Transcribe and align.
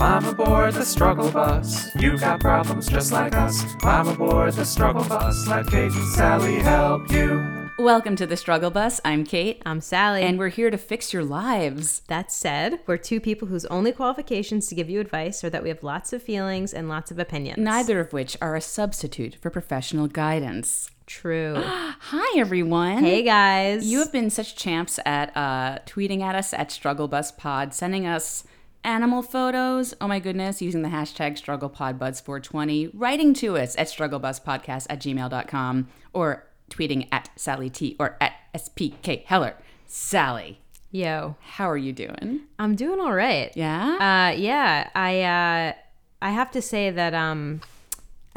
Climb 0.00 0.24
aboard 0.24 0.72
the 0.72 0.82
struggle 0.86 1.30
bus. 1.30 1.94
You 1.96 2.16
got 2.16 2.40
problems 2.40 2.88
just 2.88 3.12
like 3.12 3.34
us. 3.34 3.62
Climb 3.74 4.08
aboard 4.08 4.54
the 4.54 4.64
struggle 4.64 5.04
bus. 5.04 5.46
Let 5.46 5.66
Kate 5.66 5.92
and 5.92 6.08
Sally 6.14 6.54
help 6.54 7.12
you. 7.12 7.68
Welcome 7.78 8.16
to 8.16 8.26
the 8.26 8.38
Struggle 8.38 8.70
Bus. 8.70 9.02
I'm 9.04 9.24
Kate, 9.24 9.60
I'm 9.66 9.82
Sally. 9.82 10.22
and 10.22 10.38
we're 10.38 10.48
here 10.48 10.70
to 10.70 10.78
fix 10.78 11.12
your 11.12 11.22
lives. 11.22 12.00
that 12.08 12.32
said, 12.32 12.80
we're 12.86 12.96
two 12.96 13.20
people 13.20 13.48
whose 13.48 13.66
only 13.66 13.92
qualifications 13.92 14.68
to 14.68 14.74
give 14.74 14.88
you 14.88 15.00
advice 15.00 15.44
are 15.44 15.50
that 15.50 15.62
we 15.62 15.68
have 15.68 15.82
lots 15.82 16.14
of 16.14 16.22
feelings 16.22 16.72
and 16.72 16.88
lots 16.88 17.10
of 17.10 17.18
opinions. 17.18 17.58
Neither 17.58 18.00
of 18.00 18.14
which 18.14 18.38
are 18.40 18.56
a 18.56 18.62
substitute 18.62 19.34
for 19.34 19.50
professional 19.50 20.08
guidance. 20.08 20.90
True. 21.04 21.56
Hi, 21.58 22.38
everyone. 22.38 23.04
hey 23.04 23.22
guys. 23.22 23.84
You 23.84 23.98
have 23.98 24.12
been 24.12 24.30
such 24.30 24.56
champs 24.56 24.98
at 25.04 25.36
uh, 25.36 25.80
tweeting 25.84 26.22
at 26.22 26.34
us 26.34 26.54
at 26.54 26.72
Struggle 26.72 27.06
Bus 27.06 27.32
Pod, 27.32 27.74
sending 27.74 28.06
us 28.06 28.44
animal 28.84 29.22
photos. 29.22 29.94
Oh 30.00 30.08
my 30.08 30.20
goodness, 30.20 30.62
using 30.62 30.82
the 30.82 30.88
hashtag 30.88 31.40
StrugglePodBuds420, 31.42 32.90
writing 32.94 33.34
to 33.34 33.56
us 33.56 33.76
at 33.76 33.86
StruggleBusPodcast 33.88 34.86
at 34.88 35.00
gmail.com, 35.00 35.88
or 36.12 36.46
tweeting 36.70 37.08
at 37.12 37.30
Sally 37.36 37.70
T 37.70 37.96
or 37.98 38.16
at 38.20 38.32
SPK 38.54 39.24
Heller. 39.24 39.56
Sally, 39.86 40.60
Yo, 40.92 41.36
how 41.40 41.70
are 41.70 41.76
you 41.76 41.92
doing? 41.92 42.40
I'm 42.58 42.74
doing 42.74 42.98
all 42.98 43.12
right. 43.12 43.52
Yeah? 43.56 43.94
Uh, 43.94 44.36
yeah. 44.36 44.90
I 44.94 45.22
uh, 45.22 45.72
I 46.20 46.30
have 46.30 46.50
to 46.52 46.60
say 46.60 46.90
that 46.90 47.14
um, 47.14 47.60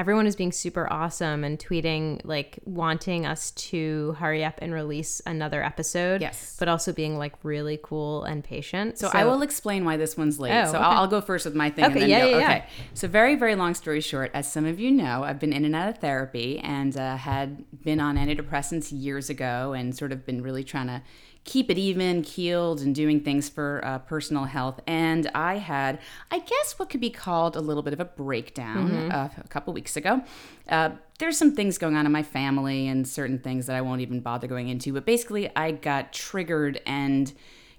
everyone 0.03 0.27
is 0.27 0.35
being 0.35 0.51
super 0.51 0.91
awesome 0.91 1.45
and 1.45 1.57
tweeting 1.57 2.19
like 2.25 2.59
wanting 2.65 3.25
us 3.25 3.51
to 3.51 4.11
hurry 4.19 4.43
up 4.43 4.59
and 4.61 4.73
release 4.73 5.21
another 5.25 5.63
episode. 5.63 6.19
Yes. 6.19 6.57
But 6.59 6.67
also 6.67 6.91
being 6.91 7.17
like 7.17 7.31
really 7.41 7.79
cool 7.81 8.25
and 8.25 8.43
patient. 8.43 8.99
So, 8.99 9.09
I 9.13 9.23
will 9.23 9.41
explain 9.41 9.85
why 9.85 9.95
this 9.95 10.17
one's 10.17 10.41
late. 10.41 10.51
Oh, 10.51 10.65
so 10.65 10.69
okay. 10.71 10.77
I'll, 10.79 11.03
I'll 11.03 11.07
go 11.07 11.21
first 11.21 11.45
with 11.45 11.55
my 11.55 11.69
thing. 11.69 11.85
and 11.85 11.93
Okay, 11.93 12.01
then 12.01 12.09
yeah, 12.09 12.19
go. 12.19 12.37
yeah, 12.37 12.39
yeah. 12.49 12.65
So 12.95 13.07
very, 13.07 13.35
very 13.35 13.55
long 13.55 13.75
story 13.75 14.01
short, 14.01 14.29
as 14.33 14.51
some 14.51 14.65
of 14.65 14.77
you 14.77 14.91
know, 14.91 15.23
I've 15.23 15.39
been 15.39 15.53
in 15.53 15.63
and 15.63 15.73
out 15.73 15.87
of 15.87 15.99
therapy 15.99 16.59
and 16.59 16.97
uh, 16.97 17.15
had 17.15 17.63
been 17.81 18.01
on 18.01 18.17
antidepressants 18.17 18.91
years 18.91 19.29
ago 19.29 19.71
and 19.71 19.95
sort 19.95 20.11
of 20.11 20.25
been 20.25 20.43
really 20.43 20.65
trying 20.65 20.87
to 20.87 21.01
keep 21.45 21.69
it 21.69 21.77
even, 21.77 22.21
keeled, 22.21 22.79
and 22.79 22.95
doing 22.95 23.19
things 23.19 23.49
for 23.49 23.81
uh, 23.83 23.99
personal 23.99 24.45
health. 24.45 24.79
And 24.87 25.29
I 25.35 25.57
had, 25.57 25.99
I 26.31 26.39
guess, 26.39 26.79
what 26.79 26.89
could 26.89 27.01
be 27.01 27.09
called 27.09 27.55
a 27.55 27.59
little 27.59 27.83
bit 27.83 27.93
of 27.93 27.99
a 27.99 28.05
breakdown 28.05 28.89
Mm-hmm. 28.89 29.11
uh, 29.11 29.29
a 29.43 29.47
couple 29.49 29.73
weeks 29.73 29.97
ago. 29.97 30.21
Uh, 30.69 30.91
there's 31.19 31.37
some 31.37 31.55
things 31.55 31.77
going 31.77 31.95
on 31.95 32.05
in 32.05 32.11
my 32.11 32.23
family 32.23 32.87
and 32.87 33.07
certain 33.07 33.39
things 33.39 33.65
that 33.67 33.75
I 33.75 33.81
won't 33.81 34.01
even 34.01 34.19
bother 34.21 34.47
going 34.47 34.69
into. 34.69 34.93
But 34.93 35.05
basically, 35.05 35.49
I 35.55 35.71
got 35.71 36.13
triggered 36.13 36.81
and 36.85 37.31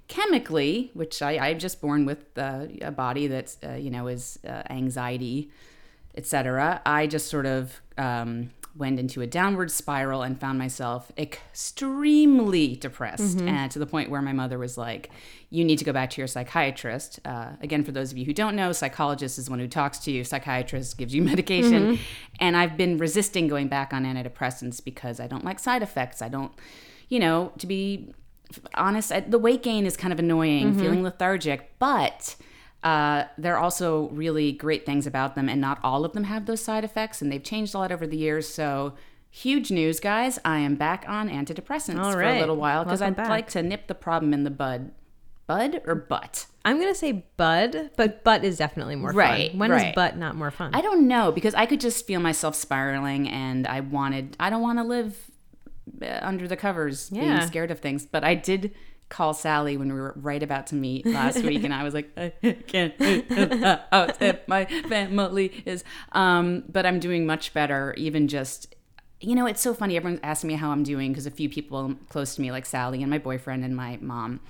chemically, 0.09 0.91
which 0.95 1.23
I, 1.23 1.39
I'm 1.39 1.59
just 1.59 1.81
born 1.81 2.05
with 2.05 2.37
uh, 2.37 2.67
a 2.83 2.91
body 2.91 3.27
that's, 3.27 3.57
uh, 3.67 3.73
you 3.73 3.91
know, 3.91 4.09
is 4.09 4.39
uh, 4.47 4.63
anxiety, 4.69 5.51
etc. 6.17 6.83
I 6.85 7.07
just 7.07 7.29
sort 7.29 7.47
of 7.47 7.81
um, 7.97 8.51
went 8.77 8.99
into 8.99 9.21
a 9.21 9.27
downward 9.27 9.71
spiral 9.71 10.23
and 10.23 10.41
found 10.41 10.59
myself 10.59 11.13
extremely 11.17 12.75
depressed, 12.77 13.39
mm-hmm. 13.39 13.49
and 13.49 13.71
to 13.71 13.79
the 13.79 13.87
point 13.87 14.11
where 14.11 14.23
my 14.23 14.33
mother 14.33 14.59
was 14.59 14.77
like, 14.77 15.11
"You 15.51 15.65
need 15.65 15.79
to 15.79 15.85
go 15.85 15.93
back 15.93 16.11
to 16.11 16.21
your 16.21 16.27
psychiatrist." 16.27 17.21
Uh, 17.25 17.51
again, 17.61 17.85
for 17.85 17.93
those 17.93 18.11
of 18.11 18.19
you 18.19 18.25
who 18.25 18.33
don't 18.33 18.57
know, 18.57 18.73
psychologist 18.73 19.39
is 19.39 19.49
one 19.49 19.59
who 19.59 19.69
talks 19.69 19.99
to 20.01 20.11
you. 20.11 20.25
Psychiatrist 20.25 20.99
gives 20.99 21.15
you 21.15 21.23
medication, 21.33 21.95
mm-hmm. 21.95 22.03
and 22.41 22.57
I've 22.57 22.77
been 22.77 22.99
resisting 22.99 23.49
going 23.49 23.69
back 23.69 23.93
on 23.93 24.05
antidepressants 24.05 24.83
because 24.83 25.21
I 25.21 25.27
don't 25.27 25.45
like 25.45 25.59
side 25.59 25.83
effects. 25.83 26.21
I 26.21 26.29
don't, 26.29 26.53
you 27.09 27.21
know, 27.21 27.53
to 27.59 27.67
be 27.67 28.13
honest, 28.75 29.13
I, 29.13 29.21
the 29.21 29.39
weight 29.39 29.63
gain 29.63 29.87
is 29.87 29.97
kind 29.97 30.13
of 30.13 30.19
annoying, 30.19 30.71
mm-hmm. 30.71 30.81
feeling 30.81 31.03
lethargic, 31.03 31.79
but 31.79 32.37
uh, 32.85 33.25
there 33.39 33.55
are 33.57 33.59
also 33.59 34.09
really 34.11 34.53
great 34.53 34.85
things 34.87 35.07
about 35.07 35.35
them, 35.35 35.49
and 35.49 35.61
not 35.61 35.81
all 35.83 36.05
of 36.05 36.13
them 36.13 36.25
have 36.25 36.47
those 36.47 36.61
side 36.61 36.85
effects, 36.85 37.21
and 37.23 37.33
they've 37.33 37.43
changed 37.43 37.75
a 37.75 37.79
lot 37.79 37.91
over 37.91 38.07
the 38.07 38.17
years. 38.17 38.47
So, 38.49 38.95
huge 39.31 39.71
news, 39.71 39.99
guys! 40.01 40.39
I 40.45 40.59
am 40.59 40.77
back 40.77 41.05
on 41.09 41.29
antidepressants 41.31 41.99
All 41.99 42.13
for 42.13 42.23
a 42.23 42.39
little 42.39 42.57
while 42.57 42.85
because 42.85 43.03
I'd 43.03 43.17
back. 43.17 43.29
like 43.31 43.49
to 43.51 43.63
nip 43.63 43.87
the 43.89 43.95
problem 43.95 44.33
in 44.35 44.45
the 44.45 44.51
bud. 44.51 44.91
Bud 45.47 45.83
or 45.87 45.95
butt? 45.95 46.47
I'm 46.65 46.79
gonna 46.79 46.95
say 46.95 47.25
bud, 47.37 47.91
but 47.97 48.25
butt 48.25 48.45
is 48.45 48.57
definitely 48.57 48.97
more 48.97 49.13
Right, 49.13 49.51
fun. 49.51 49.59
When 49.59 49.71
right. 49.71 49.89
is 49.89 49.95
butt 49.95 50.17
not 50.17 50.37
more 50.37 50.51
fun? 50.51 50.75
I 50.75 50.81
don't 50.81 51.07
know 51.07 51.33
because 51.33 51.55
I 51.55 51.67
could 51.67 51.81
just 51.81 52.07
feel 52.07 52.21
myself 52.21 52.55
spiraling, 52.55 53.29
and 53.29 53.67
I 53.67 53.81
wanted. 53.81 54.37
I 54.41 54.49
don't 54.51 54.63
want 54.63 54.79
to 54.79 54.85
live 54.85 55.31
uh, 56.03 56.19
under 56.23 56.49
the 56.49 56.57
covers, 56.57 57.11
Yeah. 57.13 57.21
being 57.37 57.47
scared 57.47 57.71
of 57.71 57.81
things. 57.81 58.07
But 58.07 58.25
I 58.25 58.35
did 58.35 58.73
call 59.09 59.35
Sally 59.35 59.77
when 59.77 59.93
we 59.93 60.01
were 60.01 60.15
right 60.17 60.43
about 60.43 60.67
to 60.69 60.75
meet 60.75 61.07
last 61.07 61.43
week, 61.43 61.65
and 61.65 61.73
I 61.73 61.83
was 61.85 61.95
like, 61.95 62.11
I 62.17 62.33
can't 62.67 62.95
out 63.93 64.17
if 64.23 64.47
my 64.49 64.65
family 64.89 65.63
is. 65.65 65.85
Um, 66.13 66.65
but 66.69 66.87
I'm 66.87 67.01
doing 67.01 67.27
much 67.27 67.55
better, 67.55 67.95
even 67.97 68.29
just. 68.29 68.75
You 69.21 69.35
know, 69.35 69.47
it's 69.47 69.63
so 69.63 69.73
funny. 69.73 69.97
Everyone's 69.97 70.21
asking 70.23 70.49
me 70.49 70.55
how 70.55 70.71
I'm 70.71 70.83
doing 70.83 71.13
because 71.13 71.25
a 71.25 71.31
few 71.31 71.49
people 71.49 71.95
close 72.11 72.35
to 72.35 72.43
me, 72.43 72.51
like 72.51 72.67
Sally 72.67 73.01
and 73.01 73.11
my 73.11 73.19
boyfriend 73.19 73.65
and 73.65 73.75
my 73.75 73.99
mom, 74.03 74.41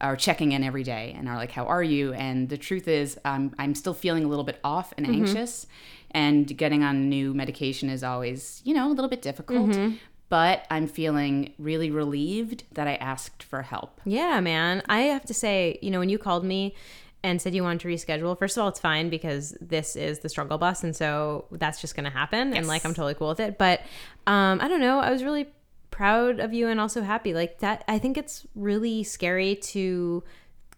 are 0.00 0.14
checking 0.16 0.52
in 0.52 0.62
every 0.62 0.84
day 0.84 1.14
and 1.16 1.28
are 1.28 1.36
like, 1.36 1.50
"How 1.50 1.64
are 1.66 1.82
you?" 1.82 2.12
And 2.12 2.48
the 2.48 2.58
truth 2.58 2.86
is, 2.86 3.18
um, 3.24 3.52
I'm 3.58 3.74
still 3.74 3.94
feeling 3.94 4.24
a 4.24 4.28
little 4.28 4.44
bit 4.44 4.60
off 4.62 4.92
and 4.96 5.06
anxious, 5.06 5.66
and 6.12 6.56
getting 6.56 6.84
on 6.84 7.08
new 7.08 7.34
medication 7.34 7.88
is 7.88 8.04
always, 8.04 8.60
you 8.64 8.74
know, 8.74 8.88
a 8.88 8.92
little 8.92 9.08
bit 9.08 9.22
difficult. 9.22 9.74
But 10.32 10.66
I'm 10.70 10.86
feeling 10.86 11.52
really 11.58 11.90
relieved 11.90 12.64
that 12.72 12.88
I 12.88 12.94
asked 12.94 13.42
for 13.42 13.60
help. 13.60 14.00
Yeah, 14.06 14.40
man. 14.40 14.82
I 14.88 15.00
have 15.00 15.26
to 15.26 15.34
say, 15.34 15.78
you 15.82 15.90
know, 15.90 15.98
when 15.98 16.08
you 16.08 16.16
called 16.16 16.42
me 16.42 16.74
and 17.22 17.38
said 17.38 17.54
you 17.54 17.62
wanted 17.62 17.80
to 17.80 17.88
reschedule, 17.88 18.38
first 18.38 18.56
of 18.56 18.62
all, 18.62 18.70
it's 18.70 18.80
fine 18.80 19.10
because 19.10 19.54
this 19.60 19.94
is 19.94 20.20
the 20.20 20.30
struggle 20.30 20.56
bus. 20.56 20.84
And 20.84 20.96
so 20.96 21.44
that's 21.50 21.82
just 21.82 21.94
going 21.94 22.04
to 22.04 22.10
happen. 22.10 22.54
And 22.56 22.66
like, 22.66 22.86
I'm 22.86 22.94
totally 22.94 23.12
cool 23.12 23.28
with 23.28 23.40
it. 23.40 23.58
But 23.58 23.80
um, 24.26 24.58
I 24.62 24.68
don't 24.68 24.80
know. 24.80 25.00
I 25.00 25.10
was 25.10 25.22
really 25.22 25.48
proud 25.90 26.40
of 26.40 26.54
you 26.54 26.66
and 26.66 26.80
also 26.80 27.02
happy. 27.02 27.34
Like, 27.34 27.58
that, 27.58 27.84
I 27.86 27.98
think 27.98 28.16
it's 28.16 28.46
really 28.54 29.02
scary 29.02 29.56
to 29.56 30.24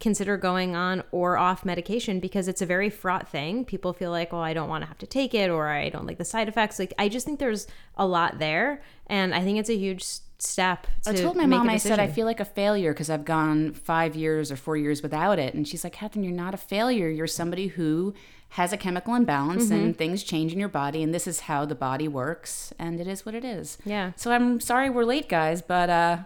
consider 0.00 0.36
going 0.36 0.74
on 0.76 1.02
or 1.12 1.36
off 1.38 1.64
medication 1.64 2.20
because 2.20 2.48
it's 2.48 2.60
a 2.60 2.66
very 2.66 2.90
fraught 2.90 3.28
thing. 3.28 3.64
People 3.64 3.92
feel 3.92 4.10
like, 4.10 4.32
well, 4.32 4.42
I 4.42 4.52
don't 4.52 4.68
want 4.68 4.82
to 4.82 4.88
have 4.88 4.98
to 4.98 5.06
take 5.06 5.34
it 5.34 5.50
or 5.50 5.68
I 5.68 5.88
don't 5.88 6.06
like 6.06 6.18
the 6.18 6.24
side 6.24 6.48
effects. 6.48 6.78
Like, 6.78 6.92
I 6.98 7.08
just 7.08 7.24
think 7.24 7.38
there's 7.38 7.66
a 7.96 8.06
lot 8.06 8.38
there. 8.38 8.82
And 9.06 9.34
I 9.34 9.42
think 9.42 9.58
it's 9.58 9.70
a 9.70 9.76
huge 9.76 10.04
step 10.38 10.86
to 11.04 11.10
I 11.10 11.14
told 11.14 11.36
my 11.36 11.46
mom, 11.46 11.68
I 11.68 11.76
said, 11.78 11.98
I 11.98 12.08
feel 12.08 12.26
like 12.26 12.40
a 12.40 12.44
failure 12.44 12.92
because 12.92 13.08
I've 13.08 13.24
gone 13.24 13.72
five 13.72 14.14
years 14.16 14.50
or 14.52 14.56
four 14.56 14.76
years 14.76 15.02
without 15.02 15.38
it. 15.38 15.54
And 15.54 15.66
she's 15.66 15.84
like, 15.84 15.94
Catherine, 15.94 16.24
you're 16.24 16.34
not 16.34 16.54
a 16.54 16.58
failure. 16.58 17.08
You're 17.08 17.26
somebody 17.26 17.68
who 17.68 18.12
has 18.50 18.72
a 18.72 18.76
chemical 18.76 19.14
imbalance 19.14 19.64
Mm-hmm. 19.66 19.74
and 19.74 19.96
things 19.98 20.22
change 20.22 20.52
in 20.52 20.58
your 20.60 20.68
body. 20.68 21.02
And 21.02 21.14
this 21.14 21.26
is 21.26 21.40
how 21.40 21.64
the 21.64 21.74
body 21.74 22.08
works. 22.08 22.72
And 22.78 23.00
it 23.00 23.06
is 23.06 23.24
what 23.24 23.34
it 23.34 23.44
is. 23.44 23.78
Yeah. 23.84 24.12
So 24.16 24.32
I'm 24.32 24.60
sorry 24.60 24.90
we're 24.90 25.04
late, 25.04 25.28
guys, 25.28 25.62
but, 25.62 25.88
uh, 25.88 26.18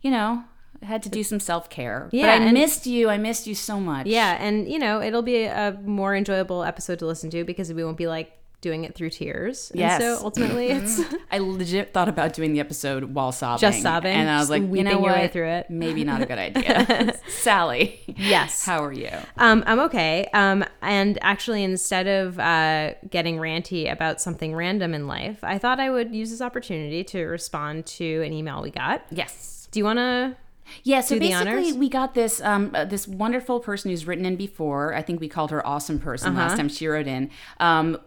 you 0.00 0.10
know, 0.10 0.44
had 0.84 1.02
to 1.04 1.08
do 1.08 1.22
some 1.22 1.40
self 1.40 1.68
care. 1.70 2.08
Yeah, 2.12 2.38
But 2.38 2.46
I 2.48 2.52
missed 2.52 2.86
you. 2.86 3.08
I 3.08 3.18
missed 3.18 3.46
you 3.46 3.54
so 3.54 3.80
much. 3.80 4.06
Yeah, 4.06 4.36
and 4.40 4.68
you 4.68 4.78
know, 4.78 5.00
it'll 5.02 5.22
be 5.22 5.44
a 5.44 5.78
more 5.84 6.14
enjoyable 6.14 6.62
episode 6.64 6.98
to 7.00 7.06
listen 7.06 7.30
to 7.30 7.44
because 7.44 7.72
we 7.72 7.84
won't 7.84 7.96
be 7.98 8.06
like 8.06 8.32
doing 8.60 8.84
it 8.84 8.94
through 8.94 9.10
tears. 9.10 9.70
Yes. 9.74 10.00
And 10.00 10.16
so 10.18 10.24
ultimately 10.24 10.68
it's 10.68 10.98
I 11.30 11.36
legit 11.36 11.92
thought 11.92 12.08
about 12.08 12.32
doing 12.32 12.54
the 12.54 12.60
episode 12.60 13.04
while 13.14 13.30
sobbing. 13.30 13.60
Just 13.60 13.82
sobbing, 13.82 14.14
And 14.14 14.30
I 14.30 14.38
was 14.38 14.48
like, 14.48 14.62
you 14.62 14.82
know 14.82 14.92
your 14.92 15.02
way 15.02 15.22
what? 15.24 15.32
through 15.34 15.48
it. 15.48 15.68
Maybe 15.68 16.02
not 16.02 16.22
a 16.22 16.24
good 16.24 16.38
idea. 16.48 17.14
Sally. 17.28 18.00
Yes. 18.06 18.64
How 18.64 18.82
are 18.82 18.92
you? 18.92 19.10
um 19.36 19.64
I'm 19.66 19.80
okay. 19.80 20.30
Um 20.32 20.64
and 20.80 21.18
actually 21.20 21.62
instead 21.62 22.06
of 22.06 22.38
uh 22.38 22.94
getting 23.10 23.36
ranty 23.36 23.92
about 23.92 24.22
something 24.22 24.54
random 24.54 24.94
in 24.94 25.06
life, 25.06 25.40
I 25.44 25.58
thought 25.58 25.78
I 25.78 25.90
would 25.90 26.14
use 26.14 26.30
this 26.30 26.40
opportunity 26.40 27.04
to 27.04 27.24
respond 27.26 27.84
to 27.98 28.22
an 28.22 28.32
email 28.32 28.62
we 28.62 28.70
got. 28.70 29.04
Yes. 29.10 29.68
Do 29.72 29.78
you 29.78 29.84
want 29.84 29.98
to 29.98 30.36
Yeah, 30.82 31.00
so 31.00 31.18
basically, 31.18 31.72
we 31.72 31.88
got 31.88 32.14
this 32.14 32.40
um, 32.40 32.70
uh, 32.74 32.84
this 32.84 33.06
wonderful 33.06 33.60
person 33.60 33.90
who's 33.90 34.06
written 34.06 34.24
in 34.24 34.36
before. 34.36 34.94
I 34.94 35.02
think 35.02 35.20
we 35.20 35.28
called 35.28 35.50
her 35.50 35.66
awesome 35.66 35.98
person 35.98 36.32
Uh-huh. 36.32 36.40
last 36.48 36.56
time 36.56 36.68
she 36.68 36.86
wrote 36.86 37.06
in. 37.06 37.30
Um, 37.60 37.98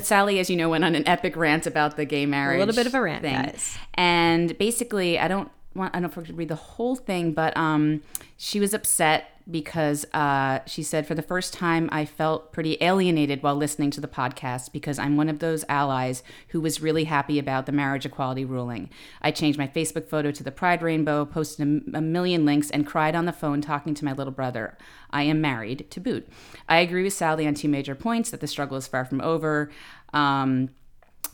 Sally, 0.00 0.38
as 0.38 0.48
you 0.48 0.56
know, 0.56 0.70
went 0.70 0.84
on 0.84 0.94
an 0.94 1.06
epic 1.06 1.36
rant 1.36 1.66
about 1.66 1.96
the 1.96 2.04
gay 2.06 2.24
marriage. 2.26 2.56
A 2.56 2.60
little 2.60 2.74
bit 2.74 2.86
of 2.86 2.94
a 2.94 3.00
rant, 3.02 3.22
thing. 3.22 3.34
guys. 3.34 3.76
And 3.94 4.56
basically, 4.58 5.18
I 5.18 5.28
don't 5.28 5.50
want 5.74 5.94
I 5.94 6.00
don't 6.00 6.02
know 6.04 6.08
if 6.08 6.18
I 6.18 6.22
could 6.26 6.38
read 6.38 6.48
the 6.48 6.54
whole 6.56 6.96
thing, 6.96 7.32
but 7.32 7.56
um, 7.56 8.02
she 8.38 8.58
was 8.58 8.72
upset 8.72 9.35
because 9.48 10.04
uh, 10.12 10.60
she 10.66 10.82
said, 10.82 11.06
for 11.06 11.14
the 11.14 11.22
first 11.22 11.52
time, 11.52 11.88
I 11.92 12.04
felt 12.04 12.52
pretty 12.52 12.76
alienated 12.80 13.42
while 13.42 13.54
listening 13.54 13.92
to 13.92 14.00
the 14.00 14.08
podcast 14.08 14.72
because 14.72 14.98
I'm 14.98 15.16
one 15.16 15.28
of 15.28 15.38
those 15.38 15.64
allies 15.68 16.24
who 16.48 16.60
was 16.60 16.80
really 16.80 17.04
happy 17.04 17.38
about 17.38 17.66
the 17.66 17.72
marriage 17.72 18.04
equality 18.04 18.44
ruling. 18.44 18.90
I 19.22 19.30
changed 19.30 19.58
my 19.58 19.68
Facebook 19.68 20.08
photo 20.08 20.32
to 20.32 20.42
the 20.42 20.50
Pride 20.50 20.82
Rainbow, 20.82 21.24
posted 21.24 21.84
a, 21.94 22.00
million 22.00 22.44
links, 22.44 22.70
and 22.70 22.86
cried 22.86 23.14
on 23.14 23.26
the 23.26 23.32
phone 23.32 23.60
talking 23.60 23.94
to 23.94 24.04
my 24.04 24.12
little 24.12 24.32
brother. 24.32 24.76
I 25.10 25.22
am 25.22 25.40
married 25.40 25.90
to 25.90 26.00
boot. 26.00 26.28
I 26.68 26.78
agree 26.78 27.04
with 27.04 27.12
Sally 27.12 27.46
on 27.46 27.54
two 27.54 27.68
major 27.68 27.94
points 27.94 28.30
that 28.30 28.40
the 28.40 28.48
struggle 28.48 28.76
is 28.76 28.88
far 28.88 29.04
from 29.04 29.20
over. 29.20 29.70
Um, 30.12 30.70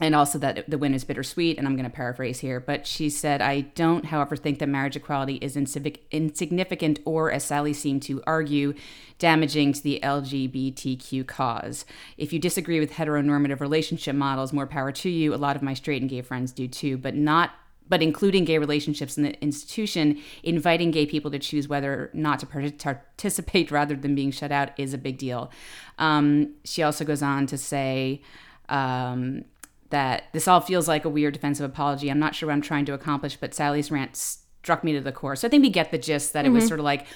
and 0.03 0.17
also 0.17 0.37
that 0.37 0.69
the 0.69 0.77
win 0.77 0.95
is 0.95 1.05
bittersweet. 1.05 1.57
And 1.57 1.67
I'm 1.67 1.77
going 1.77 1.89
to 1.89 1.97
paraphrase 1.97 2.41
here, 2.41 2.59
but 2.59 2.89
she 2.89 3.09
said, 3.09 3.41
I 3.41 3.61
don't, 3.61 4.07
however, 4.07 4.35
think 4.35 4.59
that 4.59 4.69
marriage 4.69 4.97
equality 4.97 5.37
is 5.37 5.55
insignific- 5.55 6.01
insignificant 6.11 6.99
or, 7.05 7.31
as 7.31 7.45
Sally 7.45 7.73
seemed 7.73 8.03
to 8.03 8.21
argue, 8.27 8.75
damaging 9.21 9.73
to 9.75 9.81
the 9.81 10.01
LGBTQ 10.03 11.25
cause. 11.29 11.85
If 12.19 12.33
you 12.33 12.41
disagree 12.41 12.81
with 12.81 12.95
heteronormative 12.95 13.61
relationship 13.61 14.17
models, 14.17 14.53
more 14.53 14.67
power 14.67 14.91
to 14.91 15.09
you. 15.09 15.35
A 15.35 15.37
lot 15.37 15.55
of 15.55 15.63
my 15.63 15.73
straight 15.73 16.03
and 16.03 16.11
gay 16.11 16.21
friends 16.21 16.51
do 16.51 16.67
too, 16.67 16.99
but 16.99 17.15
not 17.15 17.53
but 17.89 18.01
including 18.01 18.45
gay 18.45 18.57
relationships 18.57 19.19
in 19.19 19.25
the 19.25 19.39
institution, 19.43 20.19
inviting 20.43 20.91
gay 20.91 21.05
people 21.05 21.31
to 21.31 21.39
choose 21.39 21.69
whether 21.69 21.93
or 21.93 22.11
not 22.15 22.39
to 22.39 22.47
participate 22.47 23.71
rather 23.71 23.95
than 23.95 24.15
being 24.15 24.31
shut 24.31 24.51
out 24.51 24.71
is 24.79 24.95
a 24.95 24.99
big 24.99 25.19
deal. 25.19 25.51
Um, 25.99 26.55
she 26.65 26.83
also 26.83 27.05
goes 27.05 27.23
on 27.23 27.47
to 27.49 27.59
say 27.59 28.23
um, 28.71 29.45
that 29.93 30.25
this 30.33 30.49
all 30.49 30.61
feels 30.61 30.89
like 30.89 31.05
a 31.05 31.09
weird 31.09 31.35
defensive 31.35 31.65
apology. 31.71 32.11
I'm 32.11 32.19
not 32.19 32.35
sure 32.35 32.49
what 32.49 32.55
I'm 32.55 32.61
trying 32.61 32.85
to 32.87 32.95
accomplish, 32.95 33.37
but 33.37 33.55
Sally's 33.55 33.91
rant 33.91 34.17
struck 34.17 34.83
me 34.83 34.93
to 34.93 35.01
the 35.01 35.13
core. 35.13 35.37
So 35.37 35.47
I 35.47 35.51
think 35.51 35.63
we 35.63 35.71
get 35.71 35.91
the 35.91 35.99
gist 35.99 36.33
that 36.33 36.45
it 36.45 36.51
was 36.51 36.67
sort 36.67 36.81
of 36.81 36.85
like, 36.85 37.07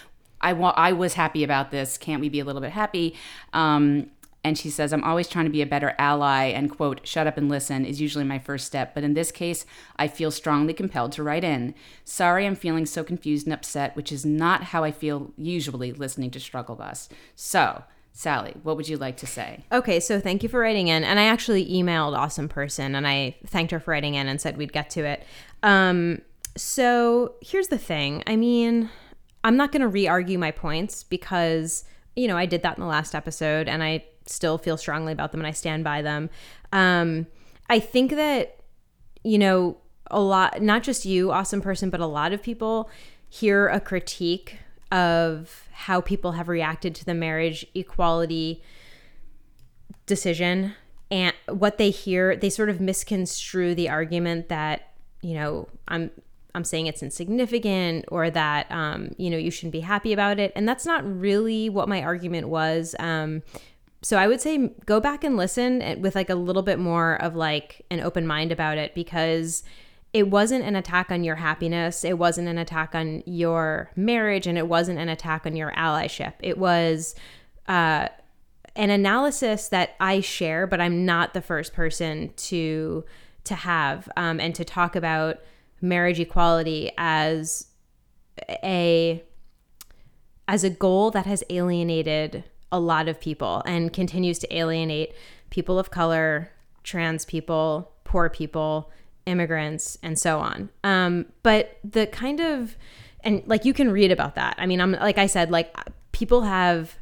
I 0.40 0.52
want, 0.52 0.78
I 0.78 0.93
was 0.93 1.14
happy 1.14 1.43
about 1.43 1.70
this. 1.70 1.99
Can't 1.99 2.20
we 2.20 2.28
be 2.28 2.40
a 2.40 2.44
little 2.44 2.61
bit 2.61 2.70
happy? 2.70 3.17
Um, 3.52 4.11
and 4.44 4.56
she 4.56 4.70
says, 4.70 4.93
I'm 4.93 5.02
always 5.02 5.26
trying 5.26 5.46
to 5.46 5.50
be 5.50 5.62
a 5.62 5.67
better 5.67 5.96
ally, 5.99 6.44
and 6.44 6.70
quote, 6.70 7.05
shut 7.05 7.26
up 7.26 7.37
and 7.37 7.49
listen 7.49 7.84
is 7.84 8.00
usually 8.00 8.25
my 8.25 8.38
first 8.38 8.64
step. 8.64 8.94
But 8.94 9.02
in 9.02 9.14
this 9.14 9.32
case, 9.32 9.67
I 9.96 10.06
feel 10.06 10.31
strongly 10.31 10.73
compelled 10.73 11.11
to 11.12 11.25
write 11.25 11.43
in. 11.43 11.75
Sorry, 12.05 12.46
I'm 12.46 12.55
feeling 12.55 12.87
so 12.87 13.02
confused 13.02 13.46
and 13.46 13.52
upset, 13.52 13.96
which 13.96 14.12
is 14.12 14.25
not 14.25 14.64
how 14.64 14.84
I 14.84 14.93
feel 14.93 15.32
usually 15.37 15.93
listening 15.93 16.31
to 16.31 16.38
Struggle 16.38 16.76
Bus. 16.76 17.08
So, 17.34 17.82
Sally, 18.17 18.55
what 18.63 18.79
would 18.79 18.89
you 18.89 18.97
like 18.97 19.19
to 19.19 19.27
say? 19.27 19.63
Okay, 19.71 20.01
so 20.01 20.19
thank 20.19 20.43
you 20.43 20.49
for 20.49 20.59
writing 20.59 20.89
in. 20.89 21.05
And 21.05 21.21
I 21.21 21.25
actually 21.25 21.71
emailed 21.71 22.17
Awesome 22.17 22.49
Person 22.49 22.95
and 22.95 23.07
I 23.07 23.37
thanked 23.45 23.73
her 23.73 23.79
for 23.79 23.91
writing 23.91 24.15
in 24.15 24.27
and 24.27 24.41
said 24.41 24.57
we'd 24.57 24.73
get 24.73 24.89
to 24.91 25.05
it. 25.05 25.23
Um, 25.63 26.23
so 26.57 27.35
here's 27.43 27.69
the 27.69 27.77
thing 27.77 28.25
I 28.27 28.37
mean, 28.37 28.89
I'm 29.45 29.59
not 29.59 29.71
going 29.71 29.83
to 29.83 29.89
re 29.89 30.09
argue 30.09 30.39
my 30.39 30.51
points 30.51 31.03
because, 31.03 31.85
you 32.17 32.27
know, 32.27 32.39
I 32.39 32.47
did 32.47 32.63
that 32.63 32.79
in 32.79 32.81
the 32.81 32.89
last 32.89 33.15
episode 33.15 33.69
and 33.69 33.83
I 33.83 34.07
still 34.25 34.57
feel 34.57 34.79
strongly 34.79 35.12
about 35.12 35.31
them 35.31 35.41
and 35.41 35.47
I 35.47 35.51
stand 35.51 35.85
by 35.85 36.01
them. 36.01 36.31
Um, 36.73 37.27
I 37.69 37.81
think 37.81 38.12
that, 38.12 38.61
you 39.25 39.37
know, 39.37 39.77
a 40.11 40.21
lot, 40.21 40.62
not 40.62 40.83
just 40.83 41.05
you, 41.05 41.33
awesome 41.33 41.61
person, 41.61 41.91
but 41.91 42.01
a 42.01 42.07
lot 42.07 42.33
of 42.33 42.43
people 42.43 42.89
hear 43.29 43.69
a 43.69 43.79
critique 43.79 44.57
of 44.93 45.69
how 45.73 46.00
people 46.00 46.33
have 46.33 46.49
reacted 46.49 46.94
to 46.94 47.05
the 47.05 47.15
marriage 47.15 47.67
equality 47.75 48.62
decision 50.06 50.75
and 51.11 51.35
what 51.49 51.79
they 51.79 51.91
hear 51.91 52.37
they 52.37 52.50
sort 52.50 52.69
of 52.69 52.81
misconstrue 52.81 53.75
the 53.75 53.88
argument 53.88 54.49
that 54.49 54.93
you 55.23 55.35
know 55.35 55.69
i'm 55.88 56.11
i'm 56.56 56.65
saying 56.65 56.87
it's 56.87 57.03
insignificant 57.03 58.05
or 58.09 58.31
that 58.31 58.71
um, 58.73 59.11
you 59.19 59.31
know 59.31 59.37
you 59.37 59.50
shouldn't 59.50 59.73
be 59.73 59.81
happy 59.81 60.12
about 60.12 60.41
it. 60.41 60.53
And 60.56 60.67
that's 60.67 60.87
not 60.87 61.05
really 61.05 61.69
what 61.69 61.88
my 61.88 62.03
argument 62.03 62.49
was. 62.49 62.97
Um, 62.99 63.43
so 64.03 64.17
I 64.17 64.27
would 64.27 64.41
say 64.41 64.71
go 64.87 64.99
back 65.00 65.23
and 65.23 65.37
listen 65.37 66.00
with 66.00 66.15
like 66.15 66.31
a 66.31 66.35
little 66.35 66.62
bit 66.62 66.79
more 66.79 67.21
of 67.23 67.37
like 67.37 67.85
an 67.91 68.00
open 68.00 68.27
mind 68.27 68.53
about 68.53 68.79
it 68.79 68.94
because 68.94 69.65
it 70.17 70.31
wasn't 70.31 70.65
an 70.65 70.75
attack 70.75 71.11
on 71.11 71.25
your 71.25 71.35
happiness, 71.35 72.03
it 72.03 72.17
wasn't 72.17 72.49
an 72.49 72.57
attack 72.57 72.95
on 72.95 73.23
your 73.27 73.91
marriage, 73.97 74.47
and 74.47 74.57
it 74.57 74.67
wasn't 74.67 74.99
an 74.99 75.11
attack 75.11 75.45
on 75.45 75.55
your 75.55 75.73
allyship. 75.73 76.33
It 76.41 76.57
was 76.57 77.15
uh, 77.69 78.09
an 78.75 78.89
analysis 78.89 79.69
that 79.69 79.95
I 80.01 80.21
share, 80.21 80.67
but 80.67 80.81
I'm 80.81 81.05
not 81.05 81.35
the 81.35 81.43
first 81.43 81.75
person 81.75 82.33
to 82.37 83.05
to 83.45 83.55
have 83.55 84.09
um, 84.17 84.41
and 84.41 84.55
to 84.55 84.65
talk 84.65 84.97
about 84.97 85.41
marriage 85.83 86.19
equality 86.19 86.91
as 86.97 87.67
a 88.49 89.23
as 90.49 90.65
a 90.65 90.71
goal 90.71 91.11
that 91.11 91.27
has 91.27 91.45
alienated 91.51 92.43
a 92.73 92.81
lot 92.81 93.07
of 93.07 93.21
people 93.21 93.62
and 93.67 93.93
continues 93.93 94.39
to 94.39 94.57
alienate 94.57 95.12
people 95.51 95.79
of 95.79 95.91
color, 95.91 96.51
trans 96.85 97.27
people, 97.27 97.93
poor 98.05 98.31
people, 98.31 98.91
immigrants, 99.26 99.99
and 100.02 100.19
so 100.19 100.38
on. 100.38 100.70
Um, 100.84 101.26
but 101.43 101.78
the 101.84 102.06
kind 102.06 102.40
of, 102.40 102.76
and 103.20 103.43
like 103.46 103.64
you 103.64 103.75
can 103.75 103.90
read 103.90 104.11
about 104.11 104.37
that. 104.37 104.55
I 104.58 104.67
mean, 104.67 104.81
I'm 104.81 104.93
like 104.93 105.19
I 105.19 105.26
said, 105.26 105.50
like 105.50 105.75
people 106.12 106.43
have 106.43 106.96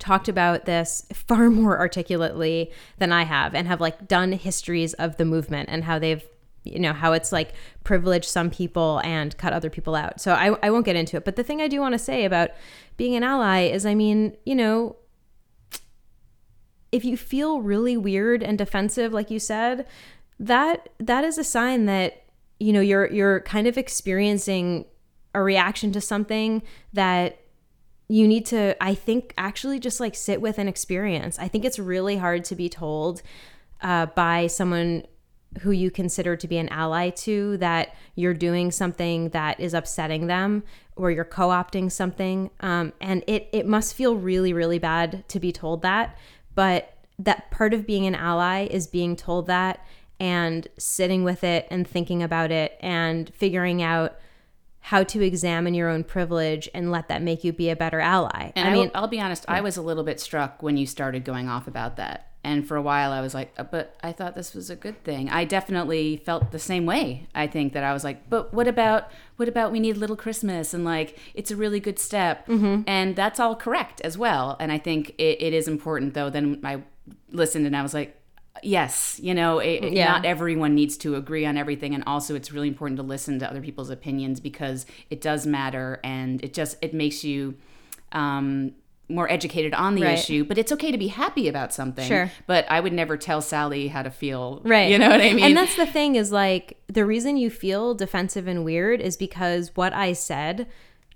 talked 0.00 0.28
about 0.28 0.64
this 0.64 1.06
far 1.12 1.48
more 1.50 1.78
articulately 1.78 2.72
than 2.98 3.12
I 3.12 3.22
have 3.22 3.54
and 3.54 3.68
have 3.68 3.80
like 3.80 4.08
done 4.08 4.32
histories 4.32 4.94
of 4.94 5.16
the 5.16 5.24
movement 5.24 5.68
and 5.70 5.84
how 5.84 5.98
they've 5.98 6.26
you 6.64 6.78
know 6.78 6.92
how 6.92 7.12
it's 7.12 7.32
like 7.32 7.54
privilege 7.84 8.26
some 8.26 8.50
people 8.50 9.00
and 9.04 9.36
cut 9.38 9.52
other 9.52 9.70
people 9.70 9.94
out 9.94 10.20
so 10.20 10.34
I, 10.34 10.54
I 10.62 10.70
won't 10.70 10.84
get 10.84 10.94
into 10.94 11.16
it 11.16 11.24
but 11.24 11.36
the 11.36 11.42
thing 11.42 11.62
i 11.62 11.68
do 11.68 11.80
want 11.80 11.94
to 11.94 11.98
say 11.98 12.26
about 12.26 12.50
being 12.98 13.16
an 13.16 13.22
ally 13.22 13.60
is 13.62 13.86
i 13.86 13.94
mean 13.94 14.36
you 14.44 14.54
know 14.54 14.96
if 16.92 17.02
you 17.02 17.16
feel 17.16 17.62
really 17.62 17.96
weird 17.96 18.42
and 18.42 18.58
defensive 18.58 19.10
like 19.10 19.30
you 19.30 19.38
said 19.38 19.86
that 20.40 20.88
that 20.98 21.22
is 21.22 21.36
a 21.36 21.44
sign 21.44 21.84
that 21.84 22.24
you 22.58 22.72
know 22.72 22.80
you're 22.80 23.06
you're 23.12 23.40
kind 23.40 23.66
of 23.66 23.76
experiencing 23.76 24.86
a 25.34 25.42
reaction 25.42 25.92
to 25.92 26.00
something 26.00 26.62
that 26.92 27.38
you 28.08 28.26
need 28.26 28.46
to 28.46 28.74
i 28.82 28.94
think 28.94 29.34
actually 29.36 29.78
just 29.78 30.00
like 30.00 30.14
sit 30.14 30.40
with 30.40 30.58
and 30.58 30.68
experience. 30.68 31.38
I 31.38 31.46
think 31.46 31.64
it's 31.64 31.78
really 31.78 32.16
hard 32.16 32.44
to 32.46 32.56
be 32.56 32.68
told 32.68 33.22
uh, 33.82 34.06
by 34.06 34.46
someone 34.46 35.04
who 35.60 35.72
you 35.72 35.90
consider 35.90 36.36
to 36.36 36.48
be 36.48 36.58
an 36.58 36.68
ally 36.70 37.10
to 37.10 37.56
that 37.58 37.94
you're 38.14 38.34
doing 38.34 38.70
something 38.70 39.30
that 39.30 39.58
is 39.58 39.74
upsetting 39.74 40.26
them 40.26 40.62
or 40.96 41.10
you're 41.10 41.24
co-opting 41.24 41.90
something. 41.90 42.50
Um, 42.60 42.92
and 43.00 43.24
it, 43.26 43.48
it 43.52 43.66
must 43.66 43.94
feel 43.94 44.16
really 44.16 44.52
really 44.52 44.78
bad 44.78 45.28
to 45.28 45.38
be 45.38 45.52
told 45.52 45.82
that 45.82 46.16
but 46.54 46.96
that 47.18 47.50
part 47.50 47.74
of 47.74 47.86
being 47.86 48.06
an 48.06 48.14
ally 48.14 48.66
is 48.66 48.86
being 48.86 49.14
told 49.14 49.46
that 49.46 49.84
and 50.20 50.68
sitting 50.78 51.24
with 51.24 51.42
it 51.42 51.66
and 51.70 51.88
thinking 51.88 52.22
about 52.22 52.52
it 52.52 52.78
and 52.80 53.32
figuring 53.34 53.82
out 53.82 54.16
how 54.82 55.02
to 55.02 55.22
examine 55.22 55.74
your 55.74 55.88
own 55.88 56.04
privilege 56.04 56.68
and 56.72 56.90
let 56.90 57.08
that 57.08 57.22
make 57.22 57.42
you 57.42 57.52
be 57.52 57.68
a 57.70 57.76
better 57.76 58.00
ally. 58.00 58.52
And 58.54 58.68
I 58.68 58.72
mean, 58.72 58.90
I'll, 58.94 59.02
I'll 59.02 59.08
be 59.08 59.20
honest, 59.20 59.44
yeah. 59.48 59.56
I 59.56 59.60
was 59.60 59.76
a 59.76 59.82
little 59.82 60.04
bit 60.04 60.20
struck 60.20 60.62
when 60.62 60.76
you 60.76 60.86
started 60.86 61.24
going 61.24 61.48
off 61.48 61.66
about 61.66 61.96
that 61.96 62.30
and 62.42 62.66
for 62.66 62.76
a 62.76 62.82
while 62.82 63.12
I 63.12 63.20
was 63.20 63.34
like, 63.34 63.52
uh, 63.58 63.64
but 63.64 63.96
I 64.02 64.12
thought 64.12 64.34
this 64.34 64.54
was 64.54 64.70
a 64.70 64.76
good 64.76 65.02
thing. 65.04 65.28
I 65.28 65.44
definitely 65.44 66.16
felt 66.16 66.52
the 66.52 66.58
same 66.58 66.86
way. 66.86 67.26
I 67.34 67.46
think 67.46 67.74
that 67.74 67.84
I 67.84 67.92
was 67.92 68.02
like, 68.02 68.30
but 68.30 68.54
what 68.54 68.66
about 68.66 69.10
what 69.36 69.48
about 69.48 69.72
we 69.72 69.80
need 69.80 69.96
little 69.96 70.16
Christmas 70.16 70.72
and 70.72 70.84
like 70.84 71.18
it's 71.34 71.50
a 71.50 71.56
really 71.56 71.80
good 71.80 71.98
step, 71.98 72.46
mm-hmm. 72.46 72.82
and 72.86 73.14
that's 73.14 73.38
all 73.38 73.54
correct 73.54 74.00
as 74.02 74.16
well. 74.16 74.56
And 74.58 74.72
I 74.72 74.78
think 74.78 75.10
it, 75.18 75.42
it 75.42 75.52
is 75.52 75.68
important 75.68 76.14
though. 76.14 76.30
Then 76.30 76.60
I 76.64 76.82
listened 77.30 77.66
and 77.66 77.76
I 77.76 77.82
was 77.82 77.94
like, 77.94 78.16
yes, 78.62 79.18
you 79.22 79.34
know, 79.34 79.58
it, 79.58 79.92
yeah. 79.92 80.06
not 80.06 80.24
everyone 80.24 80.74
needs 80.74 80.96
to 80.98 81.14
agree 81.16 81.46
on 81.46 81.56
everything, 81.56 81.94
and 81.94 82.04
also 82.06 82.34
it's 82.34 82.52
really 82.52 82.68
important 82.68 82.96
to 82.98 83.02
listen 83.02 83.38
to 83.38 83.48
other 83.48 83.60
people's 83.60 83.90
opinions 83.90 84.40
because 84.40 84.86
it 85.08 85.20
does 85.20 85.46
matter, 85.46 86.00
and 86.04 86.42
it 86.44 86.54
just 86.54 86.76
it 86.82 86.94
makes 86.94 87.24
you 87.24 87.54
um, 88.12 88.72
more 89.10 89.30
educated 89.30 89.74
on 89.74 89.94
the 89.94 90.02
right. 90.02 90.18
issue, 90.18 90.44
but 90.44 90.56
it's 90.56 90.72
okay 90.72 90.90
to 90.92 90.98
be 90.98 91.08
happy 91.08 91.48
about 91.48 91.74
something. 91.74 92.06
Sure. 92.06 92.30
But 92.46 92.70
I 92.70 92.80
would 92.80 92.92
never 92.92 93.16
tell 93.16 93.42
Sally 93.42 93.88
how 93.88 94.02
to 94.02 94.10
feel. 94.10 94.60
Right. 94.64 94.90
You 94.90 94.98
know 94.98 95.08
what 95.08 95.20
I 95.20 95.32
mean? 95.32 95.44
And 95.44 95.56
that's 95.56 95.76
the 95.76 95.86
thing 95.86 96.14
is 96.14 96.32
like 96.32 96.78
the 96.86 97.04
reason 97.04 97.36
you 97.36 97.50
feel 97.50 97.94
defensive 97.94 98.46
and 98.46 98.64
weird 98.64 99.00
is 99.00 99.16
because 99.16 99.74
what 99.74 99.92
I 99.92 100.12
said 100.12 100.68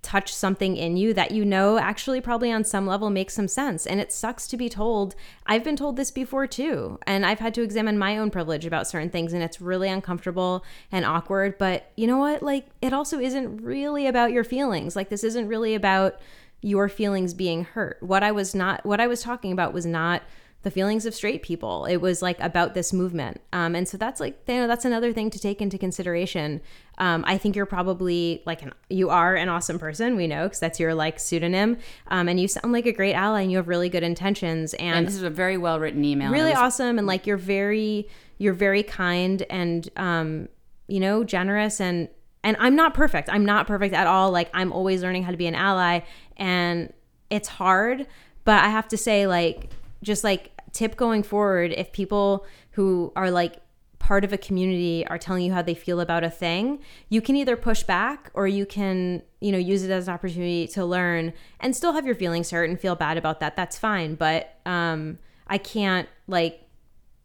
touched 0.05 0.35
something 0.35 0.77
in 0.77 0.97
you 0.97 1.13
that 1.15 1.33
you 1.33 1.45
know 1.45 1.79
actually 1.79 2.21
probably 2.21 2.53
on 2.53 2.63
some 2.63 2.87
level 2.87 3.11
makes 3.11 3.35
some 3.35 3.49
sense. 3.49 3.87
And 3.87 4.01
it 4.01 4.13
sucks 4.13 4.47
to 4.49 4.57
be 4.57 4.69
told. 4.69 5.17
I've 5.47 5.65
been 5.65 5.77
told 5.77 5.97
this 5.97 6.11
before 6.11 6.47
too. 6.47 6.99
And 7.07 7.27
I've 7.27 7.41
had 7.41 7.55
to 7.55 7.63
examine 7.63 7.99
my 7.99 8.19
own 8.19 8.31
privilege 8.31 8.67
about 8.67 8.87
certain 8.87 9.11
things. 9.11 9.33
And 9.33 9.43
it's 9.43 9.61
really 9.61 9.89
uncomfortable 9.89 10.65
and 10.93 11.05
awkward. 11.05 11.59
But 11.59 11.91
you 11.97 12.07
know 12.07 12.19
what? 12.19 12.43
Like, 12.43 12.67
it 12.81 12.93
also 12.93 13.19
isn't 13.19 13.63
really 13.63 14.07
about 14.07 14.31
your 14.31 14.45
feelings. 14.45 14.95
Like, 14.95 15.09
this 15.09 15.25
isn't 15.25 15.49
really 15.49 15.75
about 15.75 16.21
your 16.61 16.89
feelings 16.89 17.35
being 17.35 17.65
hurt. 17.65 17.99
What 18.01 18.23
I 18.23 18.33
was 18.33 18.55
not 18.55 18.87
what 18.87 19.01
I 19.01 19.07
was 19.07 19.23
talking 19.23 19.53
about 19.53 19.75
was 19.75 19.85
not 19.85 20.23
the 20.65 20.71
feelings 20.71 21.05
of 21.07 21.15
straight 21.15 21.43
people. 21.43 21.85
It 21.85 21.99
was 21.99 22.23
like 22.23 22.41
about 22.41 22.75
this 22.75 22.93
movement. 22.93 23.41
Um, 23.53 23.75
and 23.75 23.87
so 23.87 23.97
that's 23.97 24.19
like, 24.19 24.41
you 24.49 24.55
know, 24.55 24.67
that's 24.67 24.87
another 24.87 25.13
thing 25.13 25.31
to 25.31 25.39
take 25.39 25.61
into 25.61 25.79
consideration. 25.79 26.63
Um, 26.97 27.23
I 27.27 27.37
think 27.37 27.55
you're 27.55 27.67
probably 27.67 28.43
like 28.47 28.63
an, 28.63 28.73
you 28.89 29.11
are 29.11 29.37
an 29.37 29.51
awesome 29.51 29.79
person. 29.79 30.17
We 30.17 30.27
know 30.27 30.45
because 30.45 30.61
that's 30.61 30.81
your 30.81 30.95
like 30.95 31.21
pseudonym. 31.21 31.77
Um, 32.09 32.29
and 32.29 32.41
you 32.41 32.49
sound 32.49 32.73
like 32.73 32.87
a 32.87 32.93
great 32.93 33.13
ally 33.13 33.43
and 33.43 33.51
you 33.51 33.59
have 33.59 33.69
really 33.69 33.91
good 33.91 34.03
intentions. 34.03 34.73
And, 34.75 34.97
and 34.97 35.07
this 35.07 35.15
is 35.15 35.23
a 35.23 35.31
very 35.31 35.59
well 35.59 35.79
written 35.79 36.03
email. 36.05 36.33
Really 36.33 36.51
was- 36.51 36.59
awesome. 36.59 36.99
And 36.99 37.07
like, 37.07 37.27
you're 37.27 37.37
very, 37.37 38.09
you're 38.39 38.55
very 38.55 38.83
kind 38.83 39.43
and, 39.51 39.89
um, 39.97 40.49
you 40.89 40.99
know, 40.99 41.25
generous 41.25 41.81
and, 41.81 42.09
and 42.43 42.57
I'm 42.59 42.75
not 42.75 42.95
perfect. 42.95 43.29
I'm 43.31 43.45
not 43.45 43.67
perfect 43.67 43.95
at 43.95 44.07
all. 44.07 44.31
Like 44.31 44.49
I'm 44.55 44.73
always 44.73 45.03
learning 45.03 45.25
how 45.25 45.31
to 45.31 45.37
be 45.37 45.47
an 45.47 45.55
ally 45.55 46.01
and 46.39 46.93
it's 47.29 47.49
hard, 47.49 48.07
but 48.45 48.63
I 48.63 48.69
have 48.69 48.89
to 48.89 48.97
say 48.97 49.27
like 49.27 49.71
just 50.03 50.23
like 50.23 50.54
tip 50.75 50.97
going 50.97 51.23
forward 51.23 51.73
if 51.73 51.91
people 51.93 52.45
who 52.73 53.13
are 53.17 53.31
like 53.31 53.57
part 53.99 54.23
of 54.23 54.35
a 54.35 54.37
community 54.37 55.07
are 55.07 55.17
telling 55.17 55.43
you 55.43 55.53
how 55.55 55.63
they 55.63 55.75
feel 55.75 55.99
about 55.99 56.23
a 56.23 56.29
thing, 56.29 56.79
you 57.09 57.23
can 57.23 57.37
either 57.37 57.57
push 57.57 57.83
back 57.85 58.31
or 58.35 58.47
you 58.47 58.67
can, 58.67 59.23
you 59.41 59.51
know, 59.51 59.57
use 59.57 59.83
it 59.83 59.91
as 59.91 60.09
an 60.09 60.13
opportunity 60.13 60.67
to 60.67 60.85
learn 60.85 61.33
and 61.61 61.75
still 61.75 61.95
have 61.95 62.05
your 62.05 62.15
feelings 62.15 62.51
hurt 62.51 62.69
and 62.69 62.79
feel 62.79 62.95
bad 62.95 63.17
about 63.17 63.41
that. 63.41 63.57
That's 63.57 63.79
fine. 63.79 64.15
But 64.15 64.59
um, 64.67 65.19
I 65.47 65.57
can't, 65.57 66.07
like, 66.27 66.69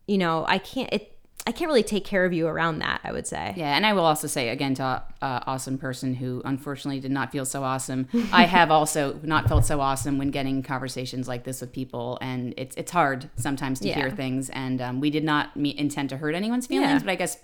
you 0.08 0.18
know, 0.18 0.46
I 0.48 0.58
can't, 0.58 0.94
it, 0.94 1.09
I 1.48 1.52
can't 1.52 1.68
really 1.70 1.84
take 1.84 2.06
care 2.06 2.26
of 2.26 2.34
you 2.34 2.46
around 2.48 2.80
that, 2.80 3.02
I 3.04 3.12
would 3.12 3.26
say. 3.26 3.54
Yeah, 3.58 3.76
and 3.76 3.86
I 3.86 3.94
will 3.94 4.06
also 4.06 4.28
say 4.28 4.50
again 4.50 4.76
to 4.76 4.84
uh, 4.84 5.04
awesome 5.48 5.78
person 5.80 6.14
who 6.14 6.42
unfortunately 6.46 7.00
did 7.00 7.12
not 7.12 7.32
feel 7.32 7.46
so 7.46 7.64
awesome. 7.64 8.08
I 8.32 8.44
have 8.58 8.70
also 8.70 9.20
not 9.24 9.48
felt 9.48 9.66
so 9.66 9.80
awesome 9.82 10.18
when 10.20 10.30
getting 10.32 10.62
conversations 10.62 11.28
like 11.28 11.46
this 11.46 11.62
with 11.62 11.72
people, 11.72 12.18
and 12.22 12.54
it's 12.58 12.76
it's 12.76 12.92
hard 12.92 13.30
sometimes 13.36 13.80
to 13.80 13.88
Yeah. 13.88 13.96
hear 13.96 14.12
things. 14.12 14.50
And 14.52 14.80
um, 14.82 15.00
we 15.00 15.10
did 15.10 15.24
not 15.24 15.56
me- 15.56 15.76
intend 15.78 16.10
to 16.10 16.18
hurt 16.18 16.36
anyone's 16.36 16.68
feelings, 16.68 16.92
Yeah. 16.92 17.00
but 17.00 17.10
I 17.10 17.16
guess 17.16 17.38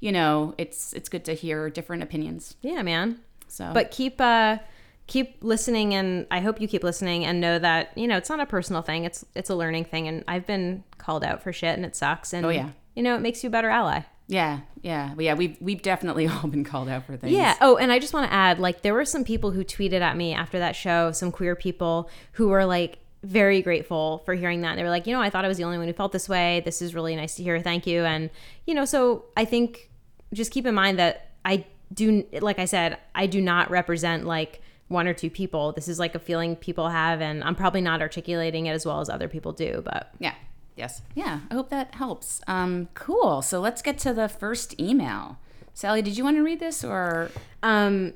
you 0.00 0.12
know 0.12 0.54
it's 0.56 0.92
it's 0.94 1.08
good 1.10 1.24
to 1.26 1.34
hear 1.34 1.68
different 1.68 2.02
opinions. 2.02 2.56
Yeah, 2.62 2.80
man. 2.82 3.18
So, 3.48 3.72
But 3.74 3.90
keep 3.90 4.20
uh 4.20 4.58
keep 5.06 5.42
listening 5.42 5.92
and 5.92 6.24
I 6.30 6.38
hope 6.38 6.60
you 6.60 6.68
keep 6.68 6.84
listening 6.84 7.24
and 7.24 7.40
know 7.40 7.58
that, 7.58 7.90
you 7.98 8.06
know, 8.06 8.16
it's 8.16 8.30
not 8.30 8.38
a 8.38 8.46
personal 8.46 8.80
thing. 8.80 9.04
It's 9.04 9.24
it's 9.34 9.50
a 9.50 9.56
learning 9.56 9.86
thing 9.86 10.06
and 10.06 10.22
I've 10.28 10.46
been 10.46 10.84
called 10.98 11.24
out 11.24 11.42
for 11.42 11.52
shit 11.52 11.74
and 11.76 11.84
it 11.84 11.96
sucks 11.96 12.32
and 12.32 12.46
Oh, 12.46 12.50
yeah. 12.50 12.68
You 12.94 13.02
know, 13.02 13.14
it 13.16 13.20
makes 13.20 13.42
you 13.42 13.48
a 13.48 13.50
better 13.50 13.68
ally. 13.68 14.00
yeah, 14.28 14.60
yeah, 14.82 15.14
well, 15.14 15.22
yeah. 15.22 15.34
We've 15.34 15.56
we've 15.60 15.82
definitely 15.82 16.26
all 16.28 16.48
been 16.48 16.64
called 16.64 16.88
out 16.88 17.04
for 17.06 17.16
things. 17.16 17.32
Yeah. 17.32 17.56
Oh, 17.60 17.76
and 17.76 17.90
I 17.92 17.98
just 17.98 18.14
want 18.14 18.28
to 18.28 18.32
add, 18.32 18.58
like, 18.58 18.82
there 18.82 18.94
were 18.94 19.04
some 19.04 19.24
people 19.24 19.50
who 19.50 19.64
tweeted 19.64 20.00
at 20.00 20.16
me 20.16 20.32
after 20.34 20.58
that 20.58 20.74
show, 20.76 21.12
some 21.12 21.30
queer 21.32 21.54
people 21.56 22.08
who 22.32 22.48
were 22.48 22.64
like 22.64 22.98
very 23.22 23.60
grateful 23.60 24.22
for 24.24 24.34
hearing 24.34 24.62
that. 24.62 24.70
And 24.70 24.78
they 24.78 24.82
were 24.82 24.88
like, 24.88 25.06
you 25.06 25.12
know, 25.12 25.20
I 25.20 25.28
thought 25.28 25.44
I 25.44 25.48
was 25.48 25.58
the 25.58 25.64
only 25.64 25.76
one 25.78 25.86
who 25.86 25.92
felt 25.92 26.12
this 26.12 26.28
way. 26.28 26.62
This 26.64 26.80
is 26.80 26.94
really 26.94 27.14
nice 27.16 27.34
to 27.36 27.42
hear. 27.42 27.60
Thank 27.60 27.86
you. 27.86 28.02
And, 28.04 28.30
you 28.66 28.74
know, 28.74 28.86
so 28.86 29.26
I 29.36 29.44
think 29.44 29.90
just 30.32 30.50
keep 30.50 30.64
in 30.64 30.74
mind 30.74 30.98
that 30.98 31.28
I 31.44 31.66
do, 31.92 32.24
like 32.40 32.58
I 32.58 32.64
said, 32.64 32.96
I 33.14 33.26
do 33.26 33.42
not 33.42 33.70
represent 33.70 34.24
like 34.24 34.62
one 34.88 35.06
or 35.06 35.12
two 35.12 35.28
people. 35.28 35.72
This 35.72 35.86
is 35.86 35.98
like 35.98 36.14
a 36.14 36.18
feeling 36.18 36.56
people 36.56 36.88
have, 36.88 37.20
and 37.20 37.44
I'm 37.44 37.54
probably 37.54 37.80
not 37.82 38.00
articulating 38.00 38.66
it 38.66 38.72
as 38.72 38.86
well 38.86 39.00
as 39.00 39.10
other 39.10 39.28
people 39.28 39.52
do, 39.52 39.82
but 39.84 40.10
Yeah. 40.18 40.34
Yes. 40.80 41.02
Yeah. 41.14 41.40
I 41.50 41.54
hope 41.54 41.68
that 41.70 41.94
helps. 41.94 42.40
Um, 42.46 42.88
cool. 42.94 43.42
So 43.42 43.60
let's 43.60 43.82
get 43.82 43.98
to 43.98 44.12
the 44.14 44.28
first 44.28 44.80
email. 44.80 45.38
Sally, 45.74 46.02
did 46.02 46.16
you 46.16 46.24
want 46.24 46.36
to 46.36 46.42
read 46.42 46.58
this, 46.58 46.82
or 46.82 47.30
um, 47.62 48.12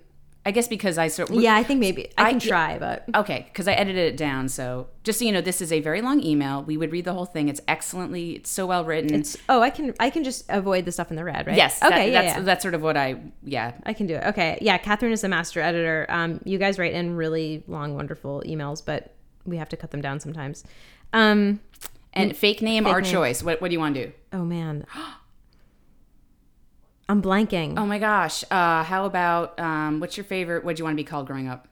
I 0.46 0.50
guess 0.50 0.68
because 0.68 0.98
I 0.98 1.08
sort 1.08 1.30
yeah, 1.30 1.54
I 1.54 1.62
think 1.62 1.80
maybe 1.80 2.10
I 2.18 2.24
I- 2.24 2.30
can 2.30 2.40
try, 2.40 2.78
but 2.78 3.04
Okay, 3.14 3.46
because 3.48 3.66
I 3.68 3.72
edited 3.72 4.12
it 4.12 4.16
down. 4.16 4.48
So 4.48 4.88
just 5.02 5.18
so 5.18 5.24
you 5.24 5.32
know, 5.32 5.40
this 5.40 5.62
is 5.62 5.72
a 5.72 5.80
very 5.80 6.02
long 6.02 6.22
email. 6.22 6.62
We 6.62 6.76
would 6.76 6.92
read 6.92 7.04
the 7.06 7.14
whole 7.14 7.24
thing. 7.24 7.48
It's 7.48 7.60
excellently, 7.68 8.32
it's 8.32 8.50
so 8.50 8.66
well 8.66 8.84
written. 8.84 9.14
it's, 9.14 9.36
oh, 9.48 9.62
I 9.62 9.70
can, 9.70 9.94
I 9.98 10.10
can 10.10 10.24
just 10.24 10.44
avoid 10.50 10.84
the 10.84 10.92
stuff 10.92 11.10
in 11.10 11.16
the 11.16 11.24
red, 11.24 11.46
right? 11.46 11.56
yes. 11.56 11.82
Okay. 11.82 11.90
that- 11.96 12.06
yeah, 12.12 12.22
that's 12.22 12.36
yeah. 12.38 12.42
that's 12.42 12.62
sort 12.62 12.74
of 12.74 12.82
what 12.82 12.96
I. 12.96 13.20
Yeah. 13.42 13.72
I 13.84 13.92
can 13.94 14.06
do 14.06 14.16
it. 14.16 14.24
Okay. 14.24 14.58
Yeah. 14.60 14.76
Catherine 14.78 15.12
is 15.12 15.22
the 15.22 15.28
master 15.28 15.60
editor. 15.60 16.06
Um, 16.08 16.40
you 16.44 16.58
guys 16.58 16.78
write 16.78 16.92
in 16.92 17.16
really 17.16 17.62
long, 17.66 17.94
wonderful 17.94 18.42
emails, 18.46 18.84
but 18.84 19.14
we 19.46 19.56
have 19.58 19.68
to 19.70 19.76
cut 19.76 19.90
them 19.92 20.00
down 20.02 20.20
sometimes. 20.20 20.64
Um, 21.14 21.60
And 22.14 22.36
fake 22.36 22.62
name, 22.62 22.86
our 22.86 23.00
name. 23.00 23.12
choice. 23.12 23.42
What 23.42 23.60
What 23.60 23.68
do 23.68 23.72
you 23.74 23.80
want 23.80 23.94
to 23.96 24.06
do? 24.06 24.12
oh 24.32 24.44
man. 24.44 24.86
I'm 27.08 27.20
blanking. 27.20 27.78
Oh 27.78 27.84
my 27.84 27.98
gosh. 27.98 28.44
Uh, 28.50 28.82
how 28.82 29.04
about 29.04 29.58
um, 29.60 30.00
what's 30.00 30.16
your 30.16 30.24
favorite? 30.24 30.64
What 30.64 30.76
do 30.76 30.80
you 30.80 30.84
want 30.84 30.94
to 30.94 30.96
be 30.96 31.04
called 31.04 31.26
growing 31.26 31.48
up? 31.48 31.68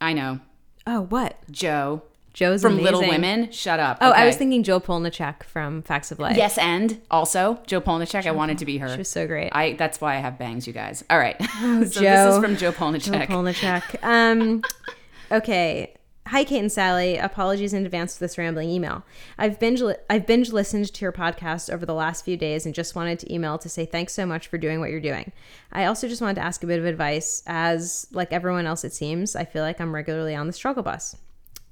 I 0.00 0.12
know, 0.14 0.40
Oh, 0.86 1.02
what? 1.08 1.36
Joe 1.50 2.02
Joe's 2.32 2.60
from 2.62 2.78
Little. 2.80 3.00
Women. 3.00 3.50
Shut 3.50 3.80
up. 3.80 3.96
Oh, 4.02 4.10
I 4.10 4.26
was 4.26 4.36
thinking 4.36 4.62
Joe 4.62 4.78
Polniaczek 4.78 5.42
from 5.42 5.82
Facts 5.82 6.12
of 6.12 6.18
Life. 6.18 6.36
Yes, 6.36 6.58
and 6.58 7.00
also 7.10 7.58
Joe 7.66 7.80
Polniaczek. 7.80 8.26
I 8.26 8.30
wanted 8.32 8.58
to 8.58 8.66
be 8.66 8.76
her. 8.78 8.90
She 8.90 8.98
was 8.98 9.08
so 9.08 9.26
great. 9.26 9.48
I. 9.52 9.72
That's 9.72 10.00
why 10.02 10.16
I 10.16 10.18
have 10.18 10.38
bangs, 10.38 10.66
you 10.66 10.72
guys. 10.74 11.02
All 11.08 11.18
right. 11.18 11.36
so 11.60 11.78
this 11.80 11.90
is 12.34 12.38
from 12.38 12.56
Joe 12.56 12.70
Joe 12.70 12.72
Polniaczek. 12.72 13.26
Polniaczek. 13.28 14.02
Um, 14.04 14.62
okay. 15.32 15.94
Hi, 16.30 16.42
Kate 16.42 16.58
and 16.58 16.72
Sally. 16.72 17.18
Apologies 17.18 17.72
in 17.72 17.86
advance 17.86 18.18
for 18.18 18.24
this 18.24 18.36
rambling 18.36 18.68
email. 18.68 19.04
I've 19.38 19.60
binge 19.60 19.80
li- 19.80 19.94
I've 20.10 20.26
binge 20.26 20.50
listened 20.50 20.92
to 20.92 21.04
your 21.04 21.12
podcast 21.12 21.72
over 21.72 21.86
the 21.86 21.94
last 21.94 22.24
few 22.24 22.36
days 22.36 22.66
and 22.66 22.74
just 22.74 22.96
wanted 22.96 23.20
to 23.20 23.32
email 23.32 23.58
to 23.58 23.68
say 23.68 23.86
thanks 23.86 24.12
so 24.12 24.26
much 24.26 24.48
for 24.48 24.58
doing 24.58 24.80
what 24.80 24.90
you're 24.90 24.98
doing. 24.98 25.30
I 25.70 25.84
also 25.84 26.08
just 26.08 26.20
wanted 26.20 26.34
to 26.34 26.44
ask 26.44 26.64
a 26.64 26.66
bit 26.66 26.80
of 26.80 26.84
advice, 26.84 27.44
as 27.46 28.08
like 28.10 28.32
everyone 28.32 28.66
else, 28.66 28.82
it 28.82 28.92
seems 28.92 29.36
I 29.36 29.44
feel 29.44 29.62
like 29.62 29.80
I'm 29.80 29.94
regularly 29.94 30.34
on 30.34 30.48
the 30.48 30.52
struggle 30.52 30.82
bus. 30.82 31.14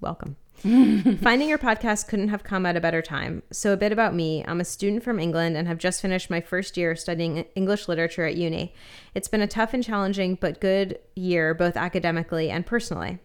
Welcome. 0.00 0.36
Finding 0.62 1.48
your 1.48 1.58
podcast 1.58 2.06
couldn't 2.06 2.28
have 2.28 2.44
come 2.44 2.64
at 2.64 2.76
a 2.76 2.80
better 2.80 3.02
time. 3.02 3.42
So, 3.50 3.72
a 3.72 3.76
bit 3.76 3.90
about 3.90 4.14
me 4.14 4.44
I'm 4.46 4.60
a 4.60 4.64
student 4.64 5.02
from 5.02 5.18
England 5.18 5.56
and 5.56 5.66
have 5.66 5.78
just 5.78 6.00
finished 6.00 6.30
my 6.30 6.40
first 6.40 6.76
year 6.76 6.94
studying 6.94 7.38
English 7.56 7.88
literature 7.88 8.24
at 8.24 8.36
uni. 8.36 8.72
It's 9.16 9.26
been 9.26 9.40
a 9.40 9.48
tough 9.48 9.74
and 9.74 9.82
challenging 9.82 10.36
but 10.36 10.60
good 10.60 11.00
year, 11.16 11.54
both 11.54 11.76
academically 11.76 12.50
and 12.50 12.64
personally. 12.64 13.18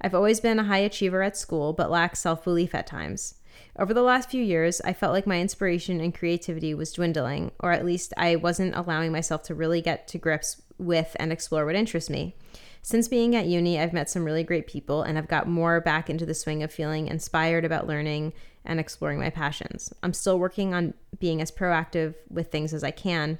I've 0.00 0.14
always 0.14 0.40
been 0.40 0.58
a 0.58 0.64
high 0.64 0.78
achiever 0.78 1.22
at 1.22 1.36
school, 1.36 1.72
but 1.72 1.90
lacked 1.90 2.16
self 2.16 2.44
belief 2.44 2.74
at 2.74 2.86
times. 2.86 3.34
Over 3.78 3.94
the 3.94 4.02
last 4.02 4.30
few 4.30 4.42
years, 4.42 4.80
I 4.82 4.92
felt 4.92 5.12
like 5.12 5.26
my 5.26 5.40
inspiration 5.40 6.00
and 6.00 6.14
creativity 6.14 6.74
was 6.74 6.92
dwindling, 6.92 7.52
or 7.60 7.72
at 7.72 7.84
least 7.84 8.12
I 8.16 8.36
wasn't 8.36 8.74
allowing 8.74 9.12
myself 9.12 9.42
to 9.44 9.54
really 9.54 9.80
get 9.80 10.08
to 10.08 10.18
grips 10.18 10.62
with 10.78 11.16
and 11.20 11.32
explore 11.32 11.66
what 11.66 11.76
interests 11.76 12.10
me. 12.10 12.34
Since 12.82 13.08
being 13.08 13.36
at 13.36 13.46
uni, 13.46 13.78
I've 13.78 13.92
met 13.92 14.08
some 14.08 14.24
really 14.24 14.42
great 14.42 14.66
people 14.66 15.02
and 15.02 15.18
I've 15.18 15.28
got 15.28 15.46
more 15.46 15.80
back 15.80 16.08
into 16.08 16.24
the 16.24 16.34
swing 16.34 16.62
of 16.62 16.72
feeling 16.72 17.08
inspired 17.08 17.64
about 17.64 17.86
learning 17.86 18.32
and 18.64 18.80
exploring 18.80 19.18
my 19.18 19.30
passions. 19.30 19.92
I'm 20.02 20.14
still 20.14 20.38
working 20.38 20.72
on 20.72 20.94
being 21.18 21.42
as 21.42 21.50
proactive 21.50 22.14
with 22.30 22.50
things 22.50 22.72
as 22.72 22.82
I 22.82 22.90
can. 22.90 23.38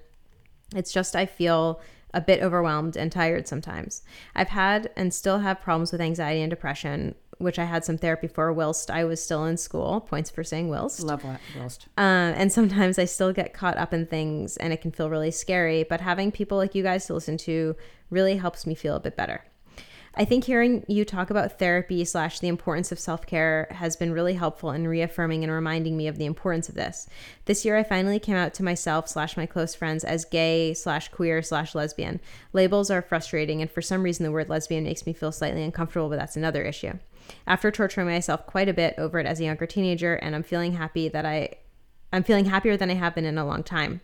It's 0.74 0.92
just 0.92 1.16
I 1.16 1.24
feel 1.26 1.80
a 2.12 2.20
bit 2.20 2.42
overwhelmed 2.42 2.96
and 2.96 3.10
tired 3.10 3.46
sometimes. 3.48 4.02
I've 4.34 4.48
had 4.48 4.90
and 4.96 5.12
still 5.12 5.40
have 5.40 5.60
problems 5.60 5.92
with 5.92 6.00
anxiety 6.00 6.42
and 6.42 6.50
depression, 6.50 7.14
which 7.38 7.58
I 7.58 7.64
had 7.64 7.84
some 7.84 7.98
therapy 7.98 8.26
for 8.26 8.52
whilst 8.52 8.90
I 8.90 9.04
was 9.04 9.22
still 9.22 9.44
in 9.44 9.56
school. 9.56 10.00
Points 10.00 10.30
for 10.30 10.44
saying 10.44 10.68
whilst. 10.68 11.00
Love 11.02 11.24
roast. 11.58 11.88
Um, 11.96 12.34
and 12.36 12.52
sometimes 12.52 12.98
I 12.98 13.04
still 13.04 13.32
get 13.32 13.54
caught 13.54 13.76
up 13.76 13.94
in 13.94 14.06
things 14.06 14.56
and 14.56 14.72
it 14.72 14.80
can 14.80 14.92
feel 14.92 15.10
really 15.10 15.30
scary, 15.30 15.84
but 15.84 16.00
having 16.00 16.32
people 16.32 16.58
like 16.58 16.74
you 16.74 16.82
guys 16.82 17.06
to 17.06 17.14
listen 17.14 17.36
to 17.38 17.76
really 18.10 18.36
helps 18.36 18.66
me 18.66 18.74
feel 18.74 18.96
a 18.96 19.00
bit 19.00 19.16
better. 19.16 19.44
I 20.14 20.24
think 20.24 20.44
hearing 20.44 20.84
you 20.88 21.04
talk 21.04 21.30
about 21.30 21.58
therapy 21.58 22.04
slash 22.04 22.40
the 22.40 22.48
importance 22.48 22.90
of 22.90 22.98
self 22.98 23.26
care 23.26 23.68
has 23.70 23.94
been 23.96 24.12
really 24.12 24.34
helpful 24.34 24.72
in 24.72 24.88
reaffirming 24.88 25.44
and 25.44 25.52
reminding 25.52 25.96
me 25.96 26.08
of 26.08 26.18
the 26.18 26.24
importance 26.24 26.68
of 26.68 26.74
this. 26.74 27.08
This 27.44 27.64
year, 27.64 27.76
I 27.76 27.84
finally 27.84 28.18
came 28.18 28.34
out 28.34 28.52
to 28.54 28.64
myself 28.64 29.08
slash 29.08 29.36
my 29.36 29.46
close 29.46 29.74
friends 29.74 30.02
as 30.02 30.24
gay 30.24 30.74
slash 30.74 31.08
queer 31.08 31.42
slash 31.42 31.74
lesbian. 31.74 32.20
Labels 32.52 32.90
are 32.90 33.02
frustrating, 33.02 33.62
and 33.62 33.70
for 33.70 33.82
some 33.82 34.02
reason, 34.02 34.24
the 34.24 34.32
word 34.32 34.48
lesbian 34.48 34.84
makes 34.84 35.06
me 35.06 35.12
feel 35.12 35.32
slightly 35.32 35.62
uncomfortable, 35.62 36.08
but 36.08 36.18
that's 36.18 36.36
another 36.36 36.64
issue. 36.64 36.92
After 37.46 37.70
torturing 37.70 38.08
myself 38.08 38.46
quite 38.46 38.68
a 38.68 38.74
bit 38.74 38.94
over 38.98 39.20
it 39.20 39.26
as 39.26 39.38
a 39.38 39.44
younger 39.44 39.66
teenager, 39.66 40.14
and 40.16 40.34
I'm 40.34 40.42
feeling 40.42 40.72
happy 40.72 41.08
that 41.08 41.24
I 41.24 41.54
I'm 42.12 42.24
feeling 42.24 42.46
happier 42.46 42.76
than 42.76 42.90
I 42.90 42.94
have 42.94 43.14
been 43.14 43.24
in 43.24 43.38
a 43.38 43.46
long 43.46 43.62
time. 43.62 44.00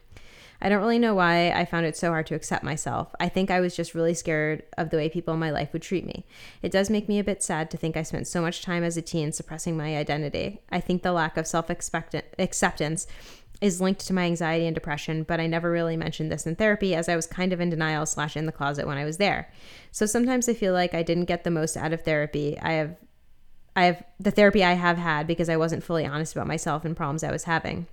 I 0.60 0.68
don't 0.68 0.80
really 0.80 0.98
know 0.98 1.14
why 1.14 1.50
I 1.50 1.64
found 1.64 1.86
it 1.86 1.96
so 1.96 2.10
hard 2.10 2.26
to 2.28 2.34
accept 2.34 2.64
myself. 2.64 3.14
I 3.20 3.28
think 3.28 3.50
I 3.50 3.60
was 3.60 3.76
just 3.76 3.94
really 3.94 4.14
scared 4.14 4.62
of 4.78 4.90
the 4.90 4.96
way 4.96 5.08
people 5.08 5.34
in 5.34 5.40
my 5.40 5.50
life 5.50 5.72
would 5.72 5.82
treat 5.82 6.06
me. 6.06 6.24
It 6.62 6.72
does 6.72 6.90
make 6.90 7.08
me 7.08 7.18
a 7.18 7.24
bit 7.24 7.42
sad 7.42 7.70
to 7.70 7.76
think 7.76 7.96
I 7.96 8.02
spent 8.02 8.26
so 8.26 8.40
much 8.40 8.62
time 8.62 8.84
as 8.84 8.96
a 8.96 9.02
teen 9.02 9.32
suppressing 9.32 9.76
my 9.76 9.96
identity. 9.96 10.60
I 10.70 10.80
think 10.80 11.02
the 11.02 11.12
lack 11.12 11.36
of 11.36 11.46
self 11.46 11.68
acceptance 11.70 13.06
is 13.60 13.80
linked 13.80 14.06
to 14.06 14.12
my 14.12 14.24
anxiety 14.24 14.66
and 14.66 14.74
depression, 14.74 15.22
but 15.22 15.40
I 15.40 15.46
never 15.46 15.70
really 15.70 15.96
mentioned 15.96 16.30
this 16.30 16.46
in 16.46 16.56
therapy 16.56 16.94
as 16.94 17.08
I 17.08 17.16
was 17.16 17.26
kind 17.26 17.52
of 17.52 17.60
in 17.60 17.70
denial 17.70 18.06
slash 18.06 18.36
in 18.36 18.46
the 18.46 18.52
closet 18.52 18.86
when 18.86 18.98
I 18.98 19.04
was 19.04 19.16
there. 19.16 19.50
So 19.92 20.06
sometimes 20.06 20.48
I 20.48 20.54
feel 20.54 20.72
like 20.72 20.94
I 20.94 21.02
didn't 21.02 21.24
get 21.24 21.44
the 21.44 21.50
most 21.50 21.76
out 21.76 21.92
of 21.92 22.02
therapy. 22.02 22.58
I 22.60 22.72
have 22.72 22.96
I 23.74 23.84
have 23.84 24.02
the 24.18 24.30
therapy 24.30 24.64
I 24.64 24.72
have 24.72 24.96
had 24.96 25.26
because 25.26 25.50
I 25.50 25.58
wasn't 25.58 25.84
fully 25.84 26.06
honest 26.06 26.34
about 26.34 26.46
myself 26.46 26.86
and 26.86 26.96
problems 26.96 27.22
I 27.22 27.30
was 27.30 27.44
having. 27.44 27.86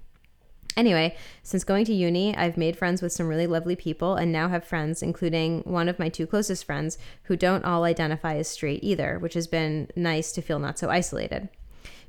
Anyway, 0.76 1.16
since 1.44 1.64
going 1.64 1.86
to 1.86 1.94
uni, 1.94 2.36
I've 2.36 2.58
made 2.58 2.78
friends 2.78 3.02
with 3.02 3.12
some 3.12 3.28
really 3.28 3.48
lovely 3.48 3.76
people 3.76 4.16
and 4.16 4.32
now 4.32 4.50
have 4.50 4.64
friends, 4.64 5.04
including 5.04 5.62
one 5.62 5.88
of 5.88 6.00
my 6.00 6.10
two 6.10 6.26
closest 6.26 6.66
friends, 6.66 6.98
who 7.24 7.36
don't 7.36 7.66
all 7.66 7.84
identify 7.84 8.36
as 8.38 8.48
straight 8.48 8.84
either, 8.84 9.20
which 9.20 9.36
has 9.36 9.48
been 9.48 9.90
nice 9.96 10.32
to 10.32 10.42
feel 10.42 10.60
not 10.60 10.80
so 10.80 10.90
isolated. 10.90 11.50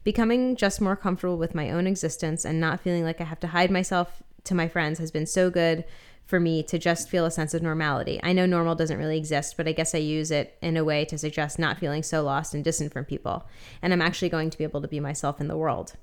Becoming 0.02 0.56
just 0.56 0.80
more 0.80 0.97
comfortable 0.97 1.38
with 1.38 1.54
my 1.54 1.71
own 1.71 1.87
existence 1.87 2.44
and 2.44 2.61
not 2.61 2.80
feeling 2.80 3.04
like 3.04 3.21
I 3.21 3.25
have 3.25 3.40
to 3.40 3.49
hide 3.49 3.71
myself 3.71 4.23
to 4.44 4.54
my 4.54 4.68
friends 4.68 4.99
has 4.99 5.11
been 5.11 5.26
so 5.26 5.50
good 5.50 5.85
for 6.26 6.40
me 6.40 6.62
to 6.62 6.78
just 6.78 7.09
feel 7.09 7.26
a 7.26 7.30
sense 7.30 7.52
of 7.52 7.62
normality. 7.62 8.18
I 8.23 8.33
know 8.33 8.47
normal 8.47 8.75
doesn't 8.75 8.99
really 8.99 9.18
exist, 9.18 9.56
but 9.56 9.68
I 9.68 9.73
guess 9.73 9.94
I 9.94 9.99
use 9.99 10.30
it 10.30 10.56
in 10.62 10.76
a 10.76 10.85
way 10.85 11.04
to 11.06 11.18
suggest 11.18 11.59
not 11.59 11.78
feeling 11.78 12.02
so 12.02 12.23
lost 12.23 12.54
and 12.54 12.64
distant 12.64 12.92
from 12.92 13.04
people. 13.04 13.47
And 13.83 13.92
I'm 13.92 14.02
actually 14.02 14.30
going 14.30 14.50
to 14.50 14.59
be 14.59 14.64
able 14.64 14.80
to 14.80 14.88
be 14.88 15.00
myself 15.00 15.40
in 15.40 15.49
the 15.49 15.56
world. 15.56 15.94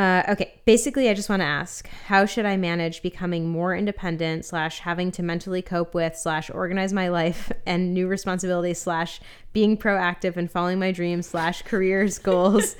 Uh, 0.00 0.22
okay, 0.30 0.54
basically, 0.64 1.10
I 1.10 1.14
just 1.14 1.28
want 1.28 1.40
to 1.40 1.46
ask 1.46 1.86
how 2.06 2.24
should 2.24 2.46
I 2.46 2.56
manage 2.56 3.02
becoming 3.02 3.50
more 3.50 3.76
independent, 3.76 4.46
slash, 4.46 4.78
having 4.78 5.10
to 5.12 5.22
mentally 5.22 5.60
cope 5.60 5.92
with, 5.92 6.16
slash, 6.16 6.48
organize 6.48 6.90
my 6.94 7.08
life 7.08 7.52
and 7.66 7.92
new 7.92 8.08
responsibilities, 8.08 8.80
slash, 8.80 9.20
being 9.52 9.76
proactive 9.76 10.38
and 10.38 10.50
following 10.50 10.78
my 10.78 10.90
dreams, 10.90 11.26
slash, 11.26 11.60
careers, 11.60 12.18
goals, 12.30 12.76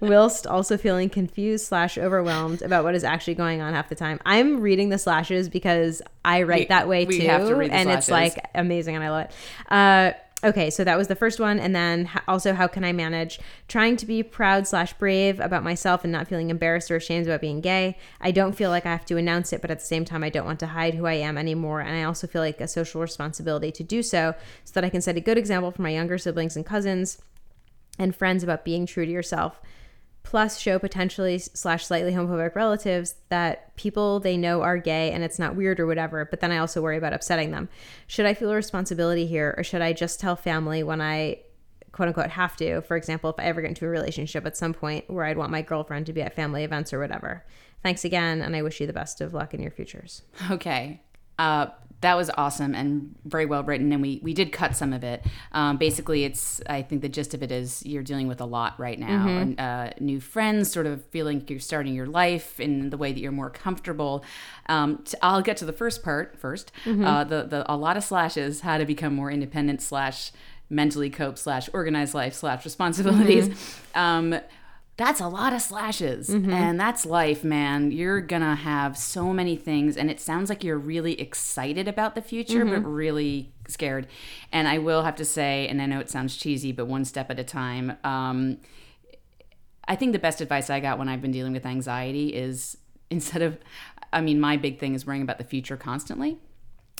whilst 0.00 0.48
also 0.48 0.76
feeling 0.76 1.08
confused, 1.08 1.64
slash, 1.64 1.96
overwhelmed 1.96 2.60
about 2.60 2.82
what 2.82 2.96
is 2.96 3.04
actually 3.04 3.36
going 3.36 3.60
on 3.60 3.72
half 3.72 3.88
the 3.88 3.94
time. 3.94 4.18
I'm 4.26 4.60
reading 4.60 4.88
the 4.88 4.98
slashes 4.98 5.48
because 5.48 6.02
I 6.24 6.42
write 6.42 6.62
We- 6.62 6.66
that 6.66 6.88
way 6.88 7.04
too. 7.04 7.20
have 7.28 7.46
to 7.46 7.54
read 7.54 7.70
the 7.70 7.76
and 7.76 7.88
it's 7.88 8.10
like 8.10 8.44
amazing 8.52 8.96
and 8.96 9.04
I 9.04 9.10
love 9.10 9.26
it. 9.26 9.32
Uh, 9.70 10.12
okay, 10.44 10.70
so 10.70 10.84
that 10.84 10.98
was 10.98 11.08
the 11.08 11.14
first 11.14 11.40
one, 11.40 11.58
and 11.58 11.74
then 11.74 12.08
also 12.28 12.52
how 12.52 12.66
can 12.66 12.84
I 12.84 12.92
manage 12.92 13.40
trying 13.66 13.96
to 13.96 14.06
be 14.06 14.22
proud 14.22 14.66
slash 14.66 14.92
brave 14.92 15.40
about 15.40 15.64
myself 15.64 16.04
and 16.04 16.12
not 16.12 16.28
feeling 16.28 16.50
embarrassed 16.50 16.90
or 16.90 16.96
ashamed 16.96 17.26
about 17.26 17.40
being 17.40 17.60
gay? 17.60 17.96
I 18.20 18.30
don't 18.30 18.52
feel 18.52 18.70
like 18.70 18.86
I 18.86 18.90
have 18.90 19.06
to 19.06 19.16
announce 19.16 19.52
it, 19.52 19.60
but 19.60 19.70
at 19.70 19.78
the 19.80 19.84
same 19.84 20.04
time, 20.04 20.22
I 20.22 20.28
don't 20.28 20.46
want 20.46 20.60
to 20.60 20.68
hide 20.68 20.94
who 20.94 21.06
I 21.06 21.14
am 21.14 21.38
anymore, 21.38 21.80
and 21.80 21.96
I 21.96 22.04
also 22.04 22.26
feel 22.26 22.42
like 22.42 22.60
a 22.60 22.68
social 22.68 23.00
responsibility 23.00 23.72
to 23.72 23.82
do 23.82 24.02
so, 24.02 24.34
so 24.64 24.72
that 24.74 24.84
I 24.84 24.90
can 24.90 25.00
set 25.00 25.16
a 25.16 25.20
good 25.20 25.38
example 25.38 25.70
for 25.70 25.82
my 25.82 25.90
younger 25.90 26.18
siblings 26.18 26.56
and 26.56 26.66
cousins 26.66 27.18
and 27.98 28.14
friends 28.14 28.42
about 28.42 28.64
being 28.64 28.86
true 28.86 29.06
to 29.06 29.12
yourself 29.12 29.60
plus 30.24 30.58
show 30.58 30.78
potentially 30.78 31.38
slash 31.38 31.86
slightly 31.86 32.10
homophobic 32.12 32.56
relatives 32.56 33.14
that 33.28 33.76
people 33.76 34.18
they 34.18 34.36
know 34.36 34.62
are 34.62 34.78
gay 34.78 35.12
and 35.12 35.22
it's 35.22 35.38
not 35.38 35.54
weird 35.54 35.78
or 35.78 35.86
whatever 35.86 36.24
but 36.24 36.40
then 36.40 36.50
i 36.50 36.58
also 36.58 36.82
worry 36.82 36.96
about 36.96 37.12
upsetting 37.12 37.52
them. 37.52 37.68
Should 38.08 38.26
i 38.26 38.34
feel 38.34 38.50
a 38.50 38.54
responsibility 38.54 39.26
here 39.26 39.54
or 39.56 39.62
should 39.62 39.82
i 39.82 39.92
just 39.92 40.18
tell 40.18 40.34
family 40.34 40.82
when 40.82 41.00
i 41.00 41.38
quote 41.92 42.08
unquote 42.08 42.30
have 42.30 42.56
to 42.56 42.80
for 42.80 42.96
example 42.96 43.30
if 43.30 43.36
i 43.38 43.44
ever 43.44 43.60
get 43.60 43.68
into 43.68 43.86
a 43.86 43.88
relationship 43.88 44.44
at 44.44 44.56
some 44.56 44.74
point 44.74 45.08
where 45.08 45.26
i'd 45.26 45.38
want 45.38 45.52
my 45.52 45.62
girlfriend 45.62 46.06
to 46.06 46.12
be 46.12 46.22
at 46.22 46.34
family 46.34 46.64
events 46.64 46.92
or 46.92 46.98
whatever. 46.98 47.44
Thanks 47.82 48.04
again 48.04 48.40
and 48.40 48.56
i 48.56 48.62
wish 48.62 48.80
you 48.80 48.86
the 48.86 48.92
best 48.92 49.20
of 49.20 49.34
luck 49.34 49.54
in 49.54 49.60
your 49.60 49.70
futures. 49.70 50.22
Okay. 50.50 51.00
Uh, 51.38 51.66
that 52.00 52.18
was 52.18 52.30
awesome 52.36 52.74
and 52.74 53.14
very 53.24 53.46
well 53.46 53.62
written, 53.62 53.90
and 53.90 54.02
we, 54.02 54.20
we 54.22 54.34
did 54.34 54.52
cut 54.52 54.76
some 54.76 54.92
of 54.92 55.02
it. 55.02 55.24
Um, 55.52 55.78
basically, 55.78 56.24
it's 56.24 56.60
I 56.68 56.82
think 56.82 57.00
the 57.00 57.08
gist 57.08 57.32
of 57.32 57.42
it 57.42 57.50
is 57.50 57.84
you're 57.86 58.02
dealing 58.02 58.28
with 58.28 58.42
a 58.42 58.44
lot 58.44 58.78
right 58.78 58.98
now, 58.98 59.26
and 59.38 59.58
uh, 59.58 59.90
new 60.00 60.20
friends, 60.20 60.70
sort 60.70 60.84
of 60.84 61.02
feeling 61.06 61.38
like 61.38 61.48
you're 61.48 61.60
starting 61.60 61.94
your 61.94 62.06
life 62.06 62.60
in 62.60 62.90
the 62.90 62.98
way 62.98 63.12
that 63.14 63.20
you're 63.20 63.32
more 63.32 63.48
comfortable. 63.48 64.22
Um, 64.68 65.02
I'll 65.22 65.40
get 65.40 65.56
to 65.58 65.64
the 65.64 65.72
first 65.72 66.02
part 66.02 66.38
1st 66.40 66.66
Uh, 67.06 67.24
the 67.24 67.42
the 67.44 67.72
a 67.72 67.76
lot 67.76 67.96
of 67.96 68.04
slashes, 68.04 68.60
how 68.60 68.76
to 68.76 68.84
become 68.84 69.14
more 69.14 69.30
independent 69.30 69.80
slash 69.80 70.30
mentally 70.68 71.08
cope 71.08 71.38
slash 71.38 71.70
organized 71.72 72.12
life 72.12 72.34
slash 72.34 72.64
responsibilities. 72.66 73.48
Um, 73.94 74.34
that's 74.96 75.20
a 75.20 75.26
lot 75.28 75.52
of 75.52 75.60
slashes. 75.60 76.28
And 76.52 76.78
that's 76.78 77.04
life 77.04 77.42
man. 77.42 77.90
You're 77.90 78.20
gonna 78.20 78.54
have 78.54 78.96
so 78.96 79.32
many 79.32 79.56
things 79.56 79.96
and 79.96 80.10
it 80.10 80.20
sounds 80.20 80.48
like 80.48 80.62
you're 80.62 80.78
really 80.78 81.20
excited 81.20 81.88
about 81.88 82.14
the 82.14 82.22
future 82.22 82.64
but 82.64 82.88
really 82.88 83.52
scared. 83.68 84.06
And 84.52 84.68
i 84.68 84.78
will 84.78 85.02
have 85.02 85.16
to 85.16 85.24
say 85.24 85.66
and 85.68 85.80
i 85.82 85.86
know 85.86 86.00
it 86.00 86.10
sounds 86.10 86.36
cheesy 86.36 86.72
but 86.72 86.86
one 86.86 87.04
step 87.04 87.30
at 87.30 87.38
a 87.38 87.44
time 87.44 87.96
um, 88.04 88.58
i 89.86 89.96
think 89.96 90.12
the 90.12 90.18
best 90.18 90.40
advice 90.40 90.70
i 90.70 90.80
got 90.80 90.98
when 90.98 91.08
i've 91.08 91.22
been 91.22 91.32
dealing 91.32 91.52
with 91.52 91.66
anxiety 91.66 92.34
is 92.34 92.76
instead 93.10 93.42
of 93.42 93.58
i 94.12 94.20
mean 94.20 94.40
my 94.40 94.56
big 94.56 94.78
thing 94.78 94.94
is 94.94 95.06
worrying 95.06 95.22
about 95.22 95.38
the 95.38 95.44
future 95.44 95.76
constantly 95.76 96.38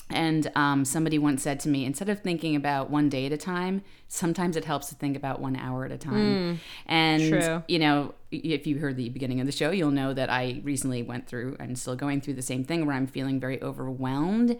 and 0.09 0.51
um, 0.55 0.85
somebody 0.85 1.17
once 1.17 1.41
said 1.41 1.59
to 1.61 1.69
me, 1.69 1.83
instead 1.85 2.09
of 2.09 2.21
thinking 2.21 2.55
about 2.55 2.89
one 2.89 3.09
day 3.09 3.25
at 3.25 3.31
a 3.31 3.37
time, 3.37 3.81
sometimes 4.07 4.55
it 4.55 4.65
helps 4.65 4.87
to 4.89 4.95
think 4.95 5.17
about 5.17 5.41
one 5.41 5.55
hour 5.55 5.83
at 5.85 5.91
a 5.91 5.97
time. 5.97 6.59
and, 6.85 7.29
True. 7.29 7.63
you 7.67 7.79
know, 7.79 8.13
if 8.31 8.67
you 8.67 8.77
heard 8.77 8.97
the 8.97 9.09
beginning 9.09 9.39
of 9.39 9.45
the 9.45 9.51
show, 9.51 9.71
you'll 9.71 9.91
know 9.91 10.13
that 10.13 10.29
I 10.29 10.61
recently 10.63 11.01
went 11.01 11.27
through 11.27 11.57
and 11.59 11.77
still 11.77 11.95
going 11.95 12.21
through 12.21 12.35
the 12.35 12.43
same 12.43 12.63
thing 12.63 12.85
where 12.85 12.95
I'm 12.95 13.07
feeling 13.07 13.39
very 13.39 13.61
overwhelmed. 13.63 14.57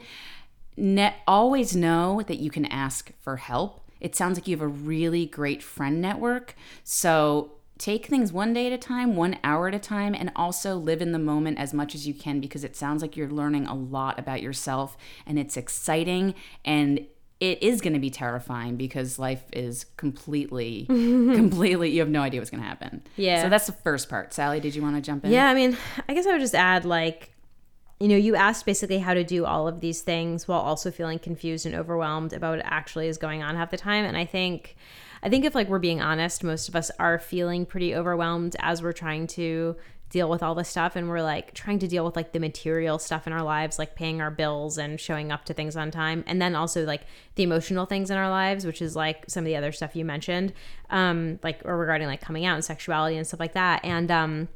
Ne- 0.77 1.15
always 1.27 1.75
know 1.75 2.21
that 2.27 2.39
you 2.39 2.49
can 2.49 2.65
ask 2.65 3.11
for 3.21 3.37
help. 3.37 3.81
It 4.01 4.15
sounds 4.15 4.37
like 4.37 4.47
you 4.47 4.55
have 4.55 4.63
a 4.63 4.67
really 4.67 5.25
great 5.25 5.61
friend 5.61 6.01
network. 6.01 6.55
So 6.83 7.51
take 7.77 8.05
things 8.05 8.31
one 8.31 8.53
day 8.53 8.67
at 8.67 8.73
a 8.73 8.77
time, 8.77 9.15
one 9.15 9.37
hour 9.43 9.67
at 9.67 9.75
a 9.75 9.79
time, 9.79 10.15
and 10.15 10.31
also 10.35 10.75
live 10.75 11.01
in 11.01 11.11
the 11.11 11.19
moment 11.19 11.59
as 11.59 11.73
much 11.73 11.93
as 11.93 12.07
you 12.07 12.13
can 12.13 12.39
because 12.39 12.63
it 12.63 12.75
sounds 12.75 13.01
like 13.01 13.17
you're 13.17 13.29
learning 13.29 13.67
a 13.67 13.75
lot 13.75 14.17
about 14.17 14.41
yourself 14.41 14.97
and 15.25 15.37
it's 15.37 15.57
exciting 15.57 16.33
and 16.63 17.05
it 17.41 17.61
is 17.61 17.81
going 17.81 17.93
to 17.93 17.99
be 17.99 18.09
terrifying 18.09 18.77
because 18.77 19.19
life 19.19 19.43
is 19.51 19.85
completely, 19.97 20.85
completely, 20.87 21.91
you 21.91 21.99
have 21.99 22.09
no 22.09 22.21
idea 22.21 22.39
what's 22.39 22.49
going 22.49 22.63
to 22.63 22.67
happen. 22.67 23.03
Yeah. 23.17 23.43
So 23.43 23.49
that's 23.49 23.65
the 23.65 23.73
first 23.73 24.07
part. 24.07 24.33
Sally, 24.33 24.61
did 24.61 24.73
you 24.73 24.81
want 24.81 24.95
to 24.95 25.01
jump 25.01 25.25
in? 25.25 25.31
Yeah, 25.31 25.49
I 25.49 25.53
mean, 25.53 25.77
I 26.07 26.13
guess 26.13 26.25
I 26.25 26.31
would 26.31 26.41
just 26.41 26.55
add 26.55 26.85
like, 26.85 27.31
you 27.99 28.07
know, 28.07 28.15
you 28.15 28.35
asked 28.35 28.65
basically 28.65 28.99
how 28.99 29.13
to 29.13 29.23
do 29.23 29.45
all 29.45 29.67
of 29.67 29.81
these 29.81 30.01
things 30.01 30.47
while 30.47 30.61
also 30.61 30.91
feeling 30.91 31.19
confused 31.19 31.65
and 31.65 31.75
overwhelmed 31.75 32.31
about 32.31 32.57
what 32.57 32.65
actually 32.65 33.07
is 33.07 33.17
going 33.17 33.43
on 33.43 33.55
half 33.55 33.69
the 33.69 33.77
time. 33.77 34.05
And 34.05 34.15
I 34.15 34.25
think, 34.25 34.77
I 35.25 35.29
think 35.29 35.43
if 35.43 35.55
like 35.55 35.67
we're 35.67 35.79
being 35.79 36.01
honest, 36.01 36.43
most 36.43 36.69
of 36.69 36.75
us 36.75 36.91
are 36.99 37.17
feeling 37.17 37.65
pretty 37.65 37.95
overwhelmed 37.95 38.55
as 38.59 38.83
we're 38.83 38.93
trying 38.93 39.25
to 39.27 39.75
deal 40.11 40.29
with 40.29 40.43
all 40.43 40.53
this 40.53 40.69
stuff 40.69 40.95
and 40.95 41.09
we're 41.09 41.23
like 41.23 41.51
trying 41.55 41.79
to 41.79 41.87
deal 41.87 42.05
with 42.05 42.15
like 42.15 42.31
the 42.31 42.39
material 42.39 42.99
stuff 42.99 43.25
in 43.25 43.33
our 43.33 43.41
lives 43.41 43.79
like 43.79 43.95
paying 43.95 44.21
our 44.21 44.29
bills 44.29 44.77
and 44.77 44.99
showing 44.99 45.31
up 45.31 45.43
to 45.43 45.53
things 45.53 45.75
on 45.75 45.89
time 45.89 46.23
and 46.27 46.39
then 46.39 46.55
also 46.55 46.85
like 46.85 47.01
the 47.33 47.43
emotional 47.43 47.87
things 47.87 48.11
in 48.11 48.17
our 48.17 48.29
lives 48.29 48.67
which 48.67 48.83
is 48.83 48.95
like 48.95 49.25
some 49.27 49.41
of 49.41 49.45
the 49.45 49.55
other 49.55 49.71
stuff 49.71 49.95
you 49.95 50.05
mentioned 50.05 50.53
um 50.91 51.39
like 51.41 51.59
or 51.65 51.75
regarding 51.75 52.07
like 52.07 52.21
coming 52.21 52.45
out 52.45 52.53
and 52.53 52.63
sexuality 52.63 53.17
and 53.17 53.25
stuff 53.25 53.39
like 53.39 53.53
that. 53.53 53.83
And 53.83 54.11
um 54.11 54.47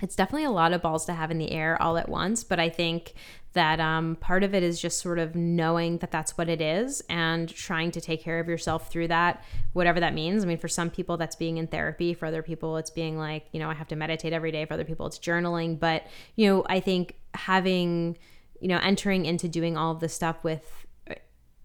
it's 0.00 0.16
definitely 0.16 0.44
a 0.44 0.50
lot 0.50 0.72
of 0.72 0.80
balls 0.80 1.04
to 1.06 1.12
have 1.12 1.30
in 1.32 1.38
the 1.38 1.50
air 1.50 1.80
all 1.82 1.96
at 1.96 2.08
once 2.08 2.44
but 2.44 2.58
i 2.58 2.68
think 2.68 3.14
that 3.54 3.80
um, 3.80 4.16
part 4.16 4.44
of 4.44 4.54
it 4.54 4.62
is 4.62 4.80
just 4.80 5.00
sort 5.00 5.18
of 5.18 5.34
knowing 5.34 5.98
that 5.98 6.10
that's 6.10 6.36
what 6.36 6.48
it 6.48 6.60
is 6.60 7.02
and 7.08 7.48
trying 7.48 7.90
to 7.92 8.00
take 8.00 8.22
care 8.22 8.38
of 8.38 8.48
yourself 8.48 8.90
through 8.90 9.08
that 9.08 9.42
whatever 9.72 10.00
that 10.00 10.14
means. 10.14 10.44
I 10.44 10.46
mean 10.46 10.58
for 10.58 10.68
some 10.68 10.90
people 10.90 11.16
that's 11.16 11.36
being 11.36 11.56
in 11.56 11.66
therapy. 11.66 12.14
For 12.14 12.26
other 12.26 12.42
people 12.42 12.76
it's 12.76 12.90
being 12.90 13.16
like 13.16 13.46
you 13.52 13.60
know 13.60 13.70
i 13.70 13.74
have 13.74 13.88
to 13.88 13.96
meditate 13.96 14.32
every 14.32 14.52
day. 14.52 14.64
For 14.64 14.74
other 14.74 14.84
people 14.84 15.06
it's 15.06 15.18
journaling. 15.18 15.78
But 15.78 16.06
you 16.36 16.48
know 16.48 16.64
i 16.68 16.80
think 16.80 17.16
having 17.34 18.16
you 18.60 18.68
know 18.68 18.78
entering 18.82 19.24
into 19.24 19.48
doing 19.48 19.76
all 19.76 19.92
of 19.92 20.00
this 20.00 20.14
stuff 20.14 20.42
with 20.44 20.84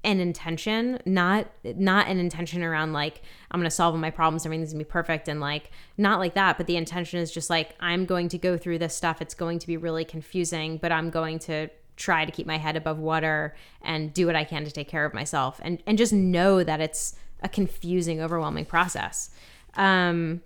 an 0.06 0.22
intention 0.22 0.98
not 1.06 1.46
not 1.64 2.08
an 2.08 2.20
intention 2.20 2.64
around 2.64 2.94
like 2.94 3.22
i'm 3.52 3.60
gonna 3.60 3.70
solve 3.70 3.94
all 3.94 4.00
my 4.00 4.10
problems 4.10 4.46
everything's 4.46 4.72
gonna 4.72 4.84
be 4.84 4.90
perfect 4.90 5.28
and 5.28 5.42
like 5.42 5.72
not 5.98 6.20
like 6.20 6.36
that 6.36 6.58
but 6.58 6.68
the 6.68 6.78
intention 6.78 7.20
is 7.20 7.30
just 7.32 7.50
like 7.50 7.76
i'm 7.82 8.06
going 8.06 8.30
to 8.30 8.38
go 8.38 8.58
through 8.58 8.80
this 8.80 8.96
stuff. 8.96 9.22
It's 9.22 9.34
going 9.34 9.60
to 9.60 9.68
be 9.68 9.76
really 9.76 10.06
confusing 10.06 10.78
but 10.78 10.92
i'm 10.94 11.10
going 11.10 11.38
to 11.40 11.70
try 12.00 12.26
to 12.26 12.32
keep 12.32 12.48
my 12.48 12.58
head 12.58 12.76
above 12.76 12.98
water 12.98 13.56
and 13.82 14.14
do 14.14 14.26
what 14.26 14.36
i 14.36 14.44
can 14.44 14.64
to 14.64 14.72
take 14.72 14.88
care 14.88 15.06
of 15.06 15.14
myself 15.14 15.60
and 15.62 15.84
and 15.86 15.98
just 15.98 16.14
know 16.14 16.64
that 16.64 16.80
it's 16.80 17.16
a 17.44 17.50
confusing 17.50 18.22
overwhelming 18.22 18.66
process 18.66 19.30
um 19.76 20.42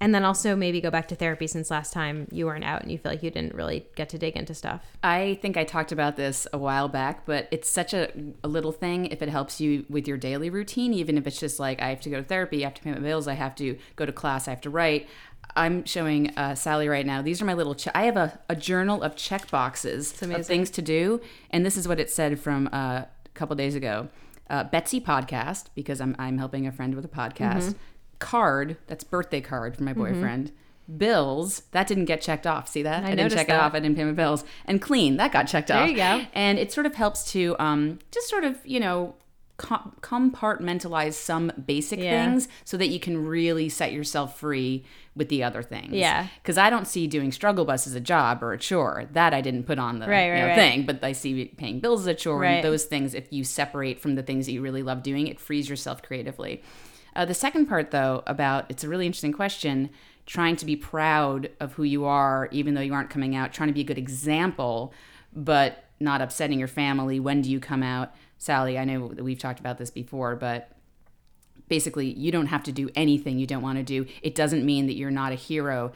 and 0.00 0.12
then 0.14 0.24
also 0.24 0.56
maybe 0.56 0.80
go 0.80 0.90
back 0.90 1.08
to 1.08 1.14
therapy 1.14 1.46
since 1.46 1.70
last 1.70 1.92
time 1.92 2.26
you 2.32 2.46
weren't 2.46 2.64
out 2.64 2.82
and 2.82 2.90
you 2.90 2.98
feel 2.98 3.12
like 3.12 3.22
you 3.22 3.30
didn't 3.30 3.54
really 3.54 3.86
get 3.96 4.08
to 4.08 4.18
dig 4.18 4.36
into 4.36 4.54
stuff 4.54 4.80
I 5.04 5.38
think 5.42 5.56
I 5.56 5.64
talked 5.64 5.90
about 5.90 6.14
this 6.16 6.46
a 6.52 6.58
while 6.58 6.88
back, 6.88 7.26
but 7.26 7.48
it's 7.50 7.68
such 7.68 7.92
a, 7.92 8.08
a 8.44 8.48
little 8.48 8.70
thing 8.70 9.06
if 9.06 9.20
it 9.20 9.28
helps 9.28 9.60
you 9.60 9.84
with 9.88 10.06
your 10.06 10.16
daily 10.16 10.48
routine, 10.48 10.94
even 10.94 11.18
if 11.18 11.26
it's 11.26 11.40
just 11.40 11.58
like 11.58 11.82
I 11.82 11.88
have 11.88 12.00
to 12.02 12.10
go 12.10 12.18
to 12.18 12.22
therapy, 12.22 12.64
I 12.64 12.68
have 12.68 12.74
to 12.74 12.82
pay 12.82 12.92
my 12.92 13.00
bills, 13.00 13.26
I 13.26 13.34
have 13.34 13.56
to 13.56 13.76
go 13.96 14.06
to 14.06 14.12
class, 14.12 14.46
I 14.46 14.52
have 14.52 14.60
to 14.60 14.70
write. 14.70 15.08
I'm 15.54 15.84
showing 15.84 16.30
uh, 16.36 16.54
Sally 16.54 16.88
right 16.88 17.04
now. 17.04 17.22
These 17.22 17.42
are 17.42 17.44
my 17.44 17.54
little. 17.54 17.74
Che- 17.74 17.90
I 17.94 18.04
have 18.04 18.16
a, 18.16 18.38
a 18.48 18.56
journal 18.56 19.02
of 19.02 19.16
check 19.16 19.50
boxes 19.50 20.20
of 20.22 20.46
things 20.46 20.70
to 20.70 20.82
do, 20.82 21.20
and 21.50 21.64
this 21.64 21.76
is 21.76 21.86
what 21.86 22.00
it 22.00 22.10
said 22.10 22.40
from 22.40 22.68
uh, 22.72 23.02
a 23.02 23.08
couple 23.34 23.54
days 23.56 23.74
ago. 23.74 24.08
Uh, 24.48 24.64
Betsy 24.64 25.00
podcast 25.00 25.66
because 25.74 26.00
I'm 26.00 26.16
I'm 26.18 26.38
helping 26.38 26.66
a 26.66 26.72
friend 26.72 26.94
with 26.94 27.04
a 27.04 27.08
podcast. 27.08 27.62
Mm-hmm. 27.62 27.78
Card 28.18 28.76
that's 28.86 29.04
birthday 29.04 29.40
card 29.40 29.76
for 29.76 29.82
my 29.82 29.92
boyfriend. 29.92 30.52
Bills 30.96 31.62
that 31.72 31.86
didn't 31.86 32.04
get 32.04 32.20
checked 32.20 32.46
off. 32.46 32.68
See 32.68 32.82
that? 32.82 33.04
I 33.04 33.14
didn't 33.14 33.32
check 33.32 33.46
that. 33.46 33.54
it 33.54 33.60
off. 33.60 33.74
I 33.74 33.80
didn't 33.80 33.96
pay 33.96 34.04
my 34.04 34.12
bills. 34.12 34.44
And 34.66 34.80
clean 34.80 35.16
that 35.16 35.32
got 35.32 35.44
checked 35.48 35.70
off. 35.70 35.80
There 35.80 35.88
you 35.88 35.96
go. 35.96 36.26
And 36.32 36.58
it 36.58 36.72
sort 36.72 36.86
of 36.86 36.94
helps 36.94 37.30
to 37.32 37.56
um, 37.58 37.98
just 38.10 38.28
sort 38.28 38.44
of 38.44 38.58
you 38.64 38.80
know 38.80 39.14
com- 39.62 39.92
compartmentalize 40.00 41.12
some 41.14 41.52
basic 41.66 42.00
Yeah. 42.00 42.24
things 42.26 42.48
so 42.64 42.76
that 42.76 42.88
you 42.88 42.98
can 42.98 43.24
really 43.24 43.68
set 43.68 43.92
yourself 43.92 44.38
free 44.38 44.84
with 45.14 45.28
the 45.28 45.42
other 45.44 45.62
things. 45.62 45.92
Yeah. 45.92 46.26
Because 46.42 46.58
I 46.58 46.68
don't 46.70 46.86
see 46.86 47.06
doing 47.06 47.30
struggle 47.32 47.64
bus 47.64 47.86
as 47.86 47.94
a 47.94 48.00
job 48.00 48.42
or 48.42 48.52
a 48.52 48.58
chore. 48.58 49.04
That 49.12 49.32
I 49.32 49.40
didn't 49.40 49.64
put 49.64 49.78
on 49.78 49.98
the 50.00 50.08
Right, 50.08 50.26
you 50.26 50.34
know, 50.34 50.46
right. 50.48 50.54
thing. 50.56 50.84
But 50.86 51.04
I 51.04 51.12
see 51.12 51.44
paying 51.46 51.80
bills 51.80 52.00
as 52.02 52.06
a 52.08 52.14
chore 52.14 52.40
Right. 52.40 52.54
and 52.56 52.64
those 52.64 52.84
things. 52.84 53.14
If 53.14 53.32
you 53.32 53.44
separate 53.44 54.00
from 54.00 54.16
the 54.16 54.22
things 54.22 54.46
that 54.46 54.52
you 54.52 54.62
really 54.62 54.82
love 54.82 55.02
doing, 55.02 55.26
it 55.28 55.38
frees 55.38 55.68
yourself 55.68 56.02
creatively. 56.02 56.62
Uh, 57.14 57.24
the 57.24 57.34
second 57.34 57.66
part, 57.66 57.90
though, 57.90 58.22
about 58.26 58.66
it's 58.68 58.82
a 58.84 58.88
really 58.88 59.06
interesting 59.06 59.32
question. 59.32 59.90
Trying 60.24 60.56
to 60.56 60.66
be 60.66 60.76
proud 60.76 61.50
of 61.60 61.74
who 61.74 61.82
you 61.82 62.04
are, 62.04 62.48
even 62.52 62.74
though 62.74 62.80
you 62.80 62.94
aren't 62.94 63.10
coming 63.10 63.34
out. 63.36 63.52
Trying 63.52 63.68
to 63.68 63.72
be 63.74 63.80
a 63.82 63.84
good 63.84 63.98
example, 63.98 64.92
but 65.34 65.84
not 66.00 66.20
upsetting 66.22 66.58
your 66.58 66.68
family. 66.68 67.20
When 67.20 67.42
do 67.42 67.50
you 67.50 67.60
come 67.60 67.82
out, 67.82 68.14
Sally? 68.42 68.78
I 68.78 68.84
know 68.84 69.08
that 69.08 69.22
we've 69.22 69.38
talked 69.38 69.60
about 69.60 69.78
this 69.78 69.90
before, 69.90 70.36
but 70.36 70.70
basically 71.68 72.12
you 72.12 72.32
don't 72.32 72.46
have 72.46 72.62
to 72.64 72.72
do 72.72 72.90
anything 72.94 73.38
you 73.38 73.46
don't 73.46 73.62
want 73.62 73.78
to 73.78 73.84
do 73.84 74.04
it 74.20 74.34
doesn't 74.34 74.66
mean 74.66 74.86
that 74.86 74.94
you're 74.94 75.12
not 75.12 75.32
a 75.32 75.36
hero 75.36 75.90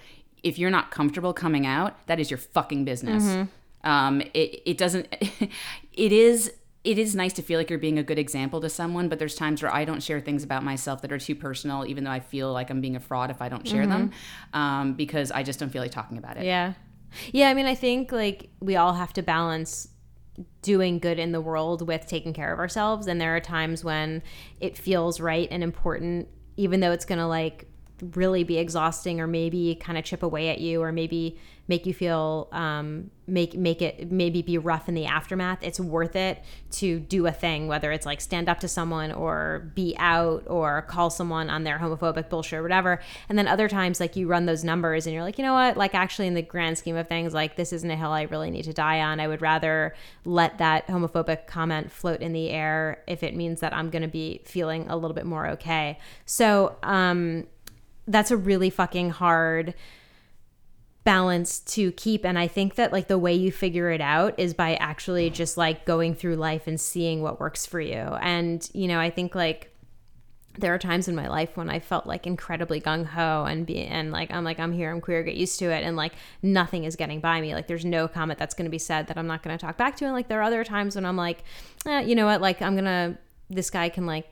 if 0.47 0.61
you're 0.61 0.71
not 0.71 0.93
comfortable 0.93 1.33
coming 1.33 1.67
out, 1.67 2.07
that 2.07 2.21
is 2.21 2.31
your 2.31 2.39
fucking 2.39 2.85
business. 2.85 3.25
Mm-hmm. 3.25 3.89
Um, 3.89 4.21
it 4.33 4.63
it 4.65 4.79
doesn't. 4.79 5.09
it 5.93 6.13
is. 6.13 6.53
It 6.85 6.99
is 6.99 7.17
nice 7.17 7.33
to 7.33 7.43
feel 7.43 7.59
like 7.59 7.69
you're 7.69 7.81
being 7.81 7.99
a 7.99 8.05
good 8.05 8.19
example 8.19 8.61
to 8.61 8.69
someone, 8.69 9.09
but 9.09 9.19
there's 9.19 9.35
times 9.35 9.61
where 9.61 9.75
I 9.75 9.85
don't 9.85 10.01
share 10.01 10.21
things 10.21 10.45
about 10.45 10.63
myself 10.63 11.03
that 11.03 11.11
are 11.11 11.19
too 11.19 11.35
personal, 11.35 11.85
even 11.85 12.05
though 12.05 12.13
I 12.13 12.21
feel 12.21 12.53
like 12.53 12.71
I'm 12.71 12.81
being 12.81 12.95
a 12.95 13.01
fraud 13.01 13.29
if 13.29 13.43
I 13.43 13.49
don't 13.49 13.67
share 13.67 13.89
them, 13.89 14.13
um, 14.53 14.93
because 14.93 15.33
I 15.33 15.43
just 15.43 15.59
don't 15.59 15.71
feel 15.71 15.83
like 15.83 15.91
talking 15.91 16.17
about 16.17 16.37
it. 16.37 16.41
Mm-hmm. 16.41 16.47
Yeah. 16.47 16.73
Yeah, 17.33 17.49
I 17.49 17.55
mean, 17.55 17.67
I 17.67 17.75
think 17.75 18.13
like 18.13 18.51
we 18.61 18.77
all 18.77 18.93
have 18.93 19.13
to 19.15 19.23
balance 19.23 19.89
doing 20.63 20.99
good 20.99 21.19
in 21.19 21.33
the 21.33 21.41
world 21.41 21.87
with 21.87 22.07
taking 22.07 22.33
care 22.33 22.53
of 22.53 22.59
ourselves. 22.59 23.07
And 23.07 23.21
there 23.21 23.37
are 23.37 23.41
times 23.41 23.85
when 23.85 24.23
it 24.61 24.77
feels 24.77 25.21
right 25.21 25.49
and 25.51 25.63
important, 25.63 26.29
even 26.57 26.81
though 26.81 26.93
it's 26.93 27.05
going 27.05 27.19
to 27.19 27.27
like 27.27 27.67
really 28.15 28.45
be 28.45 28.59
exhausting 28.59 29.21
or 29.21 29.27
maybe 29.27 29.75
kind 29.77 29.99
of 29.99 30.05
chip 30.05 30.23
away 30.23 30.51
at 30.51 30.61
you 30.61 30.83
or 30.83 30.93
maybe 30.93 31.39
make 31.69 31.87
you 31.87 31.95
feel 31.95 32.49
um, 32.53 33.11
make 33.27 33.55
make 33.55 33.83
it 33.83 34.11
maybe 34.13 34.41
be 34.41 34.57
rough 34.57 34.89
in 34.89 34.95
the 34.95 35.05
aftermath 35.05 35.59
it's 35.63 35.81
worth 35.81 36.15
it 36.15 36.45
to 36.71 37.01
do 37.01 37.27
a 37.27 37.33
thing 37.33 37.67
whether 37.67 37.91
it's 37.91 38.07
like 38.07 38.21
stand 38.21 38.49
up 38.49 38.61
to 38.61 38.69
someone 38.69 39.11
or 39.11 39.71
be 39.75 39.97
out 39.99 40.45
or 40.47 40.83
call 40.83 41.11
someone 41.11 41.51
on 41.51 41.65
their 41.65 41.79
homophobic 41.79 42.29
bullshit 42.29 42.59
or 42.59 42.63
whatever. 42.63 43.01
And 43.29 43.37
then 43.37 43.49
other 43.49 43.69
times 43.69 43.99
like 43.99 44.15
you 44.15 44.29
run 44.29 44.47
those 44.47 44.63
numbers 44.63 45.07
and 45.07 45.15
you're 45.15 45.25
like 45.25 45.39
you 45.39 45.45
know 45.45 45.55
what? 45.55 45.77
Like 45.77 45.95
actually 45.95 46.29
in 46.29 46.35
the 46.35 46.43
grand 46.43 46.79
scheme 46.79 46.97
of 46.97 47.09
things 47.09 47.35
like 47.35 47.57
this 47.57 47.73
isn't 47.73 47.91
a 47.91 47.97
hill 47.97 48.13
i 48.13 48.23
really 48.23 48.51
need 48.51 48.65
to 48.65 48.73
die 48.73 49.01
on. 49.01 49.19
I 49.19 49.27
would 49.27 49.43
rather 49.43 49.95
let 50.25 50.59
that 50.59 50.87
homophobic 50.87 51.47
comment 51.47 51.91
float 51.91 52.21
in 52.21 52.33
the 52.33 52.51
air 52.51 53.03
if 53.07 53.23
it 53.23 53.35
means 53.35 53.61
that 53.61 53.75
i'm 53.75 53.91
going 53.91 54.03
to 54.03 54.09
be 54.09 54.43
feeling 54.45 54.87
a 54.89 54.97
little 54.97 55.15
bit 55.15 55.27
more 55.27 55.49
okay. 55.49 55.99
So 56.27 56.77
um 56.83 57.47
that's 58.07 58.31
a 58.31 58.37
really 58.37 58.71
fucking 58.71 59.11
hard 59.11 59.75
balance 61.05 61.61
to 61.61 61.93
keep. 61.93 62.25
And 62.25 62.39
i 62.39 62.49
think 62.49 62.75
that 62.75 62.93
like 62.93 63.07
the 63.07 63.19
way 63.19 63.33
you 63.35 63.53
figure 63.53 63.91
it 63.91 64.01
out 64.01 64.39
is 64.39 64.55
by 64.55 64.75
actually 64.77 65.31
just 65.31 65.57
like 65.57 65.85
going 65.85 66.15
through 66.15 66.37
life 66.37 66.67
and 66.67 66.81
seeing 66.81 67.23
what 67.23 67.39
works 67.39 67.65
for 67.65 67.81
you. 67.81 67.95
And 67.95 68.69
you 68.73 68.89
know 68.89 68.99
i 68.99 69.11
think 69.11 69.35
like 69.35 69.73
there 70.59 70.75
are 70.75 70.79
times 70.79 71.09
in 71.09 71.15
my 71.15 71.29
life 71.29 71.57
when 71.57 71.69
I 71.69 71.81
felt 71.81 72.07
like 72.07 72.27
incredibly 72.27 72.81
gung 72.81 73.05
ho 73.05 73.45
and 73.45 73.67
be 73.67 73.79
and 73.79 74.11
like 74.11 74.31
I'm 74.31 74.45
like 74.45 74.59
I'm 74.59 74.73
here 74.73 74.91
I'm 74.91 75.01
queer 75.01 75.23
get 75.23 75.35
used 75.35 75.59
to 75.61 75.67
it. 75.67 75.85
And 75.85 75.97
like 75.97 76.13
nothing 76.43 76.85
is 76.85 76.97
getting 76.97 77.21
by 77.21 77.41
me. 77.41 77.55
Like 77.55 77.67
there's 77.67 77.85
no 77.85 78.09
comment 78.09 78.39
that's 78.39 78.55
going 78.55 78.65
to 78.65 78.71
be 78.71 78.79
said 78.79 79.07
that 79.09 79.19
I'm 79.19 79.27
not 79.27 79.43
going 79.43 79.57
to 79.57 79.65
talk 79.65 79.77
back 79.77 79.97
to. 79.97 80.05
And 80.05 80.15
like 80.15 80.29
there 80.29 80.41
are 80.41 80.45
other 80.45 80.65
times 80.65 80.95
when 80.95 81.05
I'm 81.05 81.17
like 81.17 81.45
eh, 81.87 82.01
you 82.01 82.15
know 82.15 82.27
what? 82.27 82.41
Like 82.41 82.63
I'm 82.63 82.75
gonna 82.75 83.19
this 83.51 83.71
guy 83.71 83.89
can 83.89 84.07
like 84.07 84.27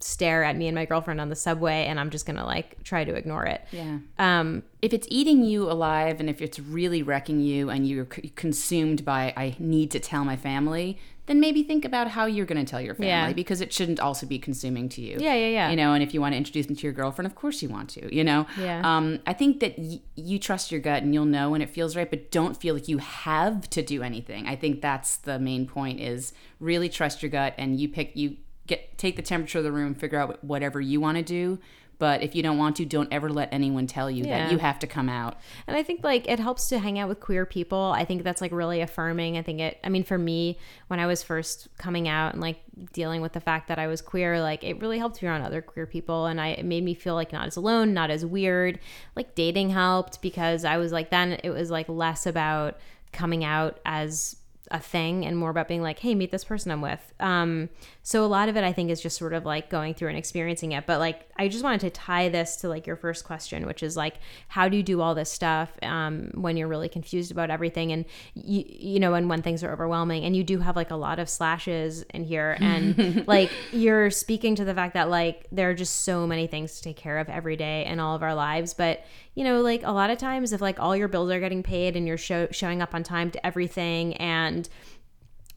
stare 0.00 0.44
at 0.44 0.56
me 0.56 0.66
and 0.68 0.74
my 0.74 0.84
girlfriend 0.84 1.20
on 1.20 1.28
the 1.28 1.36
subway 1.36 1.84
and 1.86 1.98
I'm 1.98 2.10
just 2.10 2.24
gonna 2.26 2.44
like 2.44 2.82
try 2.84 3.04
to 3.04 3.14
ignore 3.14 3.44
it 3.46 3.62
Yeah. 3.72 3.98
um 4.18 4.62
if 4.82 4.92
it's 4.92 5.08
eating 5.10 5.42
you 5.44 5.70
alive 5.70 6.20
and 6.20 6.30
if 6.30 6.40
it's 6.40 6.58
really 6.60 7.02
wrecking 7.02 7.40
you 7.40 7.68
and 7.70 7.86
you're 7.86 8.06
c- 8.14 8.32
consumed 8.36 9.04
by 9.04 9.32
i 9.36 9.56
need 9.58 9.90
to 9.90 9.98
tell 10.00 10.24
my 10.24 10.36
family 10.36 10.98
then 11.26 11.40
maybe 11.40 11.62
think 11.62 11.84
about 11.84 12.08
how 12.08 12.24
you're 12.24 12.46
going 12.46 12.64
to 12.64 12.70
tell 12.70 12.80
your 12.80 12.94
family 12.94 13.08
Yeah. 13.08 13.32
because 13.34 13.60
it 13.60 13.70
shouldn't 13.72 14.00
also 14.00 14.24
be 14.24 14.38
consuming 14.38 14.88
to 14.90 15.02
you 15.02 15.16
Yeah, 15.20 15.34
yeah, 15.34 15.48
yeah. 15.48 15.70
you 15.70 15.76
know 15.76 15.92
and 15.94 16.02
if 16.02 16.14
you 16.14 16.20
want 16.20 16.32
to 16.32 16.36
introduce 16.38 16.66
them 16.66 16.76
to 16.76 16.82
your 16.84 16.92
girlfriend 16.92 17.26
of 17.26 17.34
course 17.34 17.60
you 17.60 17.68
want 17.68 17.90
to 17.90 18.14
you 18.14 18.22
know 18.24 18.46
Yeah. 18.58 18.80
um, 18.84 19.18
i 19.26 19.32
think 19.32 19.58
that 19.60 19.78
y- 19.78 20.00
you 20.14 20.38
trust 20.38 20.70
your 20.70 20.80
gut 20.80 21.02
and 21.02 21.12
you'll 21.12 21.24
know 21.24 21.50
when 21.50 21.60
it 21.60 21.70
feels 21.70 21.96
right 21.96 22.08
but 22.08 22.30
don't 22.30 22.56
feel 22.56 22.74
like 22.74 22.86
you 22.88 22.98
have 22.98 23.68
to 23.70 23.82
do 23.82 24.02
anything 24.02 24.46
i 24.46 24.54
think 24.54 24.80
that's 24.80 25.16
the 25.18 25.38
main 25.40 25.66
point 25.66 26.00
is 26.00 26.32
really 26.60 26.88
trust 26.88 27.20
your 27.22 27.30
gut 27.30 27.54
and 27.58 27.78
you 27.80 27.88
pick 27.88 28.14
you 28.16 28.36
get 28.68 28.96
take 28.96 29.16
the 29.16 29.22
temperature 29.22 29.58
of 29.58 29.64
the 29.64 29.72
room 29.72 29.94
figure 29.94 30.18
out 30.18 30.42
whatever 30.44 30.80
you 30.80 31.00
want 31.00 31.16
to 31.16 31.24
do 31.24 31.58
but 32.00 32.22
if 32.22 32.36
you 32.36 32.44
don't 32.44 32.58
want 32.58 32.76
to 32.76 32.84
don't 32.84 33.12
ever 33.12 33.28
let 33.28 33.52
anyone 33.52 33.88
tell 33.88 34.08
you 34.08 34.22
Yeah. 34.24 34.44
that 34.44 34.52
you 34.52 34.58
have 34.58 34.78
to 34.78 34.86
come 34.86 35.08
out 35.08 35.36
And 35.66 35.76
I 35.76 35.82
think 35.82 36.04
like 36.04 36.28
it 36.28 36.38
helps 36.38 36.68
to 36.68 36.78
hang 36.78 36.96
out 36.96 37.08
with 37.08 37.18
queer 37.18 37.44
people. 37.44 37.92
I 37.92 38.04
think 38.04 38.22
that's 38.22 38.40
like 38.40 38.52
really 38.52 38.80
affirming. 38.82 39.36
I 39.36 39.42
think 39.42 39.58
it, 39.58 39.78
I 39.82 39.88
mean, 39.88 40.04
for 40.04 40.16
me, 40.16 40.58
when 40.86 41.00
I 41.00 41.06
was 41.06 41.24
first 41.24 41.66
coming 41.76 42.06
out 42.06 42.34
and 42.34 42.40
like 42.40 42.60
dealing 42.92 43.20
with 43.20 43.32
the 43.32 43.40
fact 43.40 43.66
that 43.66 43.80
I 43.80 43.88
was 43.88 44.00
queer, 44.00 44.40
like 44.40 44.62
it 44.62 44.80
really 44.80 44.98
helped 44.98 45.16
to 45.16 45.22
be 45.22 45.26
around 45.26 45.42
other 45.42 45.60
queer 45.60 45.86
people. 45.86 46.26
And 46.26 46.40
I, 46.40 46.48
it 46.50 46.64
made 46.64 46.84
me 46.84 46.94
feel 46.94 47.14
like 47.16 47.32
not 47.32 47.48
as 47.48 47.56
alone, 47.56 47.94
not 47.94 48.10
as 48.10 48.24
weird. 48.24 48.78
Like 49.16 49.34
dating 49.34 49.70
helped 49.70 50.22
because 50.22 50.64
I 50.64 50.76
was 50.76 50.92
like, 50.92 51.10
then 51.10 51.32
it 51.42 51.50
was 51.50 51.68
like 51.68 51.88
less 51.88 52.26
about 52.26 52.78
coming 53.12 53.42
out 53.44 53.80
as 53.84 54.36
a 54.70 54.78
thing 54.78 55.24
and 55.24 55.36
more 55.36 55.50
about 55.50 55.68
being 55.68 55.82
like, 55.82 55.98
hey, 55.98 56.14
meet 56.14 56.30
this 56.30 56.44
person 56.44 56.70
I'm 56.70 56.80
with. 56.80 57.12
Um, 57.20 57.68
so 58.02 58.24
a 58.24 58.26
lot 58.26 58.48
of 58.48 58.56
it 58.56 58.64
I 58.64 58.72
think 58.72 58.90
is 58.90 59.00
just 59.00 59.16
sort 59.18 59.32
of 59.32 59.44
like 59.44 59.70
going 59.70 59.94
through 59.94 60.08
and 60.08 60.18
experiencing 60.18 60.72
it. 60.72 60.86
But 60.86 60.98
like 60.98 61.28
I 61.36 61.48
just 61.48 61.64
wanted 61.64 61.80
to 61.80 61.90
tie 61.90 62.28
this 62.28 62.56
to 62.56 62.68
like 62.68 62.86
your 62.86 62.96
first 62.96 63.24
question, 63.24 63.66
which 63.66 63.82
is 63.82 63.96
like, 63.96 64.14
how 64.48 64.68
do 64.68 64.76
you 64.76 64.82
do 64.82 65.00
all 65.00 65.14
this 65.14 65.30
stuff 65.30 65.70
um, 65.82 66.30
when 66.34 66.56
you're 66.56 66.68
really 66.68 66.88
confused 66.88 67.30
about 67.30 67.50
everything 67.50 67.92
and 67.92 68.04
you 68.34 68.64
you 68.66 69.00
know, 69.00 69.14
and 69.14 69.28
when 69.28 69.42
things 69.42 69.62
are 69.62 69.72
overwhelming 69.72 70.24
and 70.24 70.36
you 70.36 70.44
do 70.44 70.58
have 70.58 70.76
like 70.76 70.90
a 70.90 70.96
lot 70.96 71.18
of 71.18 71.28
slashes 71.28 72.02
in 72.14 72.24
here 72.24 72.56
and 72.60 73.26
like 73.26 73.50
you're 73.72 74.10
speaking 74.10 74.54
to 74.54 74.64
the 74.64 74.74
fact 74.74 74.94
that 74.94 75.08
like 75.08 75.46
there 75.52 75.70
are 75.70 75.74
just 75.74 76.04
so 76.04 76.26
many 76.26 76.46
things 76.46 76.76
to 76.76 76.82
take 76.82 76.96
care 76.96 77.18
of 77.18 77.28
every 77.28 77.56
day 77.56 77.84
in 77.86 78.00
all 78.00 78.14
of 78.14 78.22
our 78.22 78.34
lives, 78.34 78.74
but 78.74 79.04
you 79.38 79.44
know, 79.44 79.60
like 79.60 79.84
a 79.84 79.92
lot 79.92 80.10
of 80.10 80.18
times 80.18 80.52
if 80.52 80.60
like 80.60 80.80
all 80.80 80.96
your 80.96 81.06
bills 81.06 81.30
are 81.30 81.38
getting 81.38 81.62
paid 81.62 81.94
and 81.94 82.08
you're 82.08 82.18
show- 82.18 82.48
showing 82.50 82.82
up 82.82 82.92
on 82.92 83.04
time 83.04 83.30
to 83.30 83.46
everything 83.46 84.14
and 84.14 84.68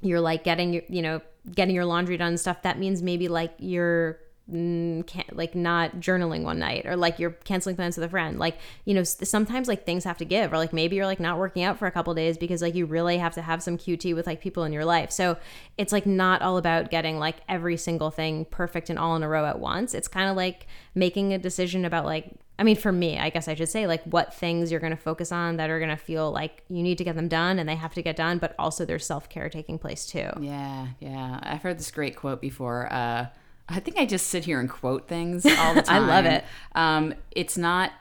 you're 0.01 0.21
like 0.21 0.43
getting 0.43 0.71
your 0.71 0.83
you 0.87 1.01
know 1.01 1.19
getting 1.55 1.73
your 1.73 1.85
laundry 1.85 2.15
done 2.15 2.27
and 2.27 2.39
stuff 2.39 2.61
that 2.61 2.77
means 2.77 3.01
maybe 3.01 3.27
like 3.27 3.51
you're 3.57 4.19
mm, 4.51 5.05
can't 5.07 5.35
like 5.35 5.55
not 5.55 5.95
journaling 5.95 6.43
one 6.43 6.59
night 6.59 6.85
or 6.85 6.95
like 6.95 7.17
you're 7.17 7.31
canceling 7.31 7.75
plans 7.75 7.97
with 7.97 8.03
a 8.03 8.09
friend. 8.09 8.37
Like 8.37 8.59
you 8.85 8.93
know 8.93 9.01
sometimes 9.01 9.67
like 9.67 9.83
things 9.83 10.03
have 10.03 10.17
to 10.19 10.25
give 10.25 10.53
or 10.53 10.57
like 10.57 10.73
maybe 10.73 10.95
you're 10.95 11.07
like 11.07 11.19
not 11.19 11.39
working 11.39 11.63
out 11.63 11.79
for 11.79 11.87
a 11.87 11.91
couple 11.91 12.13
days 12.13 12.37
because 12.37 12.61
like 12.61 12.75
you 12.75 12.85
really 12.85 13.17
have 13.17 13.33
to 13.33 13.41
have 13.41 13.63
some 13.63 13.79
qt 13.79 14.13
with 14.13 14.27
like 14.27 14.41
people 14.41 14.63
in 14.63 14.73
your 14.73 14.85
life. 14.85 15.11
So 15.11 15.37
it's 15.79 15.91
like 15.91 16.05
not 16.05 16.43
all 16.43 16.57
about 16.57 16.91
getting 16.91 17.17
like 17.17 17.37
every 17.49 17.77
single 17.77 18.11
thing 18.11 18.45
perfect 18.45 18.91
and 18.91 18.99
all 18.99 19.15
in 19.15 19.23
a 19.23 19.27
row 19.27 19.47
at 19.47 19.57
once. 19.57 19.95
It's 19.95 20.07
kind 20.07 20.29
of 20.29 20.35
like 20.35 20.67
making 20.93 21.33
a 21.33 21.39
decision 21.39 21.83
about 21.83 22.05
like 22.05 22.35
I 22.61 22.63
mean, 22.63 22.75
for 22.75 22.91
me, 22.91 23.17
I 23.17 23.31
guess 23.31 23.47
I 23.47 23.55
should 23.55 23.69
say, 23.69 23.87
like, 23.87 24.03
what 24.03 24.35
things 24.35 24.69
you're 24.69 24.79
going 24.79 24.95
to 24.95 25.01
focus 25.01 25.31
on 25.31 25.57
that 25.57 25.71
are 25.71 25.79
going 25.79 25.89
to 25.89 25.95
feel 25.95 26.31
like 26.31 26.63
you 26.69 26.83
need 26.83 26.99
to 26.99 27.03
get 27.03 27.15
them 27.15 27.27
done 27.27 27.57
and 27.57 27.67
they 27.67 27.73
have 27.73 27.95
to 27.95 28.03
get 28.03 28.15
done, 28.15 28.37
but 28.37 28.53
also 28.59 28.85
there's 28.85 29.03
self 29.03 29.29
care 29.29 29.49
taking 29.49 29.79
place 29.79 30.05
too. 30.05 30.29
Yeah, 30.39 30.89
yeah. 30.99 31.39
I've 31.41 31.63
heard 31.63 31.79
this 31.79 31.89
great 31.89 32.15
quote 32.15 32.39
before. 32.39 32.87
Uh, 32.93 33.29
I 33.67 33.79
think 33.79 33.97
I 33.97 34.05
just 34.05 34.27
sit 34.27 34.45
here 34.45 34.59
and 34.59 34.69
quote 34.69 35.07
things 35.07 35.43
all 35.57 35.73
the 35.73 35.81
time. 35.81 36.03
I 36.03 36.07
love 36.07 36.25
it. 36.25 36.45
Um, 36.75 37.15
it's 37.31 37.57
not 37.57 37.93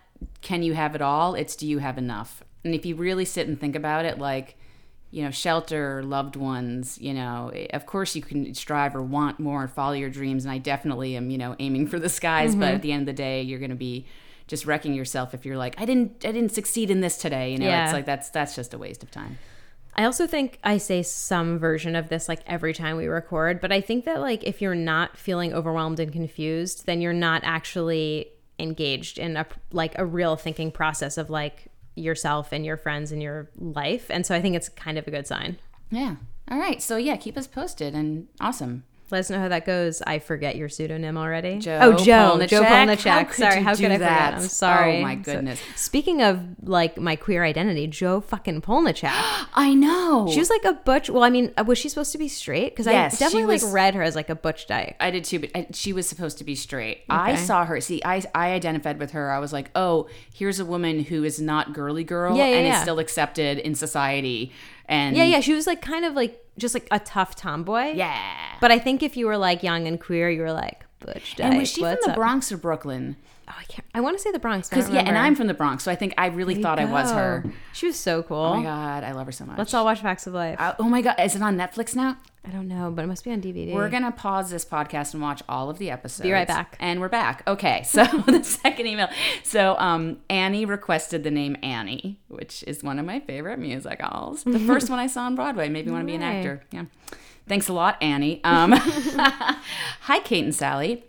can 0.43 0.63
you 0.63 0.75
have 0.75 0.95
it 0.95 1.01
all, 1.01 1.35
it's 1.35 1.57
do 1.57 1.67
you 1.67 1.79
have 1.79 1.97
enough? 1.97 2.43
And 2.63 2.75
if 2.75 2.85
you 2.85 2.95
really 2.97 3.25
sit 3.25 3.49
and 3.49 3.59
think 3.59 3.75
about 3.75 4.05
it, 4.05 4.19
like, 4.19 4.57
you 5.11 5.23
know, 5.23 5.31
shelter, 5.31 6.03
loved 6.03 6.37
ones, 6.37 6.99
you 6.99 7.15
know, 7.15 7.51
of 7.73 7.87
course 7.87 8.15
you 8.15 8.21
can 8.21 8.55
strive 8.55 8.95
or 8.95 9.01
want 9.03 9.41
more 9.41 9.63
and 9.63 9.71
follow 9.71 9.95
your 9.95 10.11
dreams. 10.11 10.45
And 10.45 10.53
I 10.53 10.59
definitely 10.59 11.17
am, 11.17 11.31
you 11.31 11.39
know, 11.39 11.57
aiming 11.59 11.87
for 11.87 11.99
the 11.99 12.11
skies. 12.11 12.55
But 12.55 12.75
at 12.75 12.83
the 12.83 12.93
end 12.93 13.03
of 13.03 13.07
the 13.07 13.23
day, 13.23 13.41
you're 13.41 13.59
going 13.59 13.71
to 13.71 13.77
be 13.77 14.07
just 14.51 14.67
wrecking 14.67 14.93
yourself 14.93 15.33
if 15.33 15.47
you're 15.47 15.57
like, 15.57 15.81
I 15.81 15.85
didn't, 15.87 16.25
I 16.27 16.33
didn't 16.33 16.53
succeed 16.53 16.91
in 16.91 17.01
this 17.01 17.17
today. 17.17 17.53
You 17.53 17.59
know, 17.59 17.67
Yeah. 17.67 17.85
it's 17.85 17.93
like 17.95 18.05
that's 18.05 18.29
that's 18.31 18.55
just 18.55 18.75
a 18.75 18.79
waste 18.79 19.03
of 19.03 19.11
time. 19.11 19.39
I 19.95 20.05
also 20.05 20.27
think 20.27 20.59
I 20.63 20.79
say 20.79 21.03
some 21.03 21.59
version 21.59 21.97
of 21.97 22.09
this 22.11 22.29
like 22.29 22.41
every 22.47 22.73
time 22.75 22.97
we 22.97 23.07
record, 23.07 23.61
but 23.61 23.73
I 23.73 23.81
think 23.81 24.05
that 24.05 24.21
like 24.21 24.45
if 24.45 24.61
you're 24.61 24.75
not 24.75 25.17
feeling 25.17 25.53
overwhelmed 25.55 25.99
and 26.01 26.13
confused, 26.13 26.87
then 26.87 27.01
you're 27.01 27.13
not 27.13 27.43
actually 27.45 28.29
engaged 28.59 29.19
in 29.19 29.37
a 29.37 29.47
like 29.73 29.97
a 29.99 30.05
real 30.05 30.37
thinking 30.37 30.71
process 30.71 31.17
of 31.19 31.31
like 31.31 31.69
yourself 31.97 32.53
and 32.53 32.65
your 32.65 32.77
friends 32.77 33.11
and 33.13 33.23
your 33.23 33.51
life. 33.59 34.07
And 34.11 34.25
so 34.25 34.35
I 34.35 34.41
think 34.41 34.55
it's 34.55 34.69
kind 34.69 34.97
of 34.99 35.07
a 35.09 35.11
good 35.11 35.27
sign. 35.27 35.59
Yeah. 35.91 36.17
All 36.51 36.59
right. 36.59 36.81
So 36.81 36.97
yeah, 36.97 37.17
keep 37.17 37.37
us 37.37 37.47
posted 37.47 37.95
and 37.95 38.29
awesome. 38.41 38.85
Let 39.13 39.21
us 39.21 39.31
know 39.31 39.39
how 39.41 39.49
that 39.49 39.67
goes. 39.67 40.03
I 40.07 40.19
forget 40.19 40.57
your 40.57 40.69
pseudonym 40.69 41.17
already. 41.17 41.59
Joe 41.59 41.79
oh, 41.83 41.93
Joe. 41.97 42.45
Joe 42.47 42.63
Polniaczek? 42.63 43.27
How 43.27 43.33
Sorry, 43.33 43.63
how 43.63 43.75
could 43.75 43.91
I 43.91 43.99
that? 43.99 44.31
forget? 44.35 44.43
I'm 44.43 44.49
sorry. 44.49 44.99
Oh, 44.99 45.03
my 45.03 45.17
So- 45.17 45.35
goodness. 45.35 45.61
speaking 45.77 46.23
of 46.23 46.41
like 46.63 46.97
my 46.99 47.17
queer 47.17 47.45
identity, 47.45 47.87
Joe 47.87 48.21
fucking 48.21 48.63
Polniaczek. 48.63 49.11
I 49.55 49.75
know. 49.75 50.29
She 50.33 50.39
was 50.39 50.51
like 50.51 50.65
a 50.65 50.75
butch. 50.75 51.11
Well, 51.11 51.23
I 51.23 51.31
mean, 51.31 51.53
uh, 51.57 51.65
was 51.65 51.79
she 51.79 51.89
supposed 51.89 52.13
to 52.13 52.19
be 52.19 52.29
straight? 52.29 52.71
Because 52.75 52.87
Yes, 52.87 53.21
I 53.21 53.25
definitely 53.25 53.53
was- 53.53 53.65
like 53.65 53.73
read 53.73 53.95
her 53.95 54.03
as 54.03 54.15
like 54.15 54.31
a 54.31 54.35
butch 54.35 54.67
dyke. 54.67 54.97
I 55.01 55.11
did 55.11 55.25
too, 55.25 55.41
but 55.41 55.51
I, 55.55 55.67
she 55.73 55.93
was 55.93 56.09
supposed 56.09 56.39
to 56.39 56.45
be 56.45 56.55
straight. 56.55 57.03
I 57.09 57.35
saw 57.37 57.65
her. 57.65 57.81
See, 57.81 58.01
I 58.05 58.23
I 58.35 58.51
identified 58.53 58.99
with 58.99 59.13
her. 59.13 59.31
I 59.31 59.39
was 59.39 59.53
like, 59.53 59.71
oh, 59.75 60.09
here's 60.33 60.61
a 60.61 60.65
woman 60.65 61.01
who 61.05 61.25
is 61.25 61.41
not 61.41 61.73
girly 61.73 62.05
girl 62.05 62.37
Yeah, 62.37 62.47
yeah, 62.47 62.57
and 62.57 62.67
yeah. 62.67 62.77
is 62.77 62.83
still 62.83 62.99
accepted 62.99 63.59
in 63.59 63.75
society. 63.75 64.53
And 64.87 65.17
Yeah, 65.17 65.25
yeah. 65.25 65.41
She 65.41 65.55
was 65.55 65.67
like 65.67 65.81
kind 65.83 66.05
of 66.05 66.15
like 66.15 66.41
just 66.59 66.75
like 66.75 66.89
a 66.91 66.99
tough 66.99 67.35
tomboy. 67.37 67.93
yeah. 67.95 68.57
But 68.61 68.71
I 68.71 68.79
think 68.79 69.03
if 69.03 69.17
you 69.17 69.27
were 69.27 69.39
like 69.39 69.63
young 69.63 69.87
and 69.87 70.01
queer, 70.01 70.29
you 70.31 70.43
were 70.43 70.53
like 70.53 70.85
butch 71.01 71.37
dyke. 71.37 71.47
And 71.47 71.59
was 71.59 71.71
she 71.71 71.81
from 71.81 71.97
the 72.03 72.11
up? 72.11 72.17
Bronx 72.17 72.53
or 72.53 72.57
Brooklyn? 72.57 73.17
Oh, 73.49 73.55
I 73.59 73.65
can't. 73.65 73.87
I 73.95 74.01
want 74.01 74.17
to 74.17 74.23
say 74.23 74.31
the 74.31 74.39
Bronx. 74.39 74.69
Because 74.69 74.89
yeah, 74.91 75.01
and. 75.01 75.19
I'm 75.19 75.35
from 75.35 75.49
the 75.49 75.55
Bronx, 75.55 75.83
so 75.83 75.91
I 75.91 75.97
think 75.97 76.15
I 76.17 76.27
really 76.27 76.55
There 76.55 76.63
thought 76.63 76.79
I 76.79 76.85
was 76.85 77.11
her. 77.11 77.45
She 77.73 77.87
was 77.87 77.97
so 77.99 78.23
cool. 78.23 78.37
Oh 78.37 78.57
my 78.57 78.63
god, 78.63 79.03
I 79.03 79.13
love 79.13 79.27
her 79.27 79.33
so 79.33 79.45
much. 79.45 79.59
Let's 79.59 79.75
all 79.75 79.85
watch 79.85 80.01
Facts 80.01 80.27
of 80.27 80.35
Life. 80.35 80.61
Uh, 80.61 80.75
oh 80.79 80.85
my 80.85 81.03
god, 81.03 81.17
is 81.19 81.35
it 81.35 81.43
on 81.43 81.57
Netflix 81.57 81.97
now? 81.97 82.17
I 82.47 82.51
don't 82.51 82.69
know, 82.69 82.91
but 82.91 83.05
it 83.05 83.09
must 83.09 83.23
be 83.23 83.33
on 83.33 83.43
DVD. 83.43 83.75
We're 83.75 83.91
gonna 83.91 84.13
pause 84.13 84.51
this 84.51 84.65
podcast 84.65 85.13
and 85.13 85.23
watch 85.23 85.43
all 85.49 85.69
of 85.69 85.79
the 85.79 85.91
episodes. 85.91 86.23
Be 86.23 86.33
right 86.33 86.49
back. 86.49 86.77
And 86.81 87.01
we're 87.01 87.09
back. 87.09 87.43
Okay, 87.47 87.83
so 87.87 88.05
the 88.27 88.43
second 88.45 88.87
email. 88.87 89.09
So 89.43 89.77
um, 89.79 90.19
Annie 90.31 90.65
requested 90.65 91.23
the 91.25 91.31
name 91.31 91.57
Annie, 91.63 92.19
which 92.29 92.63
is 92.67 92.83
one 92.83 92.99
of 92.99 93.05
my 93.05 93.21
favorite 93.21 93.59
musicals. 93.59 94.45
The 94.45 94.59
first 94.61 94.89
one 94.91 94.99
I 94.99 95.07
saw 95.07 95.23
on 95.23 95.35
Broadway. 95.35 95.69
Maybe 95.69 95.89
you 95.89 95.93
want 95.93 96.03
to 96.03 96.07
be 96.07 96.15
an 96.15 96.23
actor. 96.23 96.63
Yeah. 96.71 96.85
Thanks 97.51 97.69
a 97.69 97.73
lot, 97.73 98.01
Annie. 98.01 98.41
Um, 98.45 98.71
hi, 98.77 100.21
Kate 100.21 100.45
and 100.45 100.55
Sally. 100.55 101.03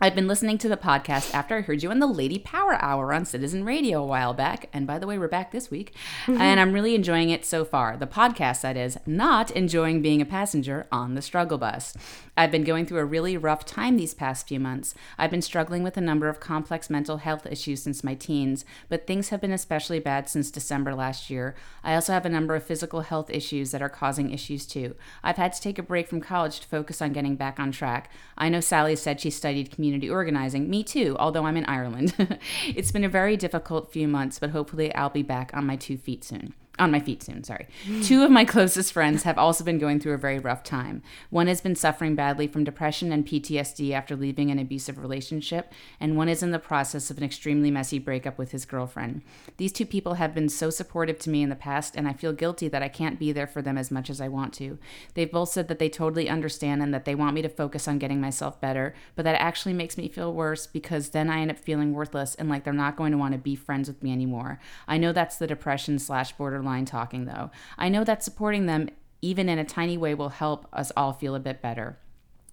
I've 0.00 0.14
been 0.14 0.28
listening 0.28 0.58
to 0.58 0.68
the 0.68 0.76
podcast 0.76 1.34
after 1.34 1.56
I 1.56 1.60
heard 1.60 1.82
you 1.82 1.90
on 1.90 1.98
the 1.98 2.06
Lady 2.06 2.38
Power 2.38 2.74
Hour 2.74 3.12
on 3.12 3.24
Citizen 3.24 3.64
Radio 3.64 4.00
a 4.00 4.06
while 4.06 4.32
back. 4.32 4.68
And 4.72 4.86
by 4.86 4.96
the 5.00 5.08
way, 5.08 5.18
we're 5.18 5.26
back 5.26 5.50
this 5.50 5.72
week. 5.72 5.92
Mm-hmm. 6.26 6.40
and 6.40 6.60
I'm 6.60 6.72
really 6.72 6.94
enjoying 6.94 7.30
it 7.30 7.44
so 7.44 7.64
far. 7.64 7.96
The 7.96 8.06
podcast, 8.06 8.60
that 8.60 8.76
is, 8.76 8.96
not 9.06 9.50
enjoying 9.50 10.00
being 10.00 10.22
a 10.22 10.24
passenger 10.24 10.86
on 10.92 11.16
the 11.16 11.22
struggle 11.22 11.58
bus. 11.58 11.96
I've 12.36 12.52
been 12.52 12.62
going 12.62 12.86
through 12.86 13.00
a 13.00 13.04
really 13.04 13.36
rough 13.36 13.64
time 13.64 13.96
these 13.96 14.14
past 14.14 14.46
few 14.46 14.60
months. 14.60 14.94
I've 15.18 15.32
been 15.32 15.42
struggling 15.42 15.82
with 15.82 15.96
a 15.96 16.00
number 16.00 16.28
of 16.28 16.38
complex 16.38 16.88
mental 16.88 17.16
health 17.16 17.44
issues 17.46 17.82
since 17.82 18.04
my 18.04 18.14
teens, 18.14 18.64
but 18.88 19.08
things 19.08 19.30
have 19.30 19.40
been 19.40 19.50
especially 19.50 19.98
bad 19.98 20.28
since 20.28 20.52
December 20.52 20.94
last 20.94 21.28
year. 21.28 21.56
I 21.82 21.96
also 21.96 22.12
have 22.12 22.24
a 22.24 22.28
number 22.28 22.54
of 22.54 22.62
physical 22.62 23.00
health 23.00 23.30
issues 23.30 23.72
that 23.72 23.82
are 23.82 23.88
causing 23.88 24.30
issues 24.30 24.64
too. 24.64 24.94
I've 25.24 25.38
had 25.38 25.52
to 25.54 25.60
take 25.60 25.80
a 25.80 25.82
break 25.82 26.06
from 26.06 26.20
college 26.20 26.60
to 26.60 26.68
focus 26.68 27.02
on 27.02 27.12
getting 27.12 27.34
back 27.34 27.58
on 27.58 27.72
track. 27.72 28.12
I 28.36 28.48
know 28.48 28.60
Sally 28.60 28.94
said 28.94 29.20
she 29.20 29.30
studied 29.30 29.72
community 29.72 29.87
organizing. 30.10 30.68
Me 30.68 30.82
too, 30.82 31.16
although 31.18 31.44
I'm 31.44 31.56
in 31.56 31.64
Ireland. 31.64 32.14
it's 32.66 32.92
been 32.92 33.04
a 33.04 33.08
very 33.08 33.36
difficult 33.36 33.92
few 33.92 34.08
months, 34.08 34.38
but 34.38 34.50
hopefully 34.50 34.94
I'll 34.94 35.10
be 35.10 35.22
back 35.22 35.50
on 35.54 35.66
my 35.66 35.76
two 35.76 35.96
feet 35.96 36.24
soon. 36.24 36.54
On 36.78 36.92
my 36.92 37.00
feet 37.00 37.24
soon, 37.24 37.42
sorry. 37.42 37.66
Two 38.02 38.22
of 38.22 38.30
my 38.30 38.44
closest 38.44 38.92
friends 38.92 39.24
have 39.24 39.36
also 39.36 39.64
been 39.64 39.78
going 39.78 39.98
through 39.98 40.14
a 40.14 40.18
very 40.18 40.38
rough 40.38 40.62
time. 40.62 41.02
One 41.28 41.48
has 41.48 41.60
been 41.60 41.74
suffering 41.74 42.14
badly 42.14 42.46
from 42.46 42.62
depression 42.62 43.10
and 43.10 43.26
PTSD 43.26 43.90
after 43.90 44.14
leaving 44.14 44.52
an 44.52 44.60
abusive 44.60 44.96
relationship, 44.98 45.72
and 45.98 46.16
one 46.16 46.28
is 46.28 46.40
in 46.40 46.52
the 46.52 46.58
process 46.60 47.10
of 47.10 47.18
an 47.18 47.24
extremely 47.24 47.72
messy 47.72 47.98
breakup 47.98 48.38
with 48.38 48.52
his 48.52 48.64
girlfriend. 48.64 49.22
These 49.56 49.72
two 49.72 49.86
people 49.86 50.14
have 50.14 50.34
been 50.34 50.48
so 50.48 50.70
supportive 50.70 51.18
to 51.20 51.30
me 51.30 51.42
in 51.42 51.48
the 51.48 51.56
past, 51.56 51.96
and 51.96 52.06
I 52.06 52.12
feel 52.12 52.32
guilty 52.32 52.68
that 52.68 52.82
I 52.82 52.88
can't 52.88 53.18
be 53.18 53.32
there 53.32 53.48
for 53.48 53.60
them 53.60 53.76
as 53.76 53.90
much 53.90 54.08
as 54.08 54.20
I 54.20 54.28
want 54.28 54.54
to. 54.54 54.78
They've 55.14 55.30
both 55.30 55.48
said 55.48 55.66
that 55.66 55.80
they 55.80 55.88
totally 55.88 56.28
understand 56.28 56.80
and 56.80 56.94
that 56.94 57.06
they 57.06 57.16
want 57.16 57.34
me 57.34 57.42
to 57.42 57.48
focus 57.48 57.88
on 57.88 57.98
getting 57.98 58.20
myself 58.20 58.60
better, 58.60 58.94
but 59.16 59.24
that 59.24 59.40
actually 59.40 59.74
makes 59.74 59.98
me 59.98 60.06
feel 60.08 60.32
worse 60.32 60.68
because 60.68 61.10
then 61.10 61.28
I 61.28 61.40
end 61.40 61.50
up 61.50 61.58
feeling 61.58 61.92
worthless 61.92 62.36
and 62.36 62.48
like 62.48 62.62
they're 62.62 62.72
not 62.72 62.96
going 62.96 63.10
to 63.10 63.18
want 63.18 63.32
to 63.32 63.38
be 63.38 63.56
friends 63.56 63.88
with 63.88 64.00
me 64.00 64.12
anymore. 64.12 64.60
I 64.86 64.96
know 64.96 65.12
that's 65.12 65.38
the 65.38 65.48
depression 65.48 65.98
slash 65.98 66.32
borderline 66.32 66.67
talking 66.84 67.24
though. 67.24 67.50
I 67.76 67.88
know 67.88 68.04
that 68.04 68.22
supporting 68.22 68.66
them, 68.66 68.88
even 69.22 69.48
in 69.48 69.58
a 69.58 69.64
tiny 69.64 69.96
way, 69.96 70.14
will 70.14 70.28
help 70.28 70.66
us 70.72 70.92
all 70.96 71.12
feel 71.12 71.34
a 71.34 71.40
bit 71.40 71.60
better. 71.62 71.98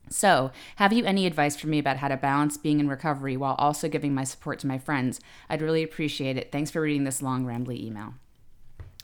So, 0.10 0.52
have 0.76 0.94
you 0.94 1.04
any 1.06 1.26
advice 1.26 1.56
for 1.56 1.68
me 1.68 1.80
about 1.80 1.98
how 1.98 2.08
to 2.10 2.18
balance 2.18 2.58
being 2.58 2.80
in 2.80 2.88
recovery 2.88 3.36
while 3.38 3.56
also 3.58 3.90
giving 3.90 4.14
my 4.14 4.24
support 4.24 4.60
to 4.60 4.68
my 4.68 4.78
friends? 4.78 5.20
I'd 5.50 5.62
really 5.64 5.82
appreciate 5.82 6.38
it. 6.38 6.52
Thanks 6.52 6.70
for 6.70 6.82
reading 6.82 7.06
this 7.06 7.22
long, 7.24 7.44
rambly 7.46 7.80
email. 7.82 8.14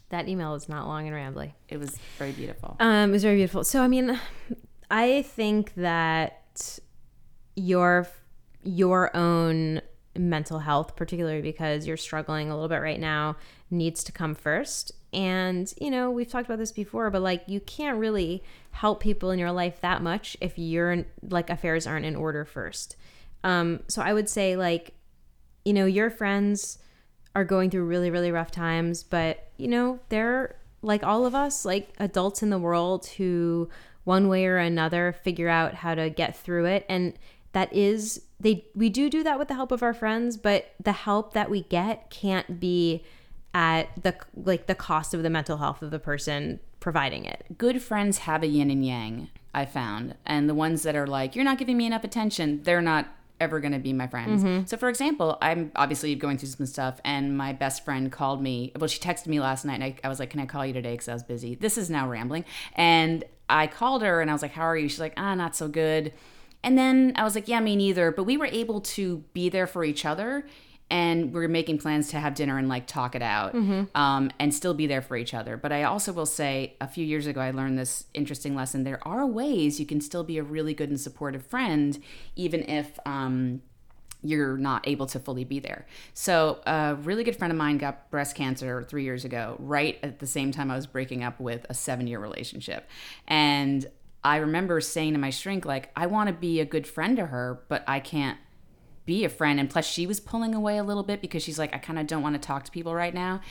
that 0.09 0.27
email 0.27 0.53
is 0.55 0.69
not 0.69 0.87
long 0.87 1.07
and 1.07 1.15
rambly. 1.15 1.53
It 1.69 1.77
was 1.77 1.97
very 2.19 2.33
beautiful. 2.33 2.75
Um, 2.79 3.09
it 3.09 3.13
was 3.13 3.23
very 3.23 3.37
beautiful. 3.37 3.63
So 3.63 3.81
I 3.81 3.87
mean, 3.87 4.19
I 4.91 5.23
think 5.23 5.73
that 5.75 6.79
your 7.55 8.07
your 8.63 9.15
own 9.15 9.81
mental 10.15 10.59
health, 10.59 10.95
particularly 10.95 11.41
because 11.41 11.87
you're 11.87 11.97
struggling 11.97 12.51
a 12.51 12.53
little 12.53 12.69
bit 12.69 12.81
right 12.81 12.99
now, 12.99 13.37
needs 13.71 14.03
to 14.03 14.11
come 14.11 14.35
first. 14.35 14.91
And 15.13 15.71
you 15.79 15.89
know, 15.89 16.09
we've 16.09 16.29
talked 16.29 16.47
about 16.47 16.59
this 16.59 16.71
before, 16.71 17.09
but 17.09 17.21
like 17.21 17.43
you 17.47 17.59
can't 17.59 17.97
really 17.97 18.43
help 18.71 19.01
people 19.01 19.31
in 19.31 19.39
your 19.39 19.51
life 19.51 19.81
that 19.81 20.01
much 20.01 20.37
if 20.41 20.57
your 20.57 21.05
like 21.29 21.49
affairs 21.49 21.85
aren't 21.85 22.05
in 22.05 22.15
order 22.15 22.45
first. 22.45 22.95
Um, 23.43 23.81
so 23.87 24.01
I 24.01 24.13
would 24.13 24.29
say 24.29 24.55
like, 24.55 24.93
you 25.65 25.73
know, 25.73 25.85
your 25.85 26.09
friends 26.09 26.77
are 27.35 27.45
going 27.45 27.69
through 27.69 27.85
really 27.85 28.09
really 28.09 28.31
rough 28.31 28.51
times 28.51 29.03
but 29.03 29.49
you 29.57 29.67
know 29.67 29.99
they're 30.09 30.55
like 30.81 31.03
all 31.03 31.25
of 31.25 31.35
us 31.35 31.65
like 31.65 31.93
adults 31.99 32.43
in 32.43 32.49
the 32.49 32.59
world 32.59 33.05
who 33.17 33.69
one 34.03 34.27
way 34.27 34.45
or 34.45 34.57
another 34.57 35.15
figure 35.23 35.47
out 35.47 35.75
how 35.75 35.95
to 35.95 36.09
get 36.09 36.35
through 36.35 36.65
it 36.65 36.85
and 36.89 37.13
that 37.53 37.71
is 37.73 38.21
they 38.39 38.65
we 38.75 38.89
do 38.89 39.09
do 39.09 39.23
that 39.23 39.37
with 39.37 39.47
the 39.47 39.53
help 39.53 39.71
of 39.71 39.83
our 39.83 39.93
friends 39.93 40.37
but 40.37 40.73
the 40.83 40.91
help 40.91 41.33
that 41.33 41.49
we 41.49 41.63
get 41.63 42.09
can't 42.09 42.59
be 42.59 43.03
at 43.53 43.89
the 44.01 44.15
like 44.35 44.67
the 44.67 44.75
cost 44.75 45.13
of 45.13 45.23
the 45.23 45.29
mental 45.29 45.57
health 45.57 45.81
of 45.81 45.91
the 45.91 45.99
person 45.99 46.59
providing 46.79 47.25
it 47.25 47.45
Good 47.57 47.81
friends 47.81 48.19
have 48.19 48.43
a 48.43 48.47
yin 48.47 48.71
and 48.71 48.85
yang, 48.85 49.29
I 49.53 49.65
found. 49.65 50.15
And 50.25 50.49
the 50.49 50.55
ones 50.55 50.83
that 50.83 50.95
are 50.95 51.07
like, 51.07 51.35
you're 51.35 51.45
not 51.45 51.57
giving 51.57 51.77
me 51.77 51.85
enough 51.85 52.03
attention, 52.03 52.63
they're 52.63 52.81
not 52.81 53.07
ever 53.39 53.59
going 53.59 53.73
to 53.73 53.79
be 53.79 53.91
my 53.91 54.07
friends. 54.07 54.43
So, 54.69 54.77
for 54.77 54.87
example, 54.87 55.37
I'm 55.41 55.71
obviously 55.75 56.13
going 56.15 56.37
through 56.37 56.49
some 56.49 56.65
stuff, 56.67 57.01
and 57.03 57.35
my 57.35 57.53
best 57.53 57.83
friend 57.83 58.11
called 58.11 58.41
me. 58.41 58.71
Well, 58.79 58.87
she 58.87 58.99
texted 58.99 59.27
me 59.27 59.39
last 59.39 59.65
night, 59.65 59.75
and 59.75 59.83
I, 59.83 59.95
I 60.03 60.09
was 60.09 60.19
like, 60.19 60.29
Can 60.29 60.39
I 60.39 60.45
call 60.45 60.65
you 60.65 60.73
today? 60.73 60.91
Because 60.91 61.09
I 61.09 61.13
was 61.13 61.23
busy. 61.23 61.55
This 61.55 61.77
is 61.77 61.89
now 61.89 62.07
rambling. 62.07 62.45
And 62.75 63.23
I 63.49 63.67
called 63.67 64.03
her, 64.03 64.21
and 64.21 64.29
I 64.29 64.33
was 64.33 64.41
like, 64.41 64.51
How 64.51 64.63
are 64.63 64.77
you? 64.77 64.87
She's 64.87 64.99
like, 64.99 65.13
Ah, 65.17 65.35
not 65.35 65.55
so 65.55 65.67
good. 65.67 66.13
And 66.63 66.77
then 66.77 67.13
I 67.15 67.23
was 67.23 67.33
like, 67.35 67.47
Yeah, 67.47 67.59
me 67.59 67.75
neither. 67.75 68.11
But 68.11 68.23
we 68.23 68.37
were 68.37 68.45
able 68.45 68.79
to 68.81 69.23
be 69.33 69.49
there 69.49 69.67
for 69.67 69.83
each 69.83 70.05
other. 70.05 70.45
And 70.91 71.33
we 71.33 71.43
are 71.45 71.47
making 71.47 71.79
plans 71.79 72.09
to 72.09 72.19
have 72.19 72.35
dinner 72.35 72.57
and 72.57 72.67
like 72.67 72.85
talk 72.85 73.15
it 73.15 73.21
out 73.21 73.55
um, 73.95 74.29
and 74.39 74.53
still 74.53 74.73
be 74.73 74.85
there 74.85 75.01
for 75.01 75.15
each 75.15 75.33
other. 75.33 75.57
But 75.57 75.71
I 75.71 75.83
also 75.83 76.11
will 76.11 76.25
say, 76.25 76.75
a 76.81 76.87
few 76.87 77.05
years 77.05 77.25
ago, 77.27 77.41
I 77.41 77.51
learned 77.51 77.79
this 77.79 78.03
interesting 78.13 78.55
lesson. 78.55 78.83
There 78.83 78.99
are 79.07 79.25
ways 79.25 79.79
you 79.79 79.85
can 79.85 80.01
still 80.01 80.23
be 80.23 80.37
a 80.37 80.43
really 80.43 80.73
good 80.73 80.89
and 80.89 80.99
supportive 80.99 81.45
friend, 81.45 81.97
even 82.35 82.61
if 82.69 82.99
um, 83.05 83.61
you're 84.21 84.57
not 84.57 84.87
able 84.87 85.05
to 85.07 85.19
fully 85.19 85.43
be 85.43 85.59
there. 85.59 85.85
So, 86.13 86.59
a 86.65 86.95
really 86.95 87.23
good 87.23 87.35
friend 87.35 87.51
of 87.51 87.57
mine 87.57 87.77
got 87.77 88.11
breast 88.11 88.35
cancer 88.35 88.83
three 88.83 89.03
years 89.03 89.25
ago, 89.25 89.55
right 89.59 89.97
at 90.03 90.19
the 90.19 90.27
same 90.27 90.51
time 90.51 90.69
I 90.69 90.75
was 90.75 90.87
breaking 90.87 91.23
up 91.23 91.39
with 91.39 91.65
a 91.69 91.73
seven 91.73 92.07
year 92.07 92.19
relationship. 92.19 92.89
And 93.27 93.87
I 94.23 94.37
remember 94.37 94.81
saying 94.81 95.13
to 95.13 95.19
my 95.19 95.31
shrink, 95.31 95.65
like, 95.65 95.89
I 95.95 96.05
want 96.05 96.27
to 96.27 96.33
be 96.33 96.59
a 96.59 96.65
good 96.65 96.85
friend 96.85 97.17
to 97.17 97.27
her, 97.27 97.63
but 97.67 97.83
I 97.87 97.99
can't 97.99 98.37
be 99.05 99.25
a 99.25 99.29
friend. 99.29 99.59
And 99.59 99.69
plus, 99.69 99.85
she 99.85 100.05
was 100.07 100.19
pulling 100.19 100.53
away 100.55 100.77
a 100.77 100.83
little 100.83 101.03
bit 101.03 101.21
because 101.21 101.43
she's 101.43 101.59
like, 101.59 101.73
I 101.73 101.77
kind 101.77 101.99
of 101.99 102.07
don't 102.07 102.23
want 102.23 102.35
to 102.35 102.47
talk 102.47 102.63
to 102.65 102.71
people 102.71 102.93
right 102.95 103.13
now. 103.13 103.41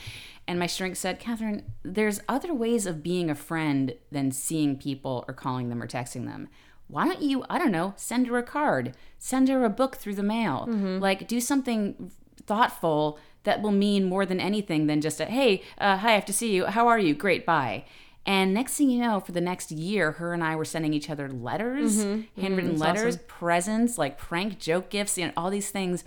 And 0.47 0.59
my 0.59 0.67
shrink 0.67 0.95
said, 0.95 1.19
Catherine, 1.19 1.63
there's 1.83 2.21
other 2.27 2.53
ways 2.53 2.85
of 2.85 3.03
being 3.03 3.29
a 3.29 3.35
friend 3.35 3.93
than 4.11 4.31
seeing 4.31 4.77
people 4.77 5.23
or 5.27 5.33
calling 5.33 5.69
them 5.69 5.81
or 5.81 5.87
texting 5.87 6.25
them. 6.25 6.47
Why 6.87 7.05
don't 7.05 7.21
you, 7.21 7.45
I 7.49 7.57
don't 7.57 7.71
know, 7.71 7.93
send 7.95 8.27
her 8.27 8.37
a 8.37 8.43
card, 8.43 8.95
send 9.17 9.47
her 9.47 9.63
a 9.63 9.69
book 9.69 9.95
through 9.95 10.15
the 10.15 10.23
mail, 10.23 10.65
like 10.99 11.27
do 11.27 11.39
something 11.39 12.11
thoughtful 12.45 13.17
that 13.43 13.61
will 13.61 13.71
mean 13.71 14.03
more 14.03 14.25
than 14.25 14.39
anything 14.39 14.87
than 14.87 14.99
just 14.99 15.21
a, 15.21 15.25
hey, 15.25 15.63
uh, 15.77 15.97
hi, 15.97 16.09
I 16.09 16.13
have 16.15 16.25
to 16.25 16.33
see 16.33 16.53
you. 16.53 16.65
How 16.65 16.87
are 16.87 16.99
you? 16.99 17.13
Great, 17.13 17.45
bye. 17.45 17.85
And 18.25 18.53
next 18.53 18.75
thing 18.75 18.89
you 18.89 19.01
know, 19.01 19.19
for 19.19 19.31
the 19.31 19.41
next 19.41 19.71
year, 19.71 20.13
her 20.13 20.33
and 20.33 20.43
I 20.43 20.55
were 20.55 20.65
sending 20.65 20.93
each 20.93 21.09
other 21.09 21.27
letters, 21.29 21.99
mm-hmm. 21.99 22.09
Mm-hmm. 22.09 22.41
handwritten 22.41 22.77
letters, 22.77 23.17
presents, 23.27 23.97
like 23.97 24.17
prank 24.17 24.59
joke 24.59 24.89
gifts, 24.89 25.17
you 25.17 25.25
know, 25.25 25.33
all 25.35 25.49
these 25.49 25.71
things. 25.71 26.03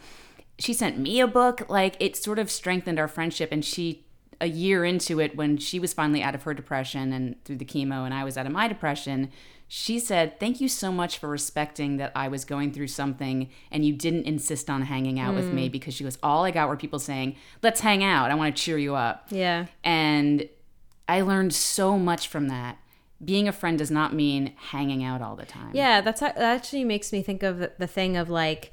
She 0.58 0.72
sent 0.72 0.98
me 0.98 1.20
a 1.20 1.26
book. 1.26 1.68
Like 1.68 1.96
it 1.98 2.16
sort 2.16 2.38
of 2.38 2.50
strengthened 2.50 3.00
our 3.00 3.08
friendship. 3.08 3.50
And 3.50 3.64
she, 3.64 4.06
a 4.40 4.46
year 4.46 4.84
into 4.84 5.18
it, 5.18 5.36
when 5.36 5.56
she 5.56 5.80
was 5.80 5.92
finally 5.92 6.22
out 6.22 6.36
of 6.36 6.44
her 6.44 6.54
depression 6.54 7.12
and 7.12 7.42
through 7.44 7.56
the 7.56 7.64
chemo, 7.64 8.04
and 8.04 8.14
I 8.14 8.22
was 8.22 8.38
out 8.38 8.46
of 8.46 8.52
my 8.52 8.68
depression, 8.68 9.30
she 9.66 9.98
said, 9.98 10.38
Thank 10.38 10.60
you 10.60 10.68
so 10.68 10.92
much 10.92 11.18
for 11.18 11.28
respecting 11.28 11.96
that 11.96 12.12
I 12.14 12.28
was 12.28 12.44
going 12.44 12.72
through 12.72 12.88
something 12.88 13.50
and 13.72 13.84
you 13.84 13.92
didn't 13.92 14.24
insist 14.24 14.70
on 14.70 14.82
hanging 14.82 15.18
out 15.18 15.34
with 15.34 15.52
me 15.52 15.68
mm. 15.68 15.72
because 15.72 15.94
she 15.94 16.04
goes, 16.04 16.16
All 16.22 16.44
I 16.44 16.52
got 16.52 16.68
were 16.68 16.76
people 16.76 17.00
saying, 17.00 17.34
Let's 17.60 17.80
hang 17.80 18.04
out. 18.04 18.30
I 18.30 18.36
want 18.36 18.54
to 18.54 18.62
cheer 18.62 18.78
you 18.78 18.94
up. 18.94 19.26
yeah 19.30 19.66
And 19.82 20.48
I 21.08 21.20
learned 21.20 21.54
so 21.54 21.98
much 21.98 22.28
from 22.28 22.48
that. 22.48 22.78
Being 23.24 23.48
a 23.48 23.52
friend 23.52 23.78
does 23.78 23.90
not 23.90 24.12
mean 24.12 24.54
hanging 24.56 25.04
out 25.04 25.22
all 25.22 25.36
the 25.36 25.46
time. 25.46 25.70
Yeah, 25.72 26.00
that's 26.00 26.20
that 26.20 26.36
actually 26.36 26.84
makes 26.84 27.12
me 27.12 27.22
think 27.22 27.42
of 27.42 27.58
the, 27.78 27.86
thing 27.86 28.16
of 28.16 28.28
like 28.28 28.72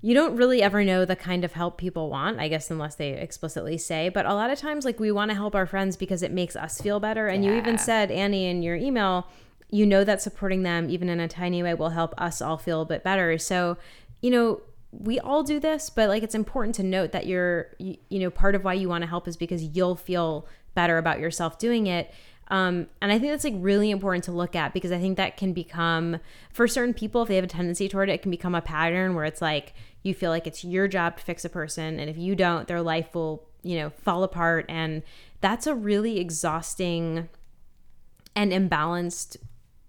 you 0.00 0.14
don't 0.14 0.36
really 0.36 0.62
ever 0.62 0.84
know 0.84 1.04
the 1.04 1.16
kind 1.16 1.44
of 1.44 1.52
help 1.52 1.78
people 1.78 2.10
want, 2.10 2.40
I 2.40 2.48
guess, 2.48 2.70
unless 2.70 2.96
they 2.96 3.10
explicitly 3.10 3.78
say. 3.78 4.08
But 4.08 4.26
a 4.26 4.34
lot 4.34 4.50
of 4.50 4.58
times, 4.58 4.84
like, 4.84 4.98
we 4.98 5.12
want 5.12 5.30
to 5.30 5.34
help 5.36 5.54
our 5.54 5.64
friends 5.64 5.96
because 5.96 6.24
it 6.24 6.32
makes 6.32 6.56
us 6.56 6.80
feel 6.80 6.98
better. 6.98 7.28
And 7.28 7.44
you 7.44 7.54
even 7.54 7.78
said, 7.78 8.10
Annie, 8.10 8.46
in 8.46 8.62
your 8.62 8.74
email, 8.74 9.28
you 9.70 9.86
know 9.86 10.02
that 10.02 10.20
supporting 10.20 10.64
them, 10.64 10.90
even 10.90 11.08
in 11.08 11.20
a 11.20 11.28
tiny 11.28 11.62
way, 11.62 11.74
will 11.74 11.90
help 11.90 12.14
us 12.20 12.42
all 12.42 12.58
feel 12.58 12.82
a 12.82 12.84
bit 12.84 13.04
better. 13.04 13.38
So, 13.38 13.78
you 14.20 14.30
know, 14.30 14.60
we 14.90 15.20
all 15.20 15.44
do 15.44 15.60
this, 15.60 15.88
but 15.88 16.08
like, 16.08 16.24
it's 16.24 16.34
important 16.34 16.74
to 16.76 16.82
note 16.82 17.12
that 17.12 17.26
you're, 17.26 17.68
you, 17.78 17.96
you 18.08 18.18
know, 18.18 18.28
part 18.30 18.56
of 18.56 18.64
why 18.64 18.74
you 18.74 18.88
want 18.88 19.02
to 19.02 19.08
help 19.08 19.28
is 19.28 19.36
because 19.36 19.62
you'll 19.62 19.96
feel 19.96 20.48
better 20.74 20.98
about 20.98 21.20
yourself 21.20 21.58
doing 21.58 21.86
it. 21.86 22.12
Um, 22.48 22.88
and 23.00 23.10
I 23.10 23.18
think 23.18 23.32
that's 23.32 23.44
like 23.44 23.54
really 23.56 23.90
important 23.90 24.24
to 24.24 24.32
look 24.32 24.54
at 24.54 24.74
because 24.74 24.92
I 24.92 24.98
think 24.98 25.16
that 25.16 25.36
can 25.36 25.52
become 25.52 26.18
for 26.52 26.68
certain 26.68 26.92
people 26.92 27.22
if 27.22 27.28
they 27.28 27.36
have 27.36 27.44
a 27.44 27.48
tendency 27.48 27.88
toward 27.88 28.10
it, 28.10 28.14
it 28.14 28.22
can 28.22 28.30
become 28.30 28.54
a 28.54 28.60
pattern 28.60 29.14
where 29.14 29.24
it's 29.24 29.40
like 29.40 29.72
you 30.02 30.12
feel 30.12 30.30
like 30.30 30.46
it's 30.46 30.64
your 30.64 30.86
job 30.88 31.16
to 31.16 31.22
fix 31.22 31.44
a 31.44 31.48
person 31.48 31.98
and 31.98 32.10
if 32.10 32.18
you 32.18 32.34
don't 32.34 32.68
their 32.68 32.82
life 32.82 33.14
will 33.14 33.48
you 33.62 33.78
know 33.78 33.90
fall 33.90 34.22
apart 34.22 34.66
and 34.68 35.02
that's 35.40 35.66
a 35.66 35.74
really 35.74 36.18
exhausting 36.18 37.28
and 38.34 38.52
imbalanced 38.52 39.36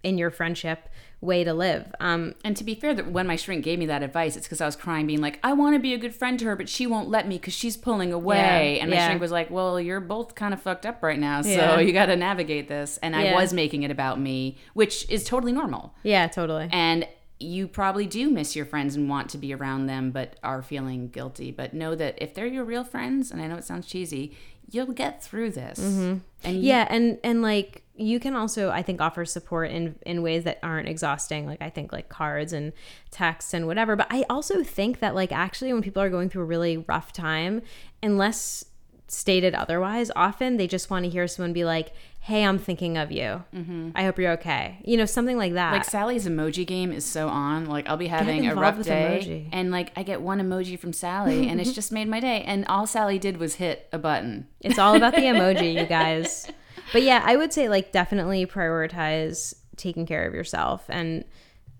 in 0.02 0.16
your 0.16 0.30
friendship 0.30 0.88
way 1.24 1.42
to 1.44 1.54
live. 1.54 1.94
Um, 2.00 2.34
and 2.44 2.56
to 2.56 2.64
be 2.64 2.74
fair, 2.74 2.94
that 2.94 3.10
when 3.10 3.26
my 3.26 3.36
shrink 3.36 3.64
gave 3.64 3.78
me 3.78 3.86
that 3.86 4.02
advice, 4.02 4.36
it's 4.36 4.46
because 4.46 4.60
I 4.60 4.66
was 4.66 4.76
crying, 4.76 5.06
being 5.06 5.20
like, 5.20 5.38
"I 5.42 5.52
want 5.54 5.74
to 5.74 5.80
be 5.80 5.94
a 5.94 5.98
good 5.98 6.14
friend 6.14 6.38
to 6.38 6.44
her, 6.46 6.56
but 6.56 6.68
she 6.68 6.86
won't 6.86 7.08
let 7.08 7.26
me 7.26 7.36
because 7.38 7.54
she's 7.54 7.76
pulling 7.76 8.12
away." 8.12 8.76
Yeah, 8.76 8.82
and 8.82 8.90
my 8.90 8.96
yeah. 8.96 9.06
shrink 9.08 9.20
was 9.20 9.32
like, 9.32 9.50
"Well, 9.50 9.80
you're 9.80 10.00
both 10.00 10.34
kind 10.34 10.52
of 10.54 10.60
fucked 10.62 10.84
up 10.86 11.02
right 11.02 11.18
now, 11.18 11.42
so 11.42 11.48
Yeah. 11.50 11.80
you 11.80 11.92
got 11.92 12.06
to 12.06 12.16
navigate 12.16 12.68
this." 12.68 12.98
And 13.02 13.16
I 13.16 13.32
was 13.34 13.52
making 13.52 13.82
it 13.84 13.90
about 13.90 14.20
me, 14.20 14.58
which 14.74 15.08
is 15.10 15.24
totally 15.24 15.52
normal. 15.52 15.94
yeah, 16.02 16.26
totally. 16.28 16.68
And 16.72 17.06
you 17.40 17.66
probably 17.66 18.06
do 18.06 18.30
miss 18.30 18.54
your 18.54 18.64
friends 18.64 18.94
and 18.94 19.08
want 19.08 19.28
to 19.30 19.38
be 19.38 19.52
around 19.52 19.86
them, 19.86 20.10
but 20.12 20.36
are 20.42 20.62
feeling 20.62 21.08
guilty. 21.08 21.50
But 21.50 21.74
know 21.74 21.94
that 21.94 22.16
if 22.22 22.32
they're 22.34 22.46
your 22.46 22.64
real 22.64 22.84
friends, 22.84 23.30
and 23.30 23.42
I 23.42 23.48
know 23.48 23.56
it 23.56 23.64
sounds 23.64 23.86
cheesy, 23.86 24.36
you'll 24.70 24.92
get 24.92 25.22
through 25.22 25.50
this. 25.50 25.78
And 25.78 26.22
you- 26.44 26.52
yeah, 26.52 26.86
and 26.88 27.18
and 27.24 27.42
like 27.42 27.82
you 27.96 28.18
can 28.18 28.34
also 28.34 28.70
I 28.70 28.82
think 28.82 29.00
offer 29.00 29.24
support 29.24 29.70
in 29.70 29.96
in 30.04 30.22
ways 30.22 30.44
that 30.44 30.58
aren't 30.62 30.88
exhausting. 30.88 31.46
Like 31.46 31.62
I 31.62 31.70
think 31.70 31.92
like 31.92 32.08
cards 32.08 32.52
and 32.52 32.72
texts 33.10 33.54
and 33.54 33.66
whatever. 33.66 33.94
But 33.96 34.08
I 34.10 34.24
also 34.28 34.62
think 34.62 34.98
that 34.98 35.14
like 35.14 35.32
actually 35.32 35.72
when 35.72 35.82
people 35.82 36.02
are 36.02 36.10
going 36.10 36.28
through 36.28 36.42
a 36.42 36.46
really 36.46 36.78
rough 36.78 37.12
time, 37.12 37.62
unless 38.02 38.64
stated 39.06 39.54
otherwise, 39.54 40.10
often 40.16 40.56
they 40.56 40.66
just 40.66 40.90
want 40.90 41.04
to 41.04 41.10
hear 41.10 41.28
someone 41.28 41.52
be 41.52 41.64
like, 41.64 41.92
"Hey, 42.20 42.44
I'm 42.44 42.58
thinking 42.58 42.96
of 42.98 43.12
you. 43.12 43.44
Mm-hmm. 43.54 43.90
I 43.94 44.04
hope 44.04 44.18
you're 44.18 44.32
okay." 44.32 44.78
You 44.84 44.96
know, 44.96 45.04
something 45.04 45.36
like 45.38 45.52
that. 45.52 45.72
Like 45.72 45.84
Sally's 45.84 46.26
emoji 46.26 46.66
game 46.66 46.90
is 46.90 47.04
so 47.04 47.28
on. 47.28 47.66
Like 47.66 47.88
I'll 47.88 47.96
be 47.96 48.08
having 48.08 48.46
a 48.48 48.56
rough 48.56 48.82
day, 48.82 49.20
emoji. 49.22 49.48
and 49.52 49.70
like 49.70 49.92
I 49.94 50.02
get 50.02 50.20
one 50.20 50.40
emoji 50.40 50.76
from 50.78 50.92
Sally, 50.92 51.48
and 51.48 51.60
it's 51.60 51.72
just 51.80 51.92
made 51.92 52.08
my 52.08 52.18
day. 52.18 52.42
And 52.42 52.66
all 52.66 52.88
Sally 52.88 53.20
did 53.20 53.36
was 53.36 53.56
hit 53.56 53.88
a 53.92 53.98
button. 53.98 54.48
It's 54.60 54.80
all 54.80 54.96
about 54.96 55.14
the 55.14 55.20
emoji, 55.32 55.74
you 55.74 55.86
guys. 55.86 56.50
But 56.94 57.02
yeah, 57.02 57.22
I 57.26 57.36
would 57.36 57.52
say 57.52 57.68
like 57.68 57.92
definitely 57.92 58.46
prioritize 58.46 59.52
taking 59.76 60.06
care 60.06 60.26
of 60.26 60.32
yourself 60.32 60.84
and 60.88 61.24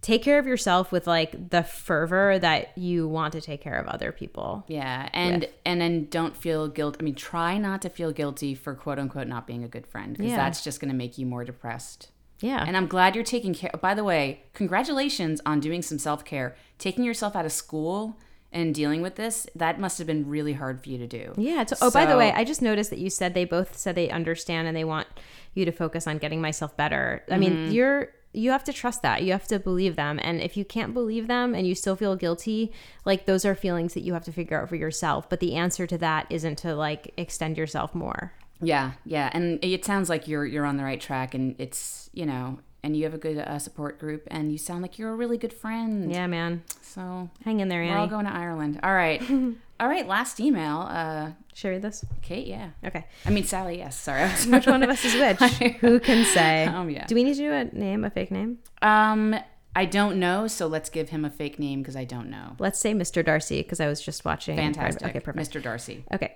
take 0.02 0.22
care 0.22 0.38
of 0.38 0.46
yourself 0.46 0.92
with 0.92 1.06
like 1.06 1.50
the 1.50 1.62
fervor 1.62 2.38
that 2.40 2.76
you 2.76 3.08
want 3.08 3.32
to 3.32 3.40
take 3.40 3.62
care 3.62 3.76
of 3.78 3.86
other 3.86 4.12
people. 4.12 4.64
Yeah, 4.68 5.08
and 5.14 5.48
and 5.64 5.80
then 5.80 6.08
don't 6.10 6.36
feel 6.36 6.68
guilt. 6.68 6.96
I 7.00 7.02
mean, 7.04 7.14
try 7.14 7.56
not 7.56 7.80
to 7.82 7.88
feel 7.88 8.12
guilty 8.12 8.54
for 8.54 8.74
quote 8.74 8.98
unquote 8.98 9.28
not 9.28 9.46
being 9.46 9.64
a 9.64 9.68
good 9.68 9.86
friend 9.86 10.16
because 10.16 10.32
Yeah. 10.32 10.36
that's 10.36 10.62
just 10.64 10.80
going 10.80 10.90
to 10.90 10.96
make 10.96 11.16
you 11.16 11.26
more 11.26 11.44
depressed. 11.44 12.10
Yeah. 12.40 12.62
And 12.66 12.76
I'm 12.76 12.88
glad 12.88 13.14
you're 13.14 13.24
taking 13.24 13.54
care. 13.54 13.70
By 13.80 13.94
the 13.94 14.04
way, 14.04 14.42
congratulations 14.52 15.40
on 15.46 15.60
doing 15.60 15.80
some 15.80 15.98
self 15.98 16.24
care. 16.24 16.56
Taking 16.78 17.04
yourself 17.04 17.36
out 17.36 17.46
of 17.46 17.52
school 17.52 18.18
and 18.54 18.74
dealing 18.74 19.02
with 19.02 19.16
this 19.16 19.46
that 19.54 19.78
must 19.78 19.98
have 19.98 20.06
been 20.06 20.28
really 20.28 20.54
hard 20.54 20.82
for 20.82 20.88
you 20.88 20.98
to 20.98 21.06
do. 21.06 21.34
yeah. 21.36 21.64
So, 21.66 21.76
oh, 21.82 21.90
by 21.90 22.06
the 22.06 22.16
way, 22.16 22.32
I 22.32 22.44
just 22.44 22.62
noticed 22.62 22.90
that 22.90 22.98
you 22.98 23.10
said 23.10 23.34
they 23.34 23.44
both 23.44 23.76
said 23.76 23.94
they 23.94 24.08
understand 24.08 24.68
and 24.68 24.76
they 24.76 24.84
want 24.84 25.08
you 25.52 25.64
to 25.64 25.72
focus 25.72 26.06
on 26.06 26.18
getting 26.18 26.40
myself 26.40 26.76
better. 26.76 27.22
I 27.30 27.36
mean, 27.36 27.52
mm-hmm. 27.52 27.72
you're 27.72 28.08
you 28.34 28.50
have 28.50 28.64
to 28.64 28.72
trust 28.72 29.02
that. 29.02 29.22
You 29.22 29.32
have 29.32 29.46
to 29.46 29.58
believe 29.58 29.94
them. 29.96 30.18
And 30.20 30.40
if 30.40 30.56
you 30.56 30.64
can't 30.64 30.92
believe 30.92 31.28
them 31.28 31.54
and 31.54 31.66
you 31.66 31.74
still 31.74 31.94
feel 31.94 32.16
guilty, 32.16 32.72
like 33.04 33.26
those 33.26 33.44
are 33.44 33.54
feelings 33.54 33.94
that 33.94 34.00
you 34.00 34.12
have 34.12 34.24
to 34.24 34.32
figure 34.32 34.60
out 34.60 34.68
for 34.68 34.76
yourself. 34.76 35.30
But 35.30 35.38
the 35.38 35.54
answer 35.54 35.86
to 35.86 35.96
that 35.98 36.26
isn't 36.30 36.56
to 36.58 36.74
like 36.74 37.14
extend 37.16 37.56
yourself 37.56 37.94
more. 37.94 38.32
Yeah, 38.60 38.92
yeah, 39.04 39.30
and 39.32 39.58
it 39.62 39.84
sounds 39.84 40.08
like 40.08 40.26
you're 40.28 40.46
you're 40.46 40.64
on 40.64 40.76
the 40.76 40.84
right 40.84 41.00
track, 41.00 41.34
and 41.34 41.54
it's 41.58 42.08
you 42.12 42.24
know, 42.26 42.58
and 42.84 42.96
you 42.96 43.02
have 43.04 43.14
a 43.14 43.18
good 43.18 43.38
uh, 43.38 43.58
support 43.58 43.98
group, 43.98 44.22
and 44.30 44.52
you 44.52 44.58
sound 44.58 44.82
like 44.82 44.98
you're 44.98 45.10
a 45.10 45.16
really 45.16 45.38
good 45.38 45.52
friend. 45.52 46.12
Yeah, 46.12 46.26
man. 46.28 46.62
So 46.82 47.30
Hang 47.44 47.58
in 47.60 47.68
there, 47.68 47.82
Annie. 47.82 47.90
we're 47.92 47.98
all 47.98 48.06
going 48.06 48.26
to 48.26 48.32
Ireland. 48.32 48.78
All 48.82 48.94
right, 48.94 49.20
all 49.80 49.88
right. 49.88 50.06
Last 50.06 50.38
email, 50.38 50.86
uh, 50.88 51.30
Should 51.54 51.68
I 51.68 51.70
read 51.72 51.82
this? 51.82 52.04
Kate. 52.22 52.46
Yeah, 52.46 52.70
Okay. 52.86 53.04
I 53.26 53.30
mean 53.30 53.44
Sally. 53.44 53.78
Yes, 53.78 53.98
sorry. 53.98 54.28
Which 54.28 54.66
one 54.66 54.82
of 54.82 54.90
us 54.94 55.04
is 55.04 55.14
which? 55.14 55.38
Who 55.80 55.98
can 55.98 56.24
say? 56.26 56.66
Um, 56.74 56.90
yeah. 56.90 57.06
Do 57.06 57.14
we 57.14 57.24
need 57.24 57.34
to 57.34 57.40
do 57.40 57.52
a 57.52 57.64
name, 57.64 58.04
a 58.04 58.10
fake 58.10 58.30
name? 58.30 58.58
Um, 58.82 59.34
I 59.76 59.86
don't 59.86 60.20
know, 60.20 60.46
so 60.46 60.66
let's 60.68 60.88
give 60.90 61.08
him 61.08 61.24
a 61.24 61.30
fake 61.30 61.58
name 61.58 61.80
because 61.82 61.96
I 61.96 62.04
don't 62.04 62.30
know. 62.30 62.54
Let's 62.60 62.78
say 62.78 62.92
Mr. 62.94 63.24
Darcy 63.24 63.60
because 63.62 63.80
I 63.80 63.88
was 63.88 64.00
just 64.00 64.24
watching. 64.24 64.56
Fantastic. 64.56 65.02
Okay, 65.08 65.20
perfect. 65.20 65.50
Mr. 65.50 65.60
Darcy. 65.62 66.04
Okay. 66.12 66.34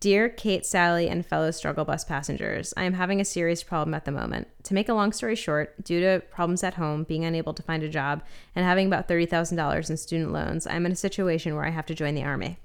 Dear 0.00 0.28
Kate, 0.28 0.64
Sally, 0.64 1.08
and 1.08 1.26
fellow 1.26 1.50
struggle 1.50 1.84
bus 1.84 2.04
passengers, 2.04 2.72
I 2.76 2.84
am 2.84 2.92
having 2.92 3.20
a 3.20 3.24
serious 3.24 3.64
problem 3.64 3.94
at 3.94 4.04
the 4.04 4.12
moment. 4.12 4.46
To 4.64 4.74
make 4.74 4.88
a 4.88 4.94
long 4.94 5.10
story 5.10 5.34
short, 5.34 5.82
due 5.82 6.00
to 6.00 6.22
problems 6.30 6.62
at 6.62 6.74
home, 6.74 7.02
being 7.02 7.24
unable 7.24 7.52
to 7.54 7.64
find 7.64 7.82
a 7.82 7.88
job, 7.88 8.22
and 8.54 8.64
having 8.64 8.86
about 8.86 9.08
$30,000 9.08 9.90
in 9.90 9.96
student 9.96 10.32
loans, 10.32 10.68
I'm 10.68 10.86
in 10.86 10.92
a 10.92 10.96
situation 10.96 11.56
where 11.56 11.64
I 11.64 11.70
have 11.70 11.86
to 11.86 11.96
join 11.96 12.14
the 12.14 12.22
Army. 12.22 12.58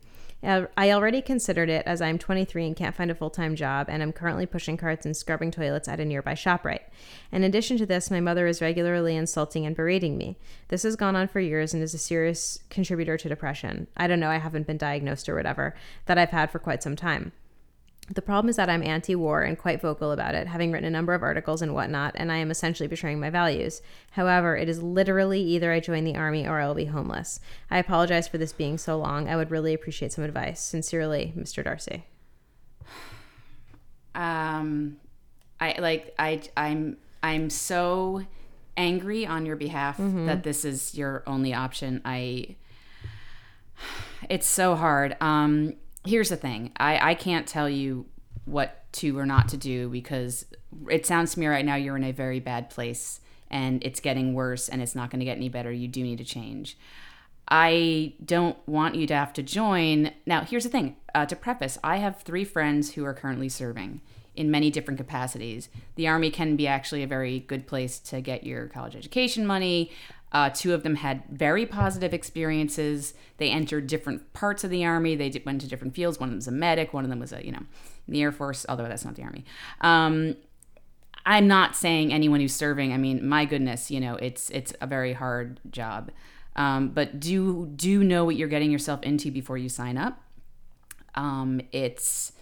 I 0.43 0.91
already 0.91 1.21
considered 1.21 1.69
it 1.69 1.85
as 1.85 2.01
I'm 2.01 2.17
23 2.17 2.67
and 2.67 2.75
can't 2.75 2.95
find 2.95 3.09
a 3.09 3.15
full 3.15 3.29
time 3.29 3.55
job, 3.55 3.87
and 3.89 4.03
I'm 4.03 4.11
currently 4.11 4.45
pushing 4.45 4.75
carts 4.75 5.05
and 5.05 5.15
scrubbing 5.15 5.51
toilets 5.51 5.87
at 5.87 5.99
a 5.99 6.05
nearby 6.05 6.33
ShopRite. 6.33 6.81
In 7.31 7.43
addition 7.43 7.77
to 7.77 7.85
this, 7.85 8.11
my 8.11 8.19
mother 8.19 8.45
is 8.45 8.61
regularly 8.61 9.15
insulting 9.15 9.65
and 9.65 9.75
berating 9.75 10.17
me. 10.17 10.37
This 10.67 10.83
has 10.83 10.95
gone 10.95 11.15
on 11.15 11.27
for 11.27 11.39
years 11.39 11.73
and 11.73 11.81
is 11.81 11.93
a 11.93 11.97
serious 11.97 12.59
contributor 12.69 13.17
to 13.17 13.29
depression. 13.29 13.87
I 13.95 14.07
don't 14.07 14.19
know, 14.19 14.29
I 14.29 14.37
haven't 14.37 14.67
been 14.67 14.77
diagnosed 14.77 15.29
or 15.29 15.35
whatever, 15.35 15.75
that 16.07 16.17
I've 16.17 16.31
had 16.31 16.51
for 16.51 16.59
quite 16.59 16.83
some 16.83 16.95
time. 16.95 17.31
The 18.09 18.21
problem 18.21 18.49
is 18.49 18.57
that 18.57 18.69
I'm 18.69 18.83
anti 18.83 19.15
war 19.15 19.43
and 19.43 19.57
quite 19.57 19.81
vocal 19.81 20.11
about 20.11 20.35
it, 20.35 20.47
having 20.47 20.71
written 20.71 20.87
a 20.87 20.91
number 20.91 21.13
of 21.13 21.23
articles 21.23 21.61
and 21.61 21.73
whatnot, 21.73 22.13
and 22.15 22.31
I 22.31 22.37
am 22.37 22.51
essentially 22.51 22.87
betraying 22.87 23.19
my 23.19 23.29
values. 23.29 23.81
However, 24.11 24.57
it 24.57 24.67
is 24.67 24.83
literally 24.83 25.41
either 25.41 25.71
I 25.71 25.79
join 25.79 26.03
the 26.03 26.17
army 26.17 26.45
or 26.45 26.59
I 26.59 26.67
will 26.67 26.75
be 26.75 26.85
homeless. 26.85 27.39
I 27.71 27.77
apologize 27.77 28.27
for 28.27 28.37
this 28.37 28.51
being 28.51 28.77
so 28.77 28.97
long. 28.97 29.29
I 29.29 29.37
would 29.37 29.51
really 29.51 29.73
appreciate 29.73 30.11
some 30.11 30.25
advice. 30.25 30.61
Sincerely, 30.61 31.33
Mr. 31.37 31.63
Darcy. 31.63 32.05
Um, 34.15 34.97
I 35.59 35.75
like 35.79 36.13
I 36.19 36.41
I'm 36.55 36.97
I'm 37.23 37.49
so 37.49 38.21
angry 38.77 39.25
on 39.25 39.47
your 39.47 39.55
behalf 39.55 39.97
that 39.97 40.43
this 40.43 40.63
is 40.65 40.93
your 40.93 41.23
only 41.25 41.51
option. 41.51 41.99
I 42.05 42.57
it's 44.29 44.45
so 44.45 44.75
hard. 44.75 45.17
Um, 45.19 45.73
here's 46.05 46.29
the 46.29 46.37
thing. 46.37 46.71
I 46.77 47.11
I 47.11 47.13
can't 47.15 47.47
tell 47.47 47.69
you 47.69 48.05
what 48.45 48.91
to 48.93 49.17
or 49.17 49.25
not 49.25 49.49
to 49.49 49.57
do 49.57 49.89
because 49.89 50.45
it 50.89 51.05
sounds 51.05 51.33
to 51.33 51.39
me 51.39 51.47
right 51.47 51.65
now 51.65 51.75
you're 51.75 51.95
in 51.95 52.03
a 52.03 52.11
very 52.11 52.39
bad 52.39 52.69
place 52.69 53.21
and 53.49 53.83
it's 53.83 53.99
getting 53.99 54.33
worse 54.33 54.67
and 54.67 54.81
it's 54.81 54.95
not 54.95 55.09
going 55.09 55.19
to 55.19 55.25
get 55.25 55.37
any 55.37 55.49
better. 55.49 55.71
You 55.71 55.87
do 55.87 56.03
need 56.03 56.17
to 56.17 56.25
change. 56.25 56.77
I 57.47 58.13
don't 58.23 58.57
want 58.67 58.95
you 58.95 59.05
to 59.07 59.15
have 59.15 59.33
to 59.33 59.43
join. 59.43 60.11
Now, 60.25 60.41
here's 60.41 60.63
the 60.63 60.69
thing 60.69 60.95
uh, 61.13 61.25
to 61.25 61.35
preface, 61.35 61.77
I 61.83 61.97
have 61.97 62.21
three 62.21 62.45
friends 62.45 62.93
who 62.93 63.05
are 63.05 63.13
currently 63.13 63.49
serving 63.49 64.01
in 64.35 64.49
many 64.49 64.71
different 64.71 64.97
capacities. 64.97 65.69
The 65.95 66.07
Army 66.07 66.31
can 66.31 66.55
be 66.55 66.67
actually 66.67 67.03
a 67.03 67.07
very 67.07 67.41
good 67.41 67.67
place 67.67 67.99
to 67.99 68.21
get 68.21 68.43
your 68.43 68.67
college 68.67 68.95
education 68.95 69.45
money. 69.45 69.91
Uh, 70.33 70.49
two 70.49 70.73
of 70.73 70.83
them 70.83 70.95
had 70.95 71.23
very 71.29 71.65
positive 71.65 72.13
experiences. 72.13 73.13
They 73.37 73.49
entered 73.49 73.87
different 73.87 74.33
parts 74.33 74.63
of 74.63 74.71
the 74.71 74.83
Army, 74.83 75.15
they 75.15 75.29
did, 75.29 75.45
went 75.45 75.61
to 75.61 75.67
different 75.67 75.93
fields. 75.93 76.19
One 76.19 76.29
of 76.29 76.31
them 76.31 76.37
was 76.37 76.47
a 76.47 76.51
medic, 76.51 76.93
one 76.93 77.03
of 77.03 77.09
them 77.09 77.19
was 77.19 77.31
a, 77.31 77.45
you 77.45 77.51
know, 77.51 77.63
in 78.07 78.13
the 78.13 78.21
Air 78.21 78.31
Force, 78.31 78.65
although 78.67 78.87
that's 78.87 79.05
not 79.05 79.15
the 79.15 79.23
Army. 79.23 79.45
Um, 79.81 80.35
I'm 81.25 81.47
not 81.47 81.75
saying 81.75 82.11
anyone 82.11 82.41
who's 82.41 82.55
serving. 82.55 82.91
I 82.91 82.97
mean, 82.97 83.25
my 83.27 83.45
goodness, 83.45 83.89
you 83.89 83.99
know, 83.99 84.15
it's 84.15 84.49
it's 84.49 84.73
a 84.81 84.87
very 84.87 85.13
hard 85.13 85.59
job. 85.71 86.11
Um, 86.55 86.89
but 86.89 87.19
do 87.19 87.67
do 87.75 88.03
know 88.03 88.25
what 88.25 88.35
you're 88.35 88.49
getting 88.49 88.71
yourself 88.71 89.01
into 89.03 89.31
before 89.31 89.57
you 89.57 89.69
sign 89.69 89.97
up. 89.97 90.21
Um, 91.15 91.61
it's 91.71 92.32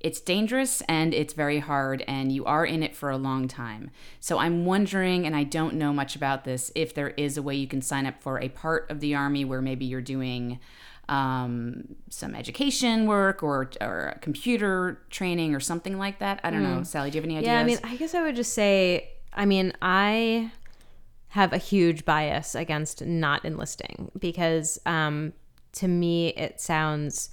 it's 0.00 0.20
dangerous 0.20 0.80
and 0.82 1.12
it's 1.12 1.34
very 1.34 1.58
hard 1.58 2.04
and 2.06 2.30
you 2.30 2.44
are 2.44 2.64
in 2.64 2.82
it 2.82 2.94
for 2.94 3.10
a 3.10 3.16
long 3.16 3.48
time. 3.48 3.90
So 4.20 4.38
I'm 4.38 4.64
wondering 4.64 5.26
and 5.26 5.34
I 5.34 5.44
don't 5.44 5.74
know 5.74 5.92
much 5.92 6.14
about 6.14 6.44
this 6.44 6.70
if 6.74 6.94
there 6.94 7.10
is 7.10 7.36
a 7.36 7.42
way 7.42 7.56
you 7.56 7.66
can 7.66 7.82
sign 7.82 8.06
up 8.06 8.22
for 8.22 8.40
a 8.40 8.48
part 8.48 8.90
of 8.90 9.00
the 9.00 9.14
army 9.14 9.44
where 9.44 9.60
maybe 9.60 9.84
you're 9.84 10.00
doing 10.00 10.60
um, 11.08 11.96
some 12.10 12.34
education 12.34 13.06
work 13.06 13.42
or 13.42 13.70
or 13.80 14.18
computer 14.20 15.00
training 15.10 15.54
or 15.54 15.60
something 15.60 15.98
like 15.98 16.18
that. 16.18 16.40
I 16.44 16.50
don't 16.50 16.62
know. 16.62 16.82
Sally, 16.82 17.10
do 17.10 17.16
you 17.16 17.22
have 17.22 17.28
any 17.28 17.38
ideas? 17.38 17.48
Yeah, 17.48 17.60
I 17.60 17.64
mean, 17.64 17.78
I 17.82 17.96
guess 17.96 18.14
I 18.14 18.22
would 18.22 18.36
just 18.36 18.52
say, 18.52 19.10
I 19.32 19.46
mean, 19.46 19.72
I 19.80 20.52
have 21.28 21.52
a 21.52 21.58
huge 21.58 22.04
bias 22.04 22.54
against 22.54 23.04
not 23.04 23.44
enlisting 23.44 24.10
because 24.18 24.78
um, 24.86 25.32
to 25.72 25.88
me 25.88 26.28
it 26.28 26.60
sounds 26.60 27.30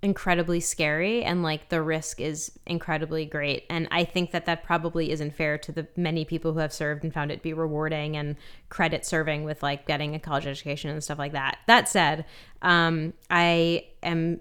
incredibly 0.00 0.60
scary 0.60 1.24
and 1.24 1.42
like 1.42 1.70
the 1.70 1.82
risk 1.82 2.20
is 2.20 2.52
incredibly 2.66 3.24
great 3.24 3.64
and 3.68 3.88
i 3.90 4.04
think 4.04 4.30
that 4.30 4.46
that 4.46 4.62
probably 4.62 5.10
isn't 5.10 5.34
fair 5.34 5.58
to 5.58 5.72
the 5.72 5.84
many 5.96 6.24
people 6.24 6.52
who 6.52 6.60
have 6.60 6.72
served 6.72 7.02
and 7.02 7.12
found 7.12 7.32
it 7.32 7.38
to 7.38 7.42
be 7.42 7.52
rewarding 7.52 8.16
and 8.16 8.36
credit 8.68 9.04
serving 9.04 9.42
with 9.42 9.60
like 9.60 9.86
getting 9.86 10.14
a 10.14 10.20
college 10.20 10.46
education 10.46 10.88
and 10.88 11.02
stuff 11.02 11.18
like 11.18 11.32
that 11.32 11.58
that 11.66 11.88
said 11.88 12.24
um, 12.62 13.12
i 13.28 13.84
am 14.04 14.40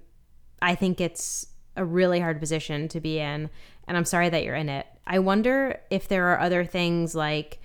I 0.61 0.75
think 0.75 0.99
it's 0.99 1.47
a 1.75 1.85
really 1.85 2.19
hard 2.19 2.39
position 2.39 2.87
to 2.89 2.99
be 2.99 3.19
in, 3.19 3.49
and 3.87 3.97
I'm 3.97 4.05
sorry 4.05 4.29
that 4.29 4.43
you're 4.43 4.55
in 4.55 4.69
it. 4.69 4.87
I 5.05 5.19
wonder 5.19 5.79
if 5.89 6.07
there 6.07 6.27
are 6.27 6.39
other 6.39 6.65
things 6.65 7.15
like, 7.15 7.59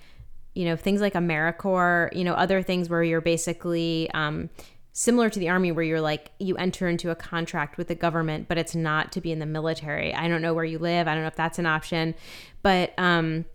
you 0.53 0.65
know, 0.65 0.75
things 0.75 1.01
like 1.01 1.13
AmeriCorps, 1.13 2.15
you 2.15 2.23
know, 2.23 2.33
other 2.33 2.61
things 2.61 2.89
where 2.89 3.03
you're 3.03 3.21
basically 3.21 4.09
um, 4.13 4.49
similar 4.95 5.27
to 5.27 5.39
the 5.39 5.49
army 5.49 5.71
where 5.71 5.83
you're 5.83 5.99
like 5.99 6.31
you 6.39 6.55
enter 6.55 6.87
into 6.87 7.09
a 7.09 7.15
contract 7.15 7.77
with 7.77 7.87
the 7.87 7.95
government 7.95 8.47
but 8.47 8.59
it's 8.59 8.75
not 8.75 9.11
to 9.11 9.19
be 9.19 9.31
in 9.31 9.39
the 9.39 9.45
military. 9.45 10.13
I 10.13 10.27
don't 10.27 10.41
know 10.41 10.53
where 10.53 10.63
you 10.63 10.77
live. 10.77 11.07
I 11.07 11.15
don't 11.15 11.23
know 11.23 11.27
if 11.27 11.35
that's 11.35 11.59
an 11.59 11.65
option. 11.65 12.13
But 12.61 12.93
um 12.97 13.45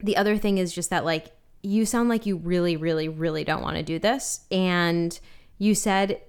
the 0.00 0.16
other 0.16 0.36
thing 0.36 0.58
is 0.58 0.72
just 0.72 0.90
that 0.90 1.04
like 1.04 1.28
you 1.62 1.86
sound 1.86 2.08
like 2.08 2.26
you 2.26 2.36
really 2.36 2.76
really 2.76 3.08
really 3.08 3.44
don't 3.44 3.62
want 3.62 3.76
to 3.76 3.84
do 3.84 4.00
this. 4.00 4.40
And 4.50 5.18
you 5.58 5.76
said 5.76 6.20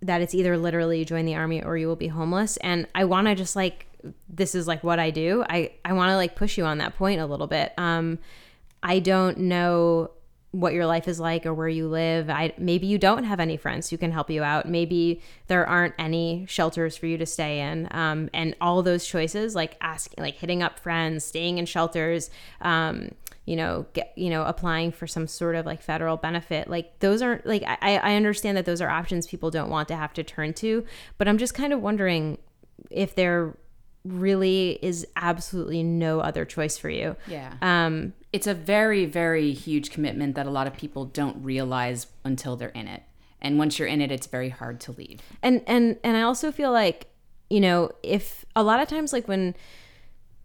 that 0.00 0.20
it's 0.20 0.34
either 0.34 0.56
literally 0.56 1.00
you 1.00 1.04
join 1.04 1.24
the 1.24 1.34
army 1.34 1.62
or 1.62 1.76
you 1.76 1.88
will 1.88 1.96
be 1.96 2.08
homeless. 2.08 2.56
And 2.58 2.86
i 2.94 3.04
want 3.04 3.26
to 3.26 3.34
just 3.34 3.56
like 3.56 3.88
this 4.28 4.54
is 4.54 4.68
like 4.68 4.84
what 4.84 5.00
i 5.00 5.10
do. 5.10 5.44
I 5.48 5.72
i 5.84 5.92
want 5.92 6.10
to 6.10 6.16
like 6.16 6.36
push 6.36 6.56
you 6.56 6.64
on 6.64 6.78
that 6.78 6.96
point 6.96 7.20
a 7.20 7.26
little 7.26 7.48
bit. 7.48 7.72
Um 7.76 8.20
i 8.80 9.00
don't 9.00 9.38
know 9.38 10.12
what 10.52 10.74
your 10.74 10.84
life 10.86 11.08
is 11.08 11.18
like 11.18 11.46
or 11.46 11.54
where 11.54 11.68
you 11.68 11.88
live. 11.88 12.28
I 12.28 12.52
maybe 12.58 12.86
you 12.86 12.98
don't 12.98 13.24
have 13.24 13.40
any 13.40 13.56
friends 13.56 13.88
who 13.88 13.96
can 13.96 14.12
help 14.12 14.30
you 14.30 14.42
out. 14.42 14.68
Maybe 14.68 15.22
there 15.46 15.66
aren't 15.66 15.94
any 15.98 16.44
shelters 16.46 16.96
for 16.96 17.06
you 17.06 17.16
to 17.18 17.26
stay 17.26 17.60
in. 17.60 17.88
Um, 17.90 18.28
and 18.34 18.54
all 18.60 18.82
those 18.82 19.06
choices, 19.06 19.54
like 19.54 19.76
asking, 19.80 20.22
like 20.22 20.36
hitting 20.36 20.62
up 20.62 20.78
friends, 20.78 21.24
staying 21.24 21.56
in 21.56 21.64
shelters, 21.64 22.30
um, 22.60 23.12
you 23.46 23.56
know, 23.56 23.86
get, 23.94 24.12
you 24.14 24.28
know, 24.28 24.44
applying 24.44 24.92
for 24.92 25.06
some 25.06 25.26
sort 25.26 25.56
of 25.56 25.64
like 25.64 25.82
federal 25.82 26.18
benefit. 26.18 26.68
Like 26.68 26.98
those 27.00 27.22
aren't 27.22 27.46
like 27.46 27.62
I, 27.66 27.96
I 27.96 28.14
understand 28.14 28.58
that 28.58 28.66
those 28.66 28.82
are 28.82 28.90
options 28.90 29.26
people 29.26 29.50
don't 29.50 29.70
want 29.70 29.88
to 29.88 29.96
have 29.96 30.12
to 30.14 30.22
turn 30.22 30.52
to, 30.54 30.84
but 31.16 31.28
I'm 31.28 31.38
just 31.38 31.54
kind 31.54 31.72
of 31.72 31.80
wondering 31.80 32.36
if 32.90 33.14
there 33.14 33.56
really 34.04 34.78
is 34.82 35.06
absolutely 35.16 35.82
no 35.82 36.20
other 36.20 36.44
choice 36.44 36.76
for 36.76 36.90
you. 36.90 37.16
Yeah. 37.26 37.54
Um, 37.62 38.14
it's 38.32 38.46
a 38.46 38.54
very, 38.54 39.04
very 39.04 39.52
huge 39.52 39.90
commitment 39.90 40.34
that 40.34 40.46
a 40.46 40.50
lot 40.50 40.66
of 40.66 40.76
people 40.76 41.04
don't 41.04 41.42
realize 41.44 42.06
until 42.24 42.56
they're 42.56 42.70
in 42.70 42.88
it. 42.88 43.02
And 43.40 43.58
once 43.58 43.78
you're 43.78 43.88
in 43.88 44.00
it, 44.00 44.10
it's 44.10 44.26
very 44.26 44.48
hard 44.48 44.80
to 44.80 44.92
leave. 44.92 45.20
and 45.42 45.62
and 45.66 45.98
and 46.04 46.16
I 46.16 46.22
also 46.22 46.52
feel 46.52 46.70
like 46.70 47.08
you 47.50 47.60
know 47.60 47.90
if 48.02 48.44
a 48.54 48.62
lot 48.62 48.80
of 48.80 48.88
times 48.88 49.12
like 49.12 49.26
when 49.26 49.54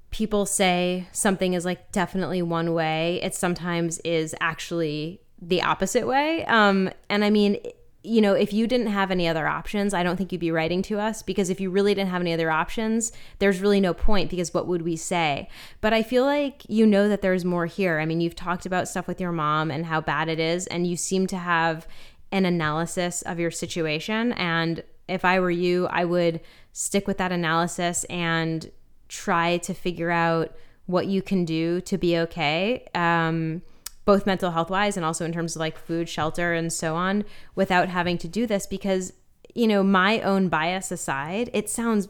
people 0.10 0.46
say 0.46 1.08
something 1.12 1.54
is 1.54 1.66
like 1.66 1.92
definitely 1.92 2.42
one 2.42 2.74
way, 2.74 3.22
it 3.22 3.36
sometimes 3.36 4.00
is 4.00 4.34
actually 4.42 5.22
the 5.42 5.62
opposite 5.62 6.08
way. 6.08 6.44
Um, 6.46 6.90
and 7.10 7.24
I 7.24 7.30
mean, 7.30 7.58
you 8.04 8.22
know, 8.22 8.34
if 8.34 8.54
you 8.54 8.68
didn't 8.68 8.88
have 8.88 9.12
any 9.12 9.28
other 9.28 9.48
options, 9.48 9.94
I 9.94 10.04
don't 10.04 10.18
think 10.18 10.32
you'd 10.32 10.40
be 10.40 10.52
writing 10.52 10.82
to 10.84 11.00
us 11.00 11.22
because 11.22 11.50
if 11.50 11.60
you 11.60 11.70
really 11.70 11.94
didn't 11.94 12.12
have 12.12 12.22
any 12.22 12.32
other 12.32 12.52
options, 12.52 13.12
there's 13.40 13.60
really 13.60 13.82
no 13.82 13.94
point 13.94 14.30
because 14.30 14.54
what 14.54 14.68
would 14.68 14.84
we 14.84 14.96
say? 14.96 15.50
But 15.82 15.94
I 15.94 16.04
feel 16.04 16.24
like 16.24 16.64
you 16.70 16.86
know 16.86 17.10
that 17.10 17.22
there's 17.22 17.44
more 17.44 17.66
here. 17.66 18.00
I 18.00 18.06
mean, 18.06 18.22
you've 18.22 18.36
talked 18.36 18.66
about 18.66 18.88
stuff 18.88 19.08
with 19.08 19.20
your 19.20 19.32
mom 19.32 19.72
and 19.72 19.86
how 19.86 20.00
bad 20.00 20.30
it 20.30 20.40
is, 20.40 20.68
and 20.68 20.88
you 20.88 20.96
seem 20.96 21.28
to 21.28 21.38
have 21.38 21.88
an 22.32 22.46
analysis 22.46 23.24
of 23.24 23.40
your 23.40 23.52
situation. 23.52 24.32
And 24.34 24.84
if 25.08 25.26
I 25.26 25.40
were 25.40 25.52
you, 25.52 25.88
I 25.88 26.06
would 26.06 26.42
stick 26.74 27.08
with 27.08 27.18
that 27.18 27.32
analysis 27.32 28.04
and 28.06 28.70
try 29.08 29.58
to 29.58 29.74
figure 29.74 30.12
out 30.12 30.56
what 30.86 31.08
you 31.08 31.22
can 31.22 31.46
do 31.46 31.82
to 31.82 31.98
be 31.98 32.18
okay. 32.18 32.88
Um, 32.94 33.62
both 34.08 34.26
mental 34.26 34.52
health 34.52 34.70
wise 34.70 34.96
and 34.96 35.06
also 35.06 35.26
in 35.26 35.34
terms 35.34 35.54
of 35.58 35.60
like 35.60 35.78
food, 35.78 36.08
shelter, 36.08 36.54
and 36.54 36.72
so 36.72 36.96
on, 36.96 37.26
without 37.56 37.90
having 37.90 38.18
to 38.18 38.28
do 38.28 38.48
this 38.48 38.66
because, 38.66 39.12
you 39.54 39.68
know, 39.68 39.84
my 39.84 40.22
own 40.22 40.48
bias 40.48 40.94
aside, 40.94 41.50
it 41.52 41.70
sounds 41.70 42.08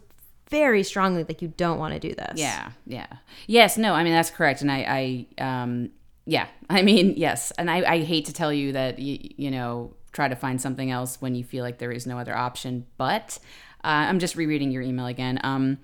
very 0.47 0.83
strongly 0.83 1.23
like 1.23 1.41
you 1.41 1.47
don't 1.57 1.79
want 1.79 1.95
to 1.95 1.99
do 1.99 2.13
this. 2.13 2.33
Yeah, 2.35 2.69
yeah. 2.85 3.07
Yes, 3.47 3.79
no, 3.79 3.95
I 3.95 4.03
mean, 4.03 4.13
that's 4.13 4.29
correct. 4.29 4.61
And 4.61 4.71
I, 4.71 5.25
I 5.39 5.43
um, 5.63 5.89
yeah, 6.27 6.45
I 6.69 6.83
mean, 6.83 7.15
yes. 7.17 7.51
And 7.57 7.69
I, 7.69 7.77
I 7.91 8.03
hate 8.03 8.25
to 8.25 8.33
tell 8.33 8.53
you 8.53 8.73
that, 8.73 8.99
you, 8.99 9.17
you 9.35 9.49
know, 9.49 9.91
try 10.11 10.27
to 10.27 10.35
find 10.35 10.61
something 10.61 10.91
else 10.91 11.19
when 11.19 11.33
you 11.33 11.43
feel 11.43 11.63
like 11.63 11.79
there 11.79 11.91
is 11.91 12.05
no 12.05 12.19
other 12.19 12.37
option. 12.37 12.85
But 12.97 13.39
uh, 13.83 14.05
I'm 14.05 14.19
just 14.19 14.35
rereading 14.35 14.69
your 14.69 14.83
email 14.83 15.07
again. 15.07 15.39
Um, 15.43 15.79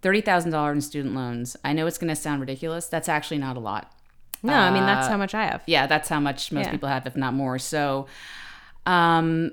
$30,000 0.00 0.72
in 0.72 0.80
student 0.80 1.14
loans. 1.14 1.58
I 1.62 1.74
know 1.74 1.86
it's 1.86 1.98
going 1.98 2.08
to 2.08 2.16
sound 2.16 2.40
ridiculous. 2.40 2.86
That's 2.86 3.08
actually 3.08 3.38
not 3.38 3.58
a 3.58 3.60
lot. 3.60 3.92
No, 4.42 4.54
I 4.54 4.70
mean, 4.70 4.84
that's 4.86 5.08
how 5.08 5.16
much 5.16 5.34
I 5.34 5.46
have. 5.46 5.62
Yeah, 5.66 5.86
that's 5.86 6.08
how 6.08 6.20
much 6.20 6.52
most 6.52 6.66
Yeah. 6.66 6.70
people 6.72 6.88
have, 6.88 7.06
if 7.06 7.16
not 7.16 7.34
more. 7.34 7.58
So, 7.58 8.06
um, 8.86 9.52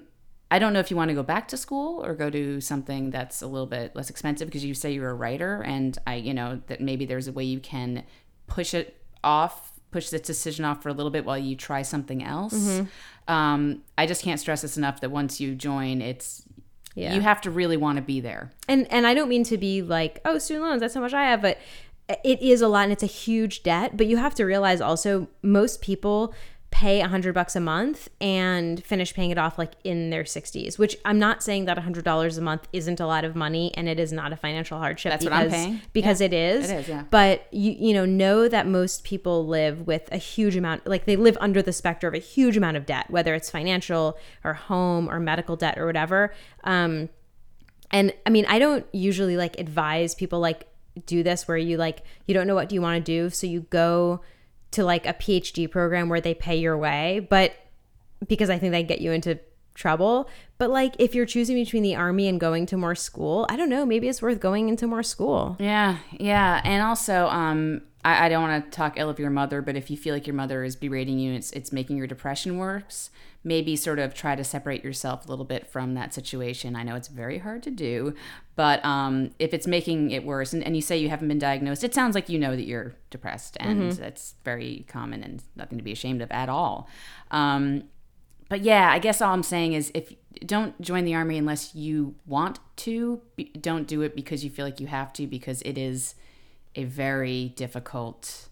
I 0.52 0.60
don't 0.60 0.74
know 0.74 0.80
if 0.80 0.92
you 0.92 0.98
want 0.98 1.10
to 1.10 1.16
go 1.16 1.24
back 1.24 1.48
to 1.50 1.58
school 1.58 2.06
or 2.06 2.14
go 2.14 2.30
to 2.30 2.62
something 2.62 3.10
that's 3.10 3.42
a 3.42 3.48
little 3.48 3.66
bit 3.68 3.96
less 3.96 4.10
expensive 4.10 4.48
because 4.48 4.64
you 4.64 4.74
say 4.74 4.92
you're 4.94 5.10
a 5.10 5.14
writer, 5.16 5.62
and 5.64 5.98
I, 6.06 6.16
you 6.16 6.34
know, 6.34 6.62
that 6.68 6.82
maybe 6.82 7.06
there's 7.06 7.28
a 7.28 7.32
way 7.32 7.44
you 7.44 7.60
can 7.60 8.04
push 8.48 8.74
it 8.74 9.02
off, 9.24 9.74
push 9.92 10.10
this 10.10 10.22
decision 10.22 10.64
off 10.64 10.84
for 10.84 10.90
a 10.90 10.94
little 10.94 11.10
bit 11.12 11.26
while 11.26 11.38
you 11.38 11.56
try 11.56 11.82
something 11.82 12.24
else. 12.24 12.54
Mm-hmm. 12.54 13.34
Um, 13.34 13.82
I 13.98 14.06
just 14.06 14.22
can't 14.24 14.40
stress 14.40 14.62
this 14.62 14.78
enough 14.78 15.02
that 15.02 15.10
once 15.10 15.42
you 15.42 15.56
join, 15.56 16.00
it's 16.02 16.44
Yeah. 16.94 17.16
you 17.16 17.22
have 17.22 17.42
to 17.42 17.50
really 17.52 17.76
want 17.76 17.96
to 17.98 18.02
be 18.04 18.22
there. 18.22 18.52
and 18.70 18.88
and 18.92 19.08
I 19.08 19.14
don't 19.16 19.28
mean 19.30 19.44
to 19.46 19.58
be 19.58 19.82
like, 19.82 20.22
oh, 20.26 20.38
student 20.38 20.66
loans, 20.66 20.80
that's 20.80 20.94
how 20.94 21.02
much 21.02 21.14
I 21.14 21.24
have, 21.32 21.42
but 21.42 21.58
it 22.08 22.42
is 22.42 22.62
a 22.62 22.68
lot 22.68 22.84
and 22.84 22.92
it's 22.92 23.04
a 23.04 23.08
huge 23.08 23.64
debt. 23.64 23.98
But 23.98 24.08
you 24.08 24.18
have 24.18 24.36
to 24.36 24.46
realize 24.46 24.82
also 24.82 25.28
most 25.42 25.82
people 25.82 26.34
pay 26.72 27.00
a 27.00 27.08
hundred 27.08 27.34
bucks 27.34 27.56
a 27.56 27.60
month 27.62 28.10
and 28.20 28.84
finish 28.84 29.14
paying 29.14 29.32
it 29.32 29.38
off 29.38 29.58
like 29.58 29.72
in 29.86 30.10
their 30.10 30.24
60s 30.26 30.78
which 30.78 30.98
i'm 31.06 31.18
not 31.18 31.42
saying 31.42 31.64
that 31.64 31.78
a 31.78 31.82
hundred 31.82 32.04
dollars 32.04 32.38
a 32.38 32.42
month 32.42 32.68
isn't 32.74 33.00
a 33.00 33.08
lot 33.08 33.24
of 33.24 33.34
money 33.34 33.72
and 33.78 33.88
it 33.88 33.98
is 33.98 34.12
not 34.12 34.34
a 34.34 34.36
financial 34.36 34.78
hardship 34.78 35.10
That's 35.14 35.24
what 35.24 35.32
because, 35.32 35.54
I'm 35.54 35.70
paying. 35.70 35.82
because 35.94 36.20
it 36.20 36.34
is 36.34 36.70
It 36.70 36.80
is, 36.82 36.88
yeah. 36.90 37.06
but 37.10 37.48
you 37.52 37.72
you 37.80 37.94
know 37.94 38.04
know 38.04 38.50
that 38.50 38.68
most 38.68 39.06
people 39.06 39.48
live 39.48 39.88
with 39.88 40.12
a 40.12 40.18
huge 40.18 40.58
amount 40.58 40.86
like 40.86 41.06
they 41.06 41.16
live 41.16 41.38
under 41.40 41.62
the 41.62 41.72
specter 41.72 42.10
of 42.10 42.14
a 42.14 42.18
huge 42.20 42.58
amount 42.58 42.76
of 42.76 42.86
debt 42.86 43.10
whether 43.10 43.34
it's 43.34 43.50
financial 43.50 44.18
or 44.44 44.54
home 44.56 45.10
or 45.10 45.18
medical 45.18 45.56
debt 45.56 45.78
or 45.78 45.86
whatever 45.86 46.34
um 46.66 47.08
and 47.92 48.14
i 48.26 48.30
mean 48.30 48.46
i 48.50 48.60
don't 48.60 48.86
usually 48.92 49.38
like 49.38 49.58
advise 49.58 50.14
people 50.14 50.42
like 50.42 50.68
do 51.06 51.24
this 51.24 51.48
where 51.48 51.58
you 51.58 51.78
like 51.78 52.04
you 52.26 52.34
don't 52.34 52.48
know 52.48 52.56
what 52.56 52.70
do 52.70 52.76
you 52.76 52.82
want 52.82 53.04
to 53.04 53.12
do 53.12 53.30
so 53.30 53.46
you 53.48 53.62
go 53.70 54.22
to 54.72 54.84
like 54.84 55.06
a 55.06 55.14
phd 55.14 55.70
program 55.72 56.10
where 56.10 56.22
they 56.22 56.34
pay 56.34 56.56
your 56.56 56.78
way 56.78 57.26
but 57.30 57.54
because 58.28 58.50
i 58.50 58.58
think 58.58 58.72
they 58.72 58.84
get 58.84 59.02
you 59.02 59.12
into 59.12 59.40
trouble 59.74 60.30
but 60.58 60.70
like 60.70 60.96
if 61.00 61.14
you're 61.14 61.26
choosing 61.26 61.56
between 61.56 61.84
the 61.84 61.94
army 61.96 62.30
and 62.30 62.40
going 62.40 62.66
to 62.66 62.78
more 62.78 62.96
school 62.96 63.46
i 63.50 63.58
don't 63.58 63.70
know 63.70 63.86
maybe 63.86 64.08
it's 64.08 64.22
worth 64.22 64.40
going 64.40 64.70
into 64.70 64.88
more 64.88 65.04
school 65.04 65.58
Yeah, 65.60 65.98
yeah, 66.12 66.62
and 66.64 66.82
also, 66.82 67.28
um, 67.28 67.82
I, 68.06 68.28
I 68.28 68.30
don't 68.30 68.42
want 68.42 68.64
to 68.64 68.72
talk 68.72 68.94
ill 68.98 69.10
of 69.10 69.20
your 69.20 69.32
mother, 69.32 69.62
but 69.62 69.76
if 69.76 69.90
you 69.90 69.98
feel 69.98 70.14
like 70.14 70.28
your 70.28 70.36
mother 70.36 70.64
is 70.64 70.76
berating 70.76 71.20
you, 71.20 71.34
it's 71.34 71.52
it's 71.52 71.72
making 71.74 71.98
your 71.98 72.08
depression 72.08 72.58
worse. 72.58 73.10
Maybe 73.46 73.76
sort 73.76 74.00
of 74.00 74.14
try 74.14 74.36
to 74.36 74.44
separate 74.44 74.84
yourself 74.84 75.26
a 75.26 75.30
little 75.30 75.46
bit 75.46 75.68
from 75.68 75.94
that 75.94 76.14
situation. 76.14 76.76
I 76.76 76.84
know 76.84 76.96
it's 76.96 77.08
very 77.08 77.38
hard 77.38 77.64
to 77.64 77.72
do, 77.72 78.14
but 78.56 78.84
um, 78.84 79.30
if 79.40 79.54
it's 79.54 79.68
making 79.68 80.12
it 80.12 80.26
worse, 80.26 80.52
and, 80.52 80.64
and 80.64 80.76
you 80.76 80.82
say 80.82 80.98
you 80.98 81.10
haven't 81.10 81.28
been 81.28 81.40
diagnosed, 81.40 81.84
it 81.84 81.94
sounds 81.94 82.16
like 82.16 82.28
you 82.28 82.40
know 82.40 82.56
that 82.56 82.66
you're 82.66 82.96
depressed, 83.12 83.56
and 83.60 83.92
that's 83.94 84.34
very 84.44 84.86
common 84.88 85.24
and 85.24 85.44
nothing 85.56 85.78
to 85.78 85.84
be 85.84 85.92
ashamed 85.92 86.22
of 86.22 86.32
at 86.32 86.50
all. 86.50 86.90
Um, 87.32 87.84
but 88.50 88.62
yeah, 88.62 88.92
I 88.92 89.00
guess 89.00 89.22
all 89.22 89.34
I'm 89.34 89.44
saying 89.44 89.74
is 89.74 89.92
if 89.94 90.14
don't 90.46 90.80
join 90.82 91.06
the 91.06 91.16
army 91.16 91.38
unless 91.38 91.76
you 91.76 92.16
want 92.26 92.60
to. 92.78 93.22
Be, 93.36 93.46
don't 93.46 93.88
do 93.88 94.02
it 94.02 94.16
because 94.16 94.44
you 94.44 94.50
feel 94.50 94.66
like 94.66 94.80
you 94.80 94.88
have 94.88 95.14
to 95.14 95.28
because 95.28 95.62
it 95.62 95.78
is 95.78 96.16
a 96.76 96.84
very 96.84 97.54
difficult 97.56 98.50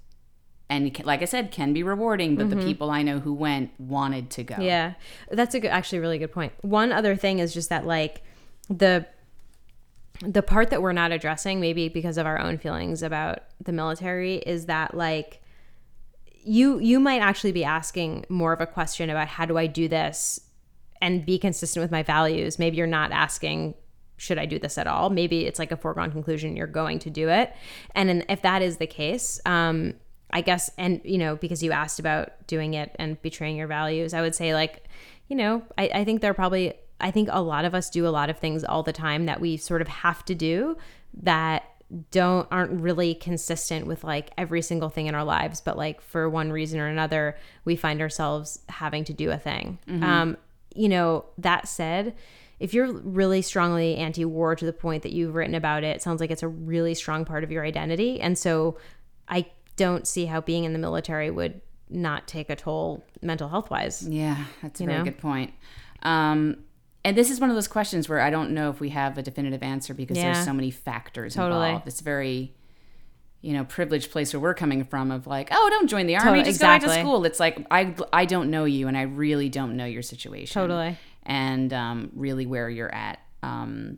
and 0.73 1.05
like 1.05 1.21
I 1.21 1.25
said 1.25 1.51
can 1.51 1.71
be 1.71 1.83
rewarding, 1.83 2.35
but 2.35 2.49
the 2.49 2.55
people 2.55 2.89
I 2.89 3.03
know 3.03 3.19
who 3.19 3.33
went 3.33 3.71
wanted 3.79 4.31
to 4.31 4.43
go. 4.43 4.55
Yeah, 4.59 4.93
that's 5.29 5.53
a 5.53 5.59
good, 5.59 5.67
actually, 5.67 5.99
really 5.99 6.17
good 6.17 6.31
point. 6.31 6.51
One 6.61 6.91
other 6.91 7.15
thing 7.15 7.39
is 7.39 7.53
just 7.53 7.69
that 7.69 7.85
like 7.85 8.23
the 8.69 9.05
the 10.21 10.41
part 10.41 10.71
that 10.71 10.81
we're 10.81 10.93
not 10.93 11.11
addressing, 11.11 11.59
maybe 11.59 11.89
because 11.89 12.17
of 12.17 12.25
our 12.25 12.39
own 12.39 12.57
feelings 12.57 13.03
about 13.03 13.43
the 13.63 13.71
military, 13.71 14.37
is 14.37 14.65
that 14.65 14.95
like 14.95 15.41
you 16.43 16.79
you 16.79 16.99
might 16.99 17.19
actually 17.19 17.51
be 17.51 17.63
asking 17.63 18.25
more 18.29 18.51
of 18.51 18.59
a 18.59 18.67
question 18.67 19.11
about 19.11 19.27
how 19.27 19.45
do 19.45 19.57
I 19.57 19.67
do 19.67 19.87
this 19.87 20.39
and 21.01 21.23
be 21.23 21.37
consistent 21.37 21.83
with 21.83 21.91
my 21.91 22.01
values. 22.01 22.57
Maybe 22.57 22.77
you're 22.77 22.87
not 22.87 23.11
asking 23.11 23.75
should 24.17 24.37
I 24.37 24.45
do 24.45 24.57
this 24.57 24.77
at 24.77 24.87
all? 24.87 25.09
Maybe 25.09 25.45
it's 25.45 25.59
like 25.59 25.71
a 25.71 25.77
foregone 25.77 26.11
conclusion 26.11 26.55
you're 26.55 26.65
going 26.65 26.99
to 26.99 27.09
do 27.09 27.29
it. 27.29 27.53
And 27.93 28.09
in, 28.09 28.25
if 28.29 28.41
that 28.43 28.61
is 28.61 28.77
the 28.77 28.87
case, 28.87 29.41
um, 29.45 29.95
I 30.33 30.41
guess, 30.41 30.71
and 30.79 30.99
you 31.05 31.19
know, 31.19 31.35
because 31.35 31.61
you 31.61 31.71
asked 31.71 31.99
about 31.99 32.47
doing 32.47 32.73
it 32.73 32.93
and 32.97 33.21
betraying 33.21 33.55
your 33.55 33.67
values, 33.67 34.13
I 34.13 34.21
would 34.21 34.33
say 34.33 34.53
like, 34.53 34.89
you 35.27 35.35
know, 35.35 35.61
I, 35.77 35.89
I 35.93 36.03
think 36.03 36.21
there 36.21 36.31
are 36.31 36.33
probably, 36.33 36.73
I 36.99 37.11
think 37.11 37.29
a 37.31 37.41
lot 37.41 37.65
of 37.65 37.75
us 37.75 37.89
do 37.89 38.07
a 38.07 38.09
lot 38.09 38.31
of 38.31 38.39
things 38.39 38.63
all 38.63 38.81
the 38.81 38.91
time 38.91 39.27
that 39.27 39.39
we 39.39 39.57
sort 39.57 39.81
of 39.81 39.87
have 39.87 40.25
to 40.25 40.35
do 40.35 40.75
that 41.21 41.69
don't 42.09 42.47
aren't 42.49 42.81
really 42.81 43.13
consistent 43.13 43.85
with 43.85 44.03
like 44.03 44.31
every 44.35 44.63
single 44.63 44.89
thing 44.89 45.05
in 45.05 45.13
our 45.13 45.23
lives 45.23 45.61
but 45.61 45.77
like 45.77 46.01
for 46.01 46.27
one 46.27 46.51
reason 46.51 46.79
or 46.79 46.87
another 46.87 47.37
we 47.65 47.75
find 47.75 48.01
ourselves 48.01 48.61
having 48.67 49.03
to 49.03 49.13
do 49.13 49.29
a 49.29 49.37
thing. 49.37 49.77
Um 50.03 50.37
you 50.73 50.89
know 50.89 51.25
that 51.37 51.67
said 51.67 52.15
if 52.59 52.73
you're 52.73 52.91
really 52.91 53.43
strongly 53.43 53.95
anti-war 53.97 54.55
to 54.55 54.65
the 54.65 54.73
point 54.73 55.03
that 55.03 55.11
you've 55.11 55.35
written 55.35 55.53
about 55.53 55.83
it, 55.83 55.97
it 55.97 56.01
sounds 56.01 56.19
like 56.19 56.31
it's 56.31 56.41
a 56.41 56.47
really 56.47 56.95
strong 56.95 57.25
part 57.25 57.43
of 57.43 57.51
your 57.51 57.63
identity. 57.63 58.19
And 58.19 58.37
so 58.37 58.77
i 59.29 59.45
don't 59.75 60.07
see 60.07 60.25
how 60.25 60.41
being 60.41 60.63
in 60.63 60.73
the 60.73 60.79
military 60.79 61.29
would 61.31 61.61
not 61.89 62.27
take 62.27 62.49
a 62.49 62.55
toll 62.55 63.03
mental 63.21 63.49
health 63.49 63.69
wise 63.69 64.07
Yeah, 64.07 64.45
that's 64.61 64.81
a 64.81 64.85
very 64.85 64.99
know? 64.99 65.03
good 65.03 65.17
point. 65.17 65.53
Um, 66.03 66.57
and 67.05 67.17
this 67.17 67.29
is 67.29 67.39
one 67.39 67.49
of 67.49 67.55
those 67.55 67.67
questions 67.67 68.07
where 68.07 68.21
I 68.21 68.29
don't 68.29 68.51
know 68.51 68.69
if 68.69 68.79
we 68.79 68.89
have 68.89 69.17
a 69.17 69.21
definitive 69.21 69.61
answer 69.63 69.93
because 69.93 70.17
Yeah. 70.17 70.33
there's 70.33 70.45
so 70.45 70.53
many 70.53 70.71
factors 70.71 71.35
Totally. 71.35 71.67
involved. 71.67 71.87
It's 71.87 72.01
very, 72.01 72.53
you 73.41 73.53
know, 73.53 73.65
privileged 73.65 74.09
place 74.11 74.33
where 74.33 74.39
we're 74.39 74.53
coming 74.53 74.85
from 74.85 75.11
of 75.11 75.27
like, 75.27 75.49
oh, 75.51 75.67
don't 75.69 75.87
join 75.87 76.07
the 76.07 76.15
army, 76.15 76.29
Totally, 76.39 76.43
just 76.45 76.59
go 76.61 76.67
back 76.67 76.81
to 76.81 76.89
school. 76.89 77.25
It's 77.25 77.39
like 77.39 77.65
I 77.69 77.93
I 78.13 78.25
don't 78.25 78.49
know 78.49 78.63
you, 78.65 78.87
and 78.87 78.97
I 78.97 79.01
really 79.03 79.49
don't 79.49 79.75
know 79.75 79.85
your 79.85 80.01
situation 80.01 80.53
Totally. 80.61 80.97
and 81.23 81.73
um, 81.73 82.11
really 82.15 82.45
where 82.45 82.69
you're 82.69 82.93
at. 82.93 83.19
Um, 83.43 83.97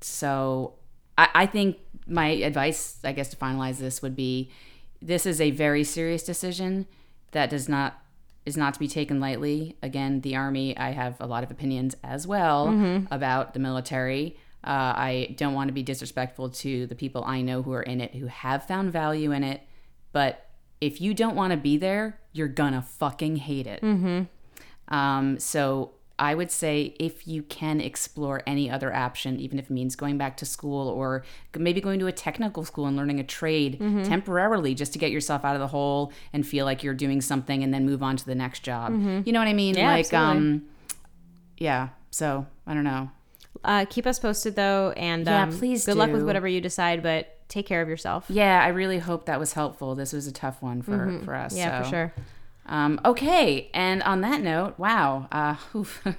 so 0.00 0.74
I, 1.16 1.28
I 1.34 1.46
think 1.46 1.78
my 2.06 2.26
advice, 2.28 2.98
I 3.04 3.12
guess, 3.12 3.28
to 3.30 3.36
finalize 3.36 3.78
this 3.78 4.02
would 4.02 4.16
be: 4.16 4.50
this 5.02 5.26
is 5.26 5.40
a 5.40 5.50
very 5.50 5.84
serious 5.84 6.22
decision 6.22 6.86
that 7.32 7.50
does 7.50 7.68
not 7.68 7.98
is 8.44 8.56
not 8.56 8.74
to 8.74 8.80
be 8.80 8.88
taken 8.88 9.20
lightly. 9.20 9.76
Again, 9.82 10.20
the 10.22 10.34
army, 10.34 10.76
I 10.76 10.90
have 10.90 11.20
a 11.20 11.26
lot 11.26 11.44
of 11.44 11.50
opinions 11.50 11.94
as 12.02 12.26
well 12.26 12.68
about 13.10 13.54
the 13.54 13.60
military. 13.60 14.36
Uh, 14.64 14.94
I 14.96 15.34
don't 15.36 15.54
want 15.54 15.68
to 15.68 15.72
be 15.72 15.82
disrespectful 15.82 16.48
to 16.50 16.86
the 16.86 16.94
people 16.96 17.22
I 17.24 17.40
know 17.40 17.62
who 17.62 17.72
are 17.72 17.82
in 17.82 18.00
it 18.00 18.14
who 18.14 18.26
have 18.26 18.66
found 18.66 18.92
value 18.92 19.30
in 19.32 19.44
it, 19.44 19.62
but 20.12 20.48
if 20.80 21.00
you 21.00 21.14
don't 21.14 21.36
want 21.36 21.52
to 21.52 21.56
be 21.56 21.76
there, 21.76 22.18
you're 22.32 22.48
gonna 22.48 22.82
fucking 22.82 23.36
hate 23.36 23.66
it. 23.66 23.80
Um, 24.88 25.38
so 25.38 25.92
I 26.22 26.36
would 26.36 26.52
say 26.52 26.94
if 27.00 27.26
you 27.26 27.42
can 27.42 27.80
explore 27.80 28.42
any 28.46 28.70
other 28.70 28.94
option, 28.94 29.40
even 29.40 29.58
if 29.58 29.64
it 29.64 29.70
means 29.72 29.96
going 29.96 30.18
back 30.18 30.36
to 30.36 30.46
school 30.46 30.88
or 30.88 31.24
maybe 31.58 31.80
going 31.80 31.98
to 31.98 32.06
a 32.06 32.12
technical 32.12 32.64
school 32.64 32.86
and 32.86 32.96
learning 32.96 33.18
a 33.18 33.24
trade 33.24 33.72
Mm-hmm. 33.80 34.04
temporarily 34.04 34.72
just 34.74 34.92
to 34.92 34.98
get 35.00 35.10
yourself 35.10 35.44
out 35.44 35.56
of 35.56 35.60
the 35.60 35.66
hole 35.66 36.12
and 36.32 36.46
feel 36.46 36.64
like 36.64 36.84
you're 36.84 36.94
doing 36.94 37.20
something 37.20 37.64
and 37.64 37.74
then 37.74 37.84
move 37.84 38.02
on 38.04 38.16
to 38.16 38.24
the 38.24 38.36
next 38.36 38.60
job. 38.60 38.92
You 39.26 39.32
know 39.32 39.40
what 39.40 39.48
I 39.48 39.52
mean? 39.52 39.74
Mm-hmm. 39.74 39.84
Yeah, 39.84 39.90
like 39.90 40.12
absolutely. 40.12 40.38
um 40.52 40.62
yeah. 41.58 41.88
So 42.10 42.46
I 42.68 42.74
don't 42.74 42.84
know. 42.84 43.10
Uh, 43.64 43.84
keep 43.90 44.06
us 44.06 44.18
posted 44.20 44.54
though, 44.54 44.92
and 44.96 45.26
Yeah, 45.26 45.42
um, 45.42 45.58
please 45.58 45.84
Good 45.84 45.96
luck 45.96 46.12
with 46.12 46.24
whatever 46.24 46.46
you 46.46 46.60
decide, 46.60 47.02
but 47.02 47.36
take 47.48 47.66
care 47.66 47.82
of 47.82 47.88
yourself. 47.88 48.26
Yeah, 48.28 48.62
I 48.62 48.68
really 48.68 48.98
hope 48.98 49.26
that 49.26 49.40
was 49.40 49.54
helpful. 49.54 49.94
This 49.96 50.12
was 50.12 50.26
a 50.28 50.32
tough 50.32 50.62
one 50.62 50.82
for, 50.82 51.20
for 51.24 51.34
us. 51.34 51.52
Mm-hmm. 51.52 51.58
Yeah, 51.58 51.82
for 51.82 51.88
sure. 51.88 52.12
Um, 52.66 53.00
okay, 53.04 53.70
and 53.74 54.02
on 54.02 54.20
that 54.20 54.40
note, 54.40 54.78
wow. 54.78 55.28
Uh, 55.32 55.56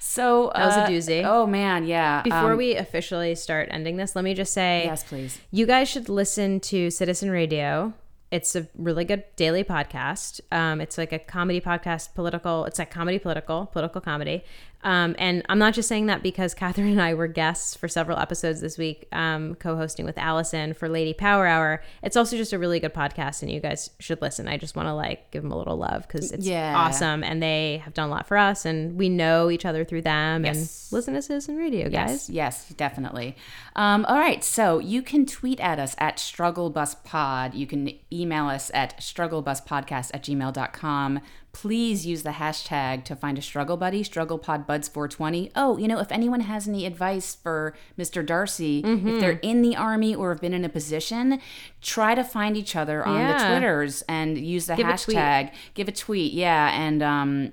so 0.00 0.50
That 0.54 0.66
was 0.66 0.76
a 0.76 0.80
uh, 0.80 0.88
doozy. 0.88 1.22
Oh 1.24 1.46
man, 1.46 1.84
yeah. 1.84 2.22
Before 2.22 2.52
um, 2.52 2.58
we 2.58 2.74
officially 2.76 3.34
start 3.34 3.68
ending 3.70 3.96
this, 3.96 4.16
let 4.16 4.24
me 4.24 4.34
just 4.34 4.52
say 4.52 4.84
yes, 4.86 5.04
please. 5.04 5.38
you 5.50 5.66
guys 5.66 5.88
should 5.88 6.08
listen 6.08 6.60
to 6.60 6.90
Citizen 6.90 7.30
Radio. 7.30 7.92
It's 8.30 8.56
a 8.56 8.66
really 8.78 9.04
good 9.04 9.24
daily 9.36 9.62
podcast. 9.62 10.40
Um, 10.50 10.80
it's 10.80 10.96
like 10.96 11.12
a 11.12 11.18
comedy 11.18 11.60
podcast, 11.60 12.14
political. 12.14 12.64
It's 12.64 12.78
like 12.78 12.90
comedy, 12.90 13.18
political, 13.18 13.66
political 13.66 14.00
comedy. 14.00 14.42
Um, 14.84 15.14
and 15.18 15.42
I'm 15.48 15.58
not 15.58 15.74
just 15.74 15.88
saying 15.88 16.06
that 16.06 16.22
because 16.22 16.54
Catherine 16.54 16.88
and 16.88 17.00
I 17.00 17.14
were 17.14 17.28
guests 17.28 17.76
for 17.76 17.86
several 17.88 18.18
episodes 18.18 18.60
this 18.60 18.76
week, 18.78 19.06
um, 19.12 19.54
co-hosting 19.54 20.04
with 20.04 20.18
Allison 20.18 20.74
for 20.74 20.88
Lady 20.88 21.14
Power 21.14 21.46
Hour. 21.46 21.82
It's 22.02 22.16
also 22.16 22.36
just 22.36 22.52
a 22.52 22.58
really 22.58 22.80
good 22.80 22.92
podcast, 22.94 23.42
and 23.42 23.50
you 23.50 23.60
guys 23.60 23.90
should 24.00 24.20
listen. 24.20 24.48
I 24.48 24.56
just 24.56 24.74
want 24.76 24.88
to 24.88 24.94
like 24.94 25.30
give 25.30 25.42
them 25.42 25.52
a 25.52 25.56
little 25.58 25.76
love 25.76 26.06
because 26.08 26.32
it's 26.32 26.46
Yeah. 26.46 26.74
awesome, 26.76 27.22
and 27.22 27.42
they 27.42 27.80
have 27.84 27.94
done 27.94 28.08
a 28.08 28.12
lot 28.12 28.26
for 28.26 28.36
us, 28.36 28.64
and 28.64 28.96
we 28.98 29.08
know 29.08 29.50
each 29.50 29.64
other 29.64 29.84
through 29.84 30.02
them. 30.02 30.44
Yes. 30.44 30.56
And 30.90 30.96
listen 30.96 31.14
to 31.14 31.22
Citizen 31.22 31.56
Radio, 31.56 31.88
guys. 31.88 32.28
Yes, 32.28 32.30
yes, 32.30 32.68
definitely. 32.76 33.36
Um, 33.76 34.04
all 34.06 34.18
right, 34.18 34.42
so 34.42 34.78
you 34.80 35.00
can 35.02 35.26
tweet 35.26 35.60
at 35.60 35.78
us 35.78 35.94
at 35.98 36.18
Struggle 36.18 36.70
Bus 36.70 36.96
Pod. 37.04 37.54
You 37.54 37.66
can 37.66 37.90
email 38.12 38.46
us 38.48 38.70
at 38.74 38.98
StruggleBusPodcast 39.00 40.10
at 40.12 40.22
gmail.com. 40.24 41.20
Please 41.52 42.06
use 42.06 42.22
the 42.22 42.30
hashtag 42.30 43.04
to 43.04 43.14
find 43.14 43.36
a 43.36 43.42
struggle 43.42 43.76
buddy, 43.76 44.02
StrugglePodBuds420. 44.02 45.52
Oh, 45.54 45.76
you 45.76 45.86
know, 45.86 45.98
if 45.98 46.10
anyone 46.10 46.40
has 46.40 46.66
any 46.66 46.86
advice 46.86 47.34
for 47.34 47.74
Mr. 47.98 48.24
Darcy, 48.24 48.78
if 48.78 49.20
they're 49.20 49.34
Mm-hmm. 49.34 49.44
in 49.46 49.62
the 49.62 49.76
army 49.76 50.14
or 50.14 50.30
have 50.30 50.40
been 50.40 50.54
in 50.54 50.64
a 50.64 50.68
position, 50.68 51.40
try 51.80 52.14
to 52.14 52.24
find 52.24 52.56
each 52.56 52.74
other 52.76 53.04
on 53.04 53.18
the 53.26 53.44
Twitters 53.46 54.02
and 54.08 54.38
use 54.38 54.66
the 54.66 54.76
Give 54.76 54.86
a 54.88 54.92
hashtag. 54.92 55.52
Give 55.74 55.88
a 55.88 55.92
tweet, 55.92 56.32
yeah, 56.32 56.70
and 56.72 57.02
um, 57.02 57.52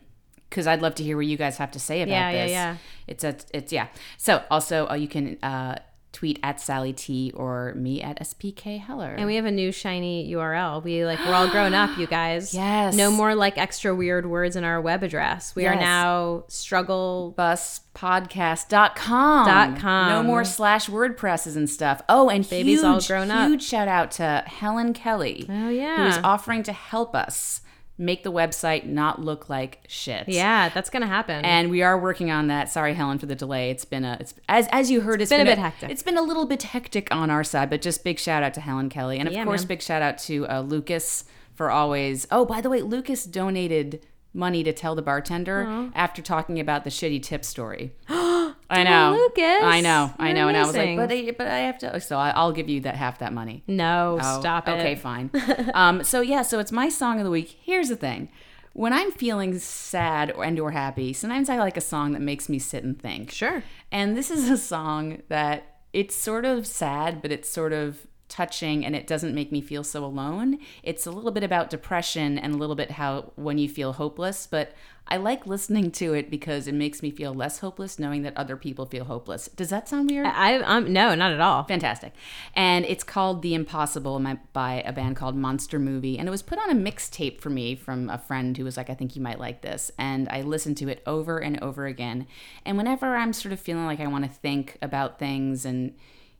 because 0.49 0.65
I'd 0.65 0.81
love 0.81 0.95
to 0.95 1.03
hear 1.03 1.15
what 1.17 1.25
you 1.27 1.37
guys 1.37 1.57
have 1.57 1.71
to 1.71 1.79
say 1.79 2.01
about 2.01 2.11
Yeah, 2.11 2.31
yeah, 2.31 2.45
yeah. 2.45 2.77
It's 3.05 3.23
a, 3.23 3.35
it's 3.53 3.71
yeah. 3.73 3.87
So 4.17 4.43
also 4.49 4.87
uh, 4.87 4.93
you 4.95 5.07
can 5.07 5.37
uh, 5.43 5.79
tweet 6.11 6.39
at 6.41 6.59
Sally 6.59 6.91
T 6.91 7.31
or 7.35 7.73
me 7.75 8.01
at 8.01 8.19
SPK 8.19 8.79
Heller. 8.79 9.13
And 9.15 9.27
we 9.27 9.35
have 9.35 9.45
a 9.45 9.51
new 9.51 9.71
shiny 9.71 10.29
URL. 10.33 10.83
We 10.83 11.05
like 11.05 11.19
we're 11.19 11.33
all 11.33 11.49
grown 11.49 11.73
up, 11.73 11.97
you 11.97 12.07
guys. 12.07 12.53
Yes. 12.59 12.95
No 12.95 13.11
more 13.11 13.35
like 13.35 13.57
extra 13.57 13.95
weird 13.95 14.25
words 14.25 14.55
in 14.55 14.63
our 14.63 14.81
web 14.81 15.03
address. 15.03 15.55
We 15.55 15.65
are 15.67 15.73
Yes. 15.73 15.81
now 15.81 16.43
struggle 16.47 17.33
buspodcast.com. 17.37 19.45
Dot 19.45 19.77
com. 19.77 20.09
No 20.09 20.23
more 20.23 20.43
slash 20.43 20.87
WordPresses 20.87 21.55
and 21.55 21.69
stuff. 21.69 22.01
Oh, 22.09 22.29
and 22.29 22.47
Baby's 22.49 22.79
huge, 22.81 22.85
all 22.85 23.01
grown 23.01 23.31
up. 23.31 23.47
huge 23.47 23.63
shout 23.63 23.87
out 23.87 24.11
to 24.11 24.43
Helen 24.47 24.93
Kelly. 24.93 25.45
Oh, 25.49 25.69
yeah. 25.69 25.97
Who 25.97 26.05
is 26.07 26.17
offering 26.23 26.63
to 26.63 26.73
help 26.73 27.15
us 27.15 27.61
make 27.99 28.23
the 28.23 28.31
website 28.31 28.85
not 28.85 29.21
look 29.21 29.49
like 29.49 29.83
shit. 29.87 30.27
Yeah, 30.27 30.69
that's 30.69 30.89
gonna 30.89 31.05
happen. 31.05 31.43
And 31.45 31.69
we 31.69 31.83
are 31.83 31.99
working 31.99 32.31
on 32.31 32.47
that. 32.47 32.69
Sorry, 32.69 32.93
Helen, 32.93 33.19
for 33.19 33.25
the 33.27 33.35
delay. 33.35 33.69
It's 33.69 33.85
been 33.85 34.05
a, 34.05 34.17
it's 34.19 34.33
as 34.47 34.67
as 34.71 34.89
you 34.89 35.01
heard, 35.01 35.21
it's 35.21 35.29
been 35.29 35.41
a 35.41 35.45
bit 35.45 35.57
hectic. 35.59 35.91
It's 35.91 36.01
been 36.01 36.17
a 36.17 36.21
little 36.21 36.45
bit 36.45 36.63
hectic 36.63 37.13
on 37.13 37.29
our 37.29 37.43
side, 37.43 37.69
but 37.69 37.81
just 37.81 38.03
big 38.03 38.17
shout 38.17 38.41
out 38.41 38.53
to 38.55 38.61
Helen 38.61 38.89
Kelly, 38.89 39.19
and 39.19 39.27
of 39.27 39.33
Yeah, 39.33 39.43
course, 39.43 39.61
man. 39.61 39.67
big 39.67 39.81
shout 39.81 40.01
out 40.01 40.17
to 40.19 40.47
uh, 40.47 40.61
Lucas 40.61 41.25
for 41.53 41.69
always. 41.69 42.25
Oh, 42.31 42.45
by 42.45 42.61
the 42.61 42.69
way, 42.69 42.81
Lucas 42.81 43.25
donated 43.25 44.03
money 44.33 44.63
to 44.63 44.71
tell 44.71 44.95
the 44.95 45.01
bartender 45.01 45.89
after 45.93 46.21
talking 46.21 46.59
about 46.59 46.83
the 46.85 46.89
shitty 46.89 47.21
tip 47.21 47.43
story. 47.43 47.91
I 48.69 48.83
know, 48.83 49.17
Lucas, 49.17 49.63
I 49.63 49.81
know, 49.81 50.13
I 50.19 50.31
know, 50.33 50.47
and 50.47 50.55
I 50.55 50.65
was 50.65 50.75
like, 50.75 50.95
but 50.95 51.11
I, 51.11 51.31
but 51.37 51.47
I 51.47 51.59
have 51.59 51.79
to. 51.79 51.99
So 51.99 52.17
I, 52.17 52.29
I'll 52.31 52.51
give 52.51 52.69
you 52.69 52.81
that 52.81 52.95
half 52.95 53.19
that 53.19 53.33
money. 53.33 53.63
no, 53.67 54.19
Oh, 54.21 54.39
stop 54.39 54.67
it. 54.67 54.73
Okay, 54.73 54.95
fine. 54.95 55.31
um, 55.73 56.03
so 56.03 56.21
yeah, 56.21 56.43
so 56.43 56.59
it's 56.59 56.71
my 56.71 56.89
song 56.89 57.17
of 57.19 57.23
the 57.23 57.31
week. 57.31 57.57
Here's 57.63 57.89
the 57.89 57.95
thing: 57.95 58.29
when 58.73 58.93
I'm 58.93 59.11
feeling 59.11 59.57
sad 59.57 60.31
or, 60.35 60.43
and 60.45 60.59
or 60.59 60.71
happy, 60.71 61.13
sometimes 61.13 61.49
I 61.49 61.57
like 61.57 61.77
a 61.77 61.81
song 61.81 62.11
that 62.11 62.21
makes 62.21 62.47
me 62.47 62.59
sit 62.59 62.83
and 62.83 62.99
think. 63.01 63.31
Sure. 63.31 63.63
And 63.91 64.15
this 64.15 64.29
is 64.29 64.49
a 64.49 64.57
song 64.57 65.23
that 65.29 65.77
it's 65.91 66.15
sort 66.15 66.45
of 66.45 66.67
sad, 66.67 67.21
but 67.21 67.31
it's 67.31 67.49
sort 67.49 67.73
of 67.73 68.05
touching 68.27 68.85
and 68.85 68.95
it 68.95 69.07
doesn't 69.07 69.33
make 69.33 69.51
me 69.51 69.59
feel 69.59 69.83
so 69.83 70.05
alone. 70.05 70.59
It's 70.83 71.07
a 71.07 71.11
little 71.11 71.31
bit 71.31 71.43
about 71.43 71.71
depression 71.71 72.37
and 72.37 72.53
a 72.53 72.57
little 72.57 72.75
bit 72.75 72.91
how 72.91 73.31
when 73.35 73.57
you 73.57 73.67
feel 73.67 73.93
hopeless, 73.93 74.45
but 74.45 74.73
I 75.11 75.17
like 75.17 75.47
listening 75.47 75.89
to 75.93 76.13
it 76.13 76.29
because 76.29 76.67
it 76.67 76.75
makes 76.75 77.01
me 77.01 77.09
feel 77.09 77.33
less 77.33 77.59
hopeless 77.59 77.97
knowing 77.97 78.21
that 78.21 78.37
other 78.37 78.55
people 78.55 78.85
feel 78.85 79.05
hopeless. 79.05 79.47
Does 79.47 79.69
that 79.71 79.89
sound 79.89 80.11
weird? 80.11 80.27
I, 80.27 80.61
I'm 80.61 80.93
no, 80.93 81.15
not 81.15 81.31
at 81.31 81.41
all. 81.41 81.63
Fantastic. 81.63 82.13
And 82.53 82.85
it's 82.85 83.03
called 83.03 83.41
The 83.41 83.55
Impossible 83.55 84.23
by 84.53 84.83
a 84.85 84.93
band 84.93 85.15
called 85.15 85.35
Monster 85.35 85.79
Movie. 85.79 86.19
And 86.19 86.27
it 86.27 86.31
was 86.31 86.43
put 86.43 86.59
on 86.59 86.69
a 86.69 86.75
mixtape 86.75 87.41
for 87.41 87.49
me 87.49 87.75
from 87.75 88.07
a 88.09 88.19
friend 88.19 88.55
who 88.55 88.63
was 88.63 88.77
like, 88.77 88.91
I 88.91 88.93
think 88.93 89.15
you 89.15 89.21
might 89.21 89.39
like 89.39 89.61
this. 89.61 89.91
And 89.97 90.29
I 90.29 90.41
listened 90.41 90.77
to 90.77 90.89
it 90.89 91.01
over 91.07 91.39
and 91.39 91.59
over 91.59 91.87
again. 91.87 92.27
And 92.63 92.77
whenever 92.77 93.15
I'm 93.15 93.33
sort 93.33 93.51
of 93.51 93.59
feeling 93.59 93.85
like 93.85 93.99
I 93.99 94.07
want 94.07 94.25
to 94.25 94.31
think 94.31 94.77
about 94.79 95.17
things 95.17 95.65
and, 95.65 95.95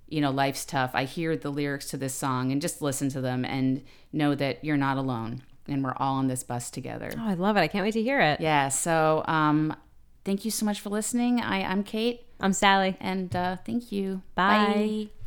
you 0.08 0.22
know, 0.22 0.30
life's 0.30 0.64
tough, 0.64 0.92
I 0.94 1.06
hear 1.06 1.36
the 1.36 1.50
lyrics 1.50 1.90
to 1.90 1.98
this 1.98 2.14
song 2.14 2.52
and 2.52 2.62
just 2.62 2.84
listen 2.84 3.10
to 3.10 3.22
them 3.22 3.46
and 3.46 3.84
know 4.14 4.36
that 4.36 4.64
you're 4.64 4.78
not 4.78 4.98
alone. 4.98 5.42
And 5.70 5.84
we're 5.84 5.94
all 5.98 6.16
on 6.16 6.28
this 6.28 6.44
bus 6.44 6.70
together. 6.72 7.12
Oh, 7.18 7.28
I 7.28 7.34
love 7.36 7.58
it. 7.58 7.62
I 7.62 7.68
can't 7.68 7.84
wait 7.86 7.94
to 7.94 8.02
hear 8.04 8.20
it. 8.20 8.42
Yeah. 8.42 8.70
So 8.70 9.24
Um, 9.28 9.76
thank 10.26 10.46
you 10.46 10.52
so 10.52 10.66
much 10.66 10.80
for 10.82 10.90
listening. 10.90 11.40
I, 11.42 11.64
I'm 11.64 11.84
Kate. 11.84 12.26
I'm 12.40 12.54
Sally. 12.54 12.96
And 13.00 13.36
uh, 13.36 13.58
thank 13.66 13.92
you. 13.92 14.22
Bye. 14.36 15.10
Bye. 15.10 15.19